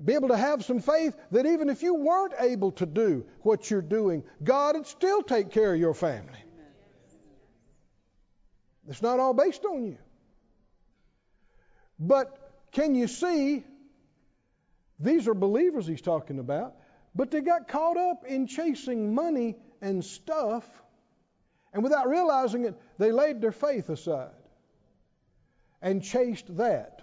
be 0.03 0.15
able 0.15 0.29
to 0.29 0.37
have 0.37 0.65
some 0.65 0.81
faith 0.81 1.17
that 1.33 1.47
even 1.47 1.71
if 1.71 1.83
you 1.83 1.95
weren't 1.95 2.35
able 2.39 2.73
to 2.73 2.87
do 2.87 3.27
what 3.41 3.71
you're 3.71 3.83
doing, 3.83 4.25
God 4.43 4.77
would 4.77 4.87
still 4.87 5.23
take 5.23 5.51
care 5.51 5.73
of 5.73 5.81
your 5.81 5.95
family. 5.95 6.39
It's 8.89 9.03
not 9.03 9.21
all 9.21 9.35
based 9.35 9.65
on 9.65 9.85
you. 9.85 9.99
But 11.99 12.37
can 12.73 12.95
you 12.95 13.07
see 13.07 13.65
these 14.99 15.29
are 15.29 15.35
believers 15.35 15.87
he's 15.87 16.01
talking 16.01 16.39
about, 16.39 16.75
but 17.15 17.31
they 17.31 17.41
got 17.41 17.69
caught 17.69 17.97
up 17.97 18.25
in 18.27 18.47
chasing 18.47 19.15
money 19.15 19.57
and 19.81 20.05
stuff, 20.05 20.65
and 21.73 21.83
without 21.83 22.09
realizing 22.09 22.65
it, 22.65 22.75
they 22.99 23.13
laid 23.13 23.41
their 23.41 23.53
faith 23.53 23.89
aside 23.91 24.31
and 25.83 26.03
chased 26.03 26.57
that. 26.57 27.03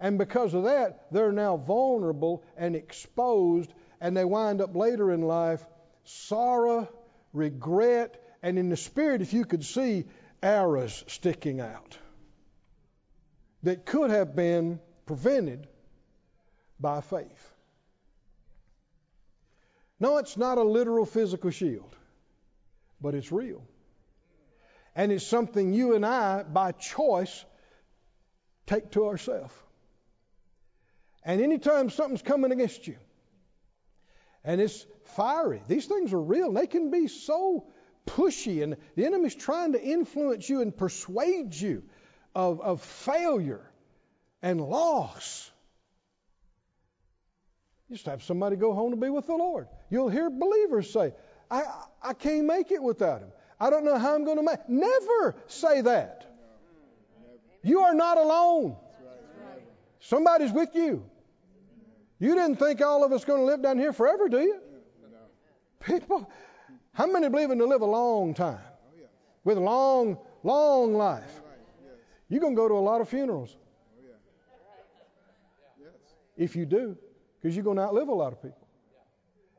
And 0.00 0.18
because 0.18 0.52
of 0.52 0.64
that, 0.64 1.06
they're 1.12 1.32
now 1.32 1.56
vulnerable 1.56 2.42
and 2.56 2.74
exposed, 2.74 3.72
and 4.00 4.16
they 4.16 4.24
wind 4.24 4.60
up 4.60 4.74
later 4.74 5.12
in 5.12 5.22
life 5.22 5.64
sorrow, 6.04 6.88
regret, 7.32 8.20
and 8.42 8.58
in 8.58 8.68
the 8.68 8.76
spirit, 8.76 9.22
if 9.22 9.32
you 9.32 9.44
could 9.44 9.64
see 9.64 10.04
arrows 10.42 11.04
sticking 11.06 11.60
out. 11.60 11.98
that 13.62 13.86
could 13.86 14.10
have 14.10 14.34
been 14.34 14.80
prevented 15.06 15.66
by 16.80 17.00
faith. 17.00 17.50
No, 20.00 20.18
it's 20.18 20.36
not 20.36 20.58
a 20.58 20.62
literal 20.62 21.06
physical 21.06 21.50
shield, 21.50 21.94
but 23.00 23.14
it's 23.14 23.30
real. 23.30 23.62
And 24.96 25.12
it's 25.12 25.26
something 25.26 25.72
you 25.72 25.94
and 25.94 26.04
I, 26.04 26.42
by 26.42 26.72
choice, 26.72 27.44
take 28.66 28.90
to 28.92 29.06
ourselves. 29.06 29.54
And 31.24 31.40
anytime 31.40 31.88
something's 31.88 32.22
coming 32.22 32.50
against 32.50 32.86
you, 32.88 32.96
and 34.44 34.60
it's 34.60 34.84
fiery, 35.16 35.62
these 35.68 35.86
things 35.86 36.12
are 36.12 36.20
real. 36.20 36.52
They 36.52 36.66
can 36.66 36.90
be 36.90 37.06
so 37.06 37.68
pushy, 38.06 38.62
and 38.62 38.76
the 38.96 39.06
enemy's 39.06 39.34
trying 39.34 39.72
to 39.72 39.82
influence 39.82 40.48
you 40.48 40.60
and 40.60 40.76
persuade 40.76 41.54
you 41.54 41.82
of, 42.34 42.60
of 42.60 42.82
failure 42.82 43.70
and 44.42 44.60
loss. 44.60 45.50
You 47.88 47.96
just 47.96 48.06
have 48.06 48.22
somebody 48.22 48.56
go 48.56 48.72
home 48.72 48.90
to 48.90 48.96
be 48.96 49.10
with 49.10 49.26
the 49.26 49.36
Lord. 49.36 49.68
You'll 49.90 50.08
hear 50.08 50.30
believers 50.30 50.90
say, 50.90 51.12
I, 51.50 51.64
I 52.02 52.14
can't 52.14 52.46
make 52.46 52.70
it 52.70 52.82
without 52.82 53.20
him. 53.20 53.32
I 53.60 53.70
don't 53.70 53.84
know 53.84 53.98
how 53.98 54.14
I'm 54.14 54.24
going 54.24 54.38
to 54.38 54.42
make 54.42 54.68
Never 54.68 55.36
say 55.46 55.82
that. 55.82 56.26
You 57.62 57.80
are 57.80 57.94
not 57.94 58.18
alone. 58.18 58.76
Somebody's 60.00 60.52
with 60.52 60.74
you. 60.74 61.04
You 62.18 62.34
didn't 62.34 62.56
think 62.56 62.80
all 62.80 63.04
of 63.04 63.12
us 63.12 63.24
going 63.24 63.40
to 63.40 63.46
live 63.46 63.62
down 63.62 63.78
here 63.78 63.92
forever, 63.92 64.28
do 64.28 64.40
you? 64.40 64.58
People, 65.80 66.30
how 66.94 67.06
many 67.06 67.28
believe 67.28 67.50
in 67.50 67.58
to 67.58 67.66
live 67.66 67.80
a 67.80 67.86
long 67.86 68.34
time? 68.34 68.60
With 69.44 69.58
a 69.58 69.60
long, 69.60 70.18
long 70.42 70.94
life. 70.94 71.40
You're 72.28 72.40
going 72.40 72.54
to 72.54 72.56
go 72.56 72.68
to 72.68 72.74
a 72.74 72.80
lot 72.80 73.00
of 73.00 73.08
funerals. 73.08 73.56
If 76.36 76.56
you 76.56 76.64
do, 76.64 76.96
because 77.40 77.54
you're 77.54 77.64
going 77.64 77.76
to 77.76 77.82
outlive 77.82 78.08
a 78.08 78.14
lot 78.14 78.32
of 78.32 78.42
people. 78.42 78.66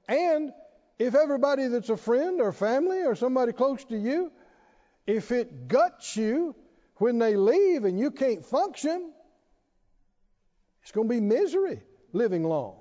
And 0.08 0.52
if 1.00 1.16
everybody 1.16 1.68
that's 1.68 1.90
a 1.90 1.98
friend 1.98 2.42
or 2.42 2.52
family 2.52 3.04
or 3.04 3.16
somebody 3.16 3.52
close 3.52 3.84
to 3.86 3.98
you, 3.98 4.32
if 5.06 5.32
it 5.32 5.68
guts 5.68 6.16
you 6.16 6.56
when 6.96 7.20
they 7.20 7.36
leave 7.36 7.84
and 7.84 8.00
you 8.00 8.12
can't 8.12 8.46
function, 8.46 9.12
it's 10.82 10.92
going 10.92 11.08
to 11.08 11.14
be 11.14 11.22
misery 11.22 11.82
living 12.12 12.44
long. 12.44 12.78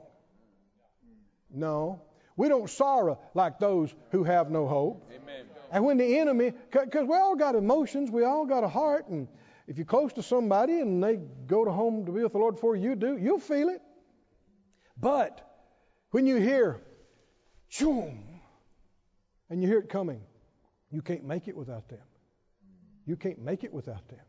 No, 1.51 2.03
we 2.37 2.49
don't 2.49 2.69
sorrow 2.69 3.19
like 3.35 3.59
those 3.59 3.95
who 4.11 4.25
have 4.25 4.51
no 4.51 4.67
hope. 4.67 5.11
Amen. 5.15 5.47
And 5.71 5.85
when 5.85 5.97
the 5.97 6.19
enemy, 6.19 6.53
because 6.71 7.07
we 7.07 7.15
all 7.15 7.37
got 7.37 7.55
emotions, 7.55 8.11
we 8.11 8.25
all 8.25 8.45
got 8.45 8.63
a 8.63 8.69
heart, 8.69 9.09
and 9.09 9.27
if 9.67 9.79
you're 9.79 9.87
close 9.87 10.13
to 10.15 10.23
somebody 10.23 10.81
and 10.81 11.03
they 11.03 11.17
go 11.47 11.65
to 11.65 11.71
home 11.71 12.05
to 12.07 12.13
be 12.13 12.23
with 12.23 12.33
the 12.33 12.39
Lord 12.39 12.57
before 12.57 12.77
you 12.77 12.95
do, 12.95 13.17
you'll 13.17 13.39
feel 13.39 13.69
it. 13.69 13.81
But 15.01 15.41
when 16.11 16.27
you 16.27 16.37
hear, 16.37 16.81
choom, 17.71 18.19
and 19.49 19.63
you 19.63 19.69
hear 19.69 19.79
it 19.79 19.89
coming, 19.89 20.21
you 20.91 21.01
can't 21.01 21.25
make 21.25 21.49
it 21.49 21.57
without 21.57 21.89
them. 21.89 22.01
You 23.07 23.17
can't 23.17 23.41
make 23.41 23.65
it 23.65 23.73
without 23.73 24.07
them. 24.09 24.21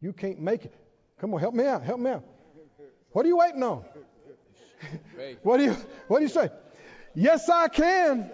You 0.00 0.12
can't 0.12 0.40
make 0.40 0.64
it. 0.64 0.74
Come 1.18 1.32
on, 1.34 1.40
help 1.40 1.54
me 1.54 1.64
out. 1.64 1.82
Help 1.82 2.00
me 2.00 2.10
out. 2.10 2.24
What 3.12 3.24
are 3.24 3.28
you 3.28 3.36
waiting 3.38 3.62
on? 3.62 3.84
what 5.42 5.58
do 5.58 5.64
you 5.64 5.76
What 6.08 6.18
do 6.18 6.24
you 6.24 6.28
say? 6.28 6.50
Yes, 7.14 7.48
I 7.48 7.68
can. 7.68 8.30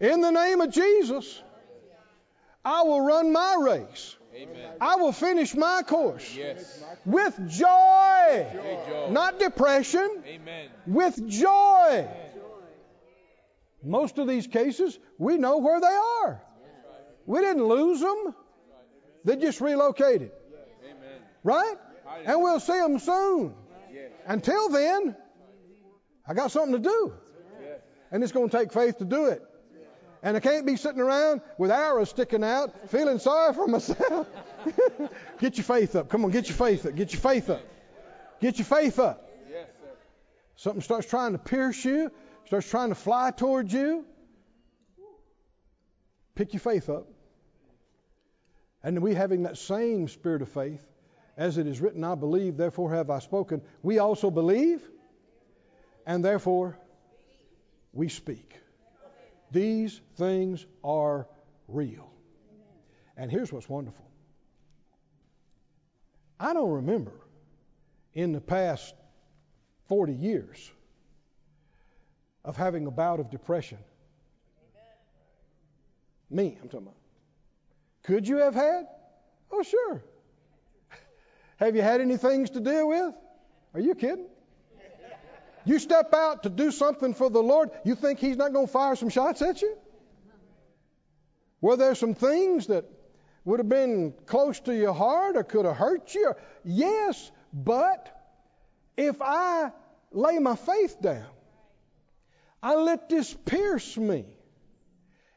Amen. 0.00 0.12
In 0.12 0.20
the 0.20 0.30
name 0.30 0.60
of 0.60 0.70
Jesus, 0.70 1.42
I 2.64 2.82
will 2.82 3.00
run 3.00 3.32
my 3.32 3.56
race. 3.60 4.16
Amen. 4.34 4.72
I 4.80 4.96
will 4.96 5.12
finish 5.12 5.54
my 5.54 5.82
course 5.82 6.34
yes. 6.34 6.84
with 7.06 7.34
joy, 7.48 8.46
joy, 8.52 9.08
not 9.10 9.38
depression. 9.38 10.22
Amen. 10.26 10.68
With 10.86 11.26
joy. 11.26 12.06
Most 13.82 14.18
of 14.18 14.28
these 14.28 14.46
cases, 14.46 14.98
we 15.16 15.38
know 15.38 15.58
where 15.58 15.80
they 15.80 15.86
are. 15.86 16.42
We 17.24 17.40
didn't 17.40 17.64
lose 17.64 18.00
them. 18.00 18.34
They 19.24 19.36
just 19.36 19.60
relocated. 19.60 20.32
Right? 21.42 21.76
And 22.24 22.42
we'll 22.42 22.60
see 22.60 22.78
them 22.78 22.98
soon. 22.98 23.54
Until 24.26 24.68
then, 24.68 25.16
I 26.26 26.34
got 26.34 26.50
something 26.50 26.82
to 26.82 26.88
do. 26.88 27.12
And 28.16 28.22
it's 28.22 28.32
going 28.32 28.48
to 28.48 28.56
take 28.56 28.72
faith 28.72 28.96
to 28.96 29.04
do 29.04 29.26
it. 29.26 29.42
And 30.22 30.38
I 30.38 30.40
can't 30.40 30.64
be 30.64 30.76
sitting 30.76 31.02
around 31.02 31.42
with 31.58 31.70
arrows 31.70 32.08
sticking 32.08 32.42
out, 32.42 32.88
feeling 32.88 33.18
sorry 33.18 33.52
for 33.52 33.66
myself. 33.66 34.26
get 35.38 35.58
your 35.58 35.64
faith 35.64 35.94
up. 35.94 36.08
Come 36.08 36.24
on, 36.24 36.30
get 36.30 36.48
your 36.48 36.56
faith 36.56 36.86
up. 36.86 36.96
Get 36.96 37.12
your 37.12 37.20
faith 37.20 37.50
up. 37.50 37.60
Get 38.40 38.56
your 38.56 38.64
faith 38.64 38.98
up. 38.98 39.28
Yes. 39.50 39.66
Something 40.54 40.80
starts 40.80 41.06
trying 41.06 41.32
to 41.32 41.38
pierce 41.38 41.84
you, 41.84 42.10
starts 42.46 42.70
trying 42.70 42.88
to 42.88 42.94
fly 42.94 43.32
towards 43.32 43.70
you. 43.70 44.06
Pick 46.36 46.54
your 46.54 46.60
faith 46.60 46.88
up. 46.88 47.06
And 48.82 49.02
we 49.02 49.14
having 49.14 49.42
that 49.42 49.58
same 49.58 50.08
spirit 50.08 50.40
of 50.40 50.48
faith, 50.48 50.80
as 51.36 51.58
it 51.58 51.66
is 51.66 51.82
written, 51.82 52.02
I 52.02 52.14
believe, 52.14 52.56
therefore 52.56 52.94
have 52.94 53.10
I 53.10 53.18
spoken. 53.18 53.60
We 53.82 53.98
also 53.98 54.30
believe, 54.30 54.80
and 56.06 56.24
therefore 56.24 56.78
we 57.96 58.08
speak. 58.08 58.54
These 59.50 60.00
things 60.16 60.66
are 60.84 61.26
real. 61.68 62.10
And 63.16 63.30
here's 63.30 63.52
what's 63.52 63.68
wonderful 63.68 64.04
I 66.38 66.52
don't 66.52 66.70
remember 66.70 67.12
in 68.12 68.32
the 68.32 68.40
past 68.40 68.94
40 69.88 70.12
years 70.12 70.70
of 72.44 72.56
having 72.56 72.86
a 72.86 72.90
bout 72.90 73.20
of 73.20 73.30
depression. 73.30 73.78
Me, 76.28 76.58
I'm 76.60 76.68
talking 76.68 76.88
about. 76.88 76.96
Could 78.02 78.28
you 78.28 78.38
have 78.38 78.54
had? 78.54 78.86
Oh, 79.50 79.62
sure. 79.62 80.02
have 81.56 81.76
you 81.76 81.82
had 81.82 82.00
any 82.00 82.16
things 82.16 82.50
to 82.50 82.60
deal 82.60 82.88
with? 82.88 83.14
Are 83.74 83.80
you 83.80 83.94
kidding? 83.94 84.26
You 85.66 85.80
step 85.80 86.14
out 86.14 86.44
to 86.44 86.48
do 86.48 86.70
something 86.70 87.12
for 87.12 87.28
the 87.28 87.42
Lord, 87.42 87.70
you 87.84 87.96
think 87.96 88.20
He's 88.20 88.36
not 88.36 88.52
going 88.52 88.68
to 88.68 88.72
fire 88.72 88.94
some 88.94 89.08
shots 89.08 89.42
at 89.42 89.60
you? 89.60 89.76
Were 91.60 91.76
there 91.76 91.96
some 91.96 92.14
things 92.14 92.68
that 92.68 92.84
would 93.44 93.58
have 93.58 93.68
been 93.68 94.14
close 94.26 94.60
to 94.60 94.74
your 94.74 94.92
heart 94.92 95.36
or 95.36 95.42
could 95.42 95.64
have 95.64 95.76
hurt 95.76 96.14
you? 96.14 96.34
Yes, 96.64 97.30
but 97.52 98.12
if 98.96 99.20
I 99.20 99.72
lay 100.12 100.38
my 100.38 100.54
faith 100.54 101.02
down, 101.02 101.26
I 102.62 102.76
let 102.76 103.08
this 103.08 103.34
pierce 103.34 103.96
me, 103.96 104.24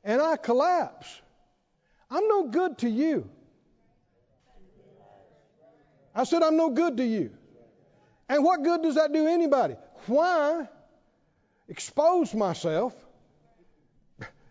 and 0.04 0.22
I 0.22 0.38
collapse, 0.38 1.08
I'm 2.12 2.28
no 2.28 2.48
good 2.50 2.78
to 2.80 2.90
you. 2.90 3.30
I 6.14 6.24
said, 6.24 6.44
I'm 6.44 6.58
no 6.58 6.70
good 6.70 6.98
to 6.98 7.06
you. 7.06 7.32
And 8.28 8.44
what 8.44 8.64
good 8.64 8.84
does 8.84 8.96
that 8.96 9.12
do 9.12 9.28
anybody? 9.28 9.76
Why 10.08 10.68
expose 11.68 12.34
myself? 12.34 12.94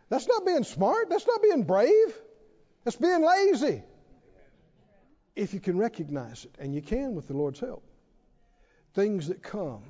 That's 0.09 0.27
not 0.27 0.47
being 0.47 0.65
smart. 0.65 1.11
That's 1.11 1.27
not 1.27 1.43
being 1.43 1.65
brave. 1.65 2.19
That's 2.85 2.97
being 2.97 3.23
lazy. 3.23 3.83
If 5.37 5.55
you 5.55 5.61
can 5.61 5.79
recognize 5.79 6.45
it, 6.45 6.55
and 6.59 6.75
you 6.75 6.83
can 6.83 7.15
with 7.15 7.29
the 7.29 7.35
Lord's 7.35 7.61
help, 7.61 7.85
things 8.95 9.29
that 9.29 9.43
come, 9.43 9.83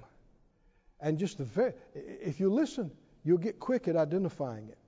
and 1.01 1.19
just 1.19 1.39
the 1.39 1.45
very, 1.45 1.73
if 1.95 2.41
you 2.41 2.53
listen, 2.53 2.91
you'll 3.25 3.39
get 3.39 3.59
quick 3.61 3.89
at 3.89 3.97
identifying 3.97 4.69
it. 4.69 4.79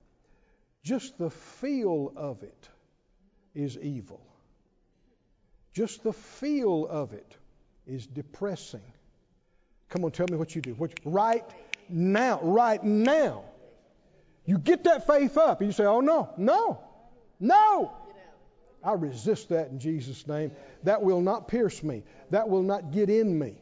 Just 0.83 1.17
the 1.17 1.29
feel 1.29 2.11
of 2.15 2.43
it 2.43 2.69
is 3.55 3.77
evil. 3.77 4.21
Just 5.73 6.03
the 6.03 6.13
feel 6.13 6.85
of 6.87 7.13
it 7.13 7.37
is 7.87 8.05
depressing. 8.05 8.81
Come 9.91 10.05
on, 10.05 10.11
tell 10.11 10.27
me 10.27 10.37
what 10.37 10.55
you 10.55 10.61
do. 10.61 10.73
What, 10.73 10.93
right 11.03 11.43
now, 11.89 12.39
right 12.41 12.81
now. 12.83 13.43
You 14.45 14.57
get 14.57 14.85
that 14.85 15.05
faith 15.05 15.37
up 15.37 15.59
and 15.59 15.69
you 15.69 15.73
say, 15.73 15.83
oh, 15.83 15.99
no, 15.99 16.29
no, 16.37 16.79
no. 17.39 17.91
I 18.83 18.93
resist 18.93 19.49
that 19.49 19.69
in 19.69 19.79
Jesus' 19.79 20.25
name. 20.27 20.51
That 20.83 21.03
will 21.03 21.21
not 21.21 21.47
pierce 21.47 21.83
me, 21.83 22.03
that 22.31 22.49
will 22.49 22.63
not 22.63 22.91
get 22.91 23.09
in 23.09 23.37
me. 23.37 23.55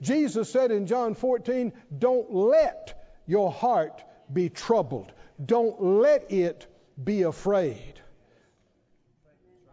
Jesus 0.00 0.48
said 0.50 0.70
in 0.70 0.86
John 0.86 1.14
14, 1.14 1.72
don't 1.98 2.32
let 2.32 3.20
your 3.26 3.50
heart 3.50 4.02
be 4.32 4.48
troubled, 4.48 5.12
don't 5.44 5.82
let 5.82 6.30
it 6.30 6.66
be 7.02 7.22
afraid. 7.22 8.00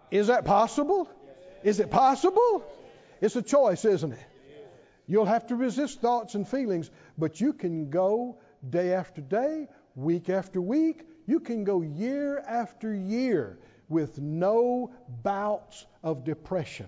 Is 0.09 0.27
that 0.27 0.45
possible? 0.45 1.07
Is 1.63 1.79
it 1.79 1.91
possible? 1.91 2.65
It's 3.21 3.35
a 3.35 3.41
choice, 3.41 3.85
isn't 3.85 4.13
it? 4.13 4.25
You'll 5.07 5.25
have 5.25 5.47
to 5.47 5.55
resist 5.55 6.01
thoughts 6.01 6.35
and 6.35 6.47
feelings, 6.47 6.89
but 7.17 7.39
you 7.39 7.53
can 7.53 7.89
go 7.89 8.39
day 8.69 8.93
after 8.93 9.21
day, 9.21 9.67
week 9.95 10.29
after 10.29 10.59
week. 10.59 11.03
You 11.27 11.39
can 11.39 11.63
go 11.63 11.81
year 11.81 12.39
after 12.39 12.93
year 12.93 13.59
with 13.87 14.19
no 14.19 14.93
bouts 15.23 15.85
of 16.03 16.23
depression. 16.23 16.87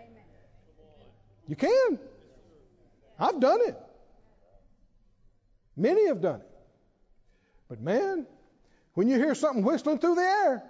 Amen. 0.00 0.22
You 1.48 1.56
can. 1.56 1.98
I've 3.18 3.40
done 3.40 3.60
it. 3.62 3.76
Many 5.76 6.06
have 6.06 6.20
done 6.20 6.40
it. 6.40 6.50
But 7.68 7.80
man, 7.80 8.26
when 8.94 9.08
you 9.08 9.16
hear 9.16 9.34
something 9.34 9.64
whistling 9.64 9.98
through 9.98 10.14
the 10.14 10.22
air, 10.22 10.62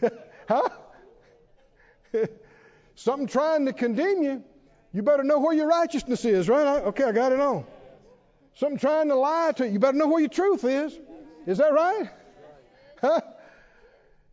huh? 0.48 0.68
something 2.96 3.28
trying 3.28 3.66
to 3.66 3.72
condemn 3.72 4.22
you, 4.22 4.42
you 4.92 5.02
better 5.02 5.22
know 5.22 5.38
where 5.38 5.54
your 5.54 5.68
righteousness 5.68 6.24
is, 6.24 6.48
right? 6.48 6.82
Okay, 6.84 7.04
I 7.04 7.12
got 7.12 7.32
it 7.32 7.40
on. 7.40 7.64
Something 8.54 8.78
trying 8.78 9.08
to 9.08 9.14
lie 9.14 9.52
to 9.56 9.66
you, 9.66 9.74
you 9.74 9.78
better 9.78 9.96
know 9.96 10.08
where 10.08 10.20
your 10.20 10.30
truth 10.30 10.64
is. 10.64 10.98
Is 11.46 11.58
that 11.58 11.72
right? 11.72 12.08
Huh? 13.00 13.20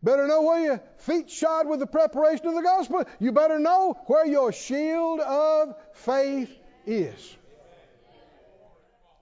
Better 0.01 0.27
know 0.27 0.41
where 0.41 0.61
your 0.61 0.83
feet 0.97 1.29
shod 1.29 1.67
with 1.67 1.79
the 1.79 1.87
preparation 1.87 2.47
of 2.47 2.55
the 2.55 2.61
gospel. 2.61 3.03
You 3.19 3.31
better 3.31 3.59
know 3.59 3.95
where 4.07 4.25
your 4.25 4.51
shield 4.51 5.19
of 5.19 5.75
faith 5.93 6.49
is. 6.85 7.37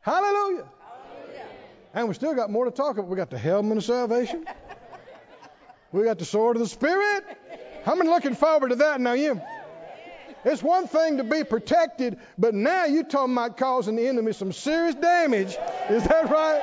Hallelujah. 0.01 0.67
Hallelujah. 0.79 1.45
And 1.93 2.07
we 2.07 2.13
still 2.13 2.33
got 2.33 2.49
more 2.49 2.65
to 2.65 2.71
talk 2.71 2.97
about. 2.97 3.09
We 3.09 3.15
got 3.15 3.29
the 3.29 3.37
helmet 3.37 3.77
of 3.77 3.83
salvation. 3.83 4.45
we 5.91 6.03
got 6.03 6.17
the 6.17 6.25
sword 6.25 6.55
of 6.55 6.61
the 6.61 6.69
Spirit. 6.69 7.25
How 7.84 7.95
many 7.95 8.09
looking 8.09 8.36
forward 8.36 8.69
to 8.69 8.75
that 8.75 9.01
now? 9.01 9.13
You. 9.13 9.41
It's 10.43 10.63
one 10.63 10.88
thing 10.88 11.17
to 11.17 11.23
be 11.23 11.43
protected, 11.43 12.17
but 12.38 12.53
now 12.53 12.86
you're 12.86 13.03
talking 13.03 13.34
about 13.34 13.57
causing 13.57 13.95
the 13.95 14.07
enemy 14.07 14.34
some 14.34 14.51
serious 14.51 14.95
damage. 14.95 15.55
Is 15.89 16.03
that 16.03 16.29
right? 16.29 16.61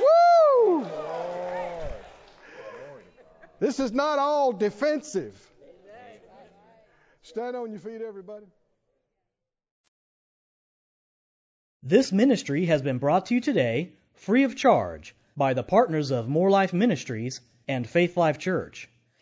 Woo! 0.00 0.86
This 3.58 3.78
is 3.78 3.92
not 3.92 4.18
all 4.18 4.52
defensive. 4.52 5.34
Stand 7.22 7.56
on 7.56 7.70
your 7.70 7.80
feet, 7.80 8.00
everybody. 8.00 8.46
This 11.82 12.12
ministry 12.12 12.66
has 12.66 12.82
been 12.82 12.98
brought 12.98 13.26
to 13.26 13.34
you 13.34 13.40
today 13.40 13.92
free 14.14 14.44
of 14.44 14.54
charge 14.54 15.14
by 15.36 15.54
the 15.54 15.62
partners 15.62 16.10
of 16.10 16.28
More 16.28 16.50
Life 16.50 16.74
Ministries 16.74 17.40
and 17.66 17.88
Faith 17.88 18.18
Life 18.18 18.38
Church. 18.38 18.89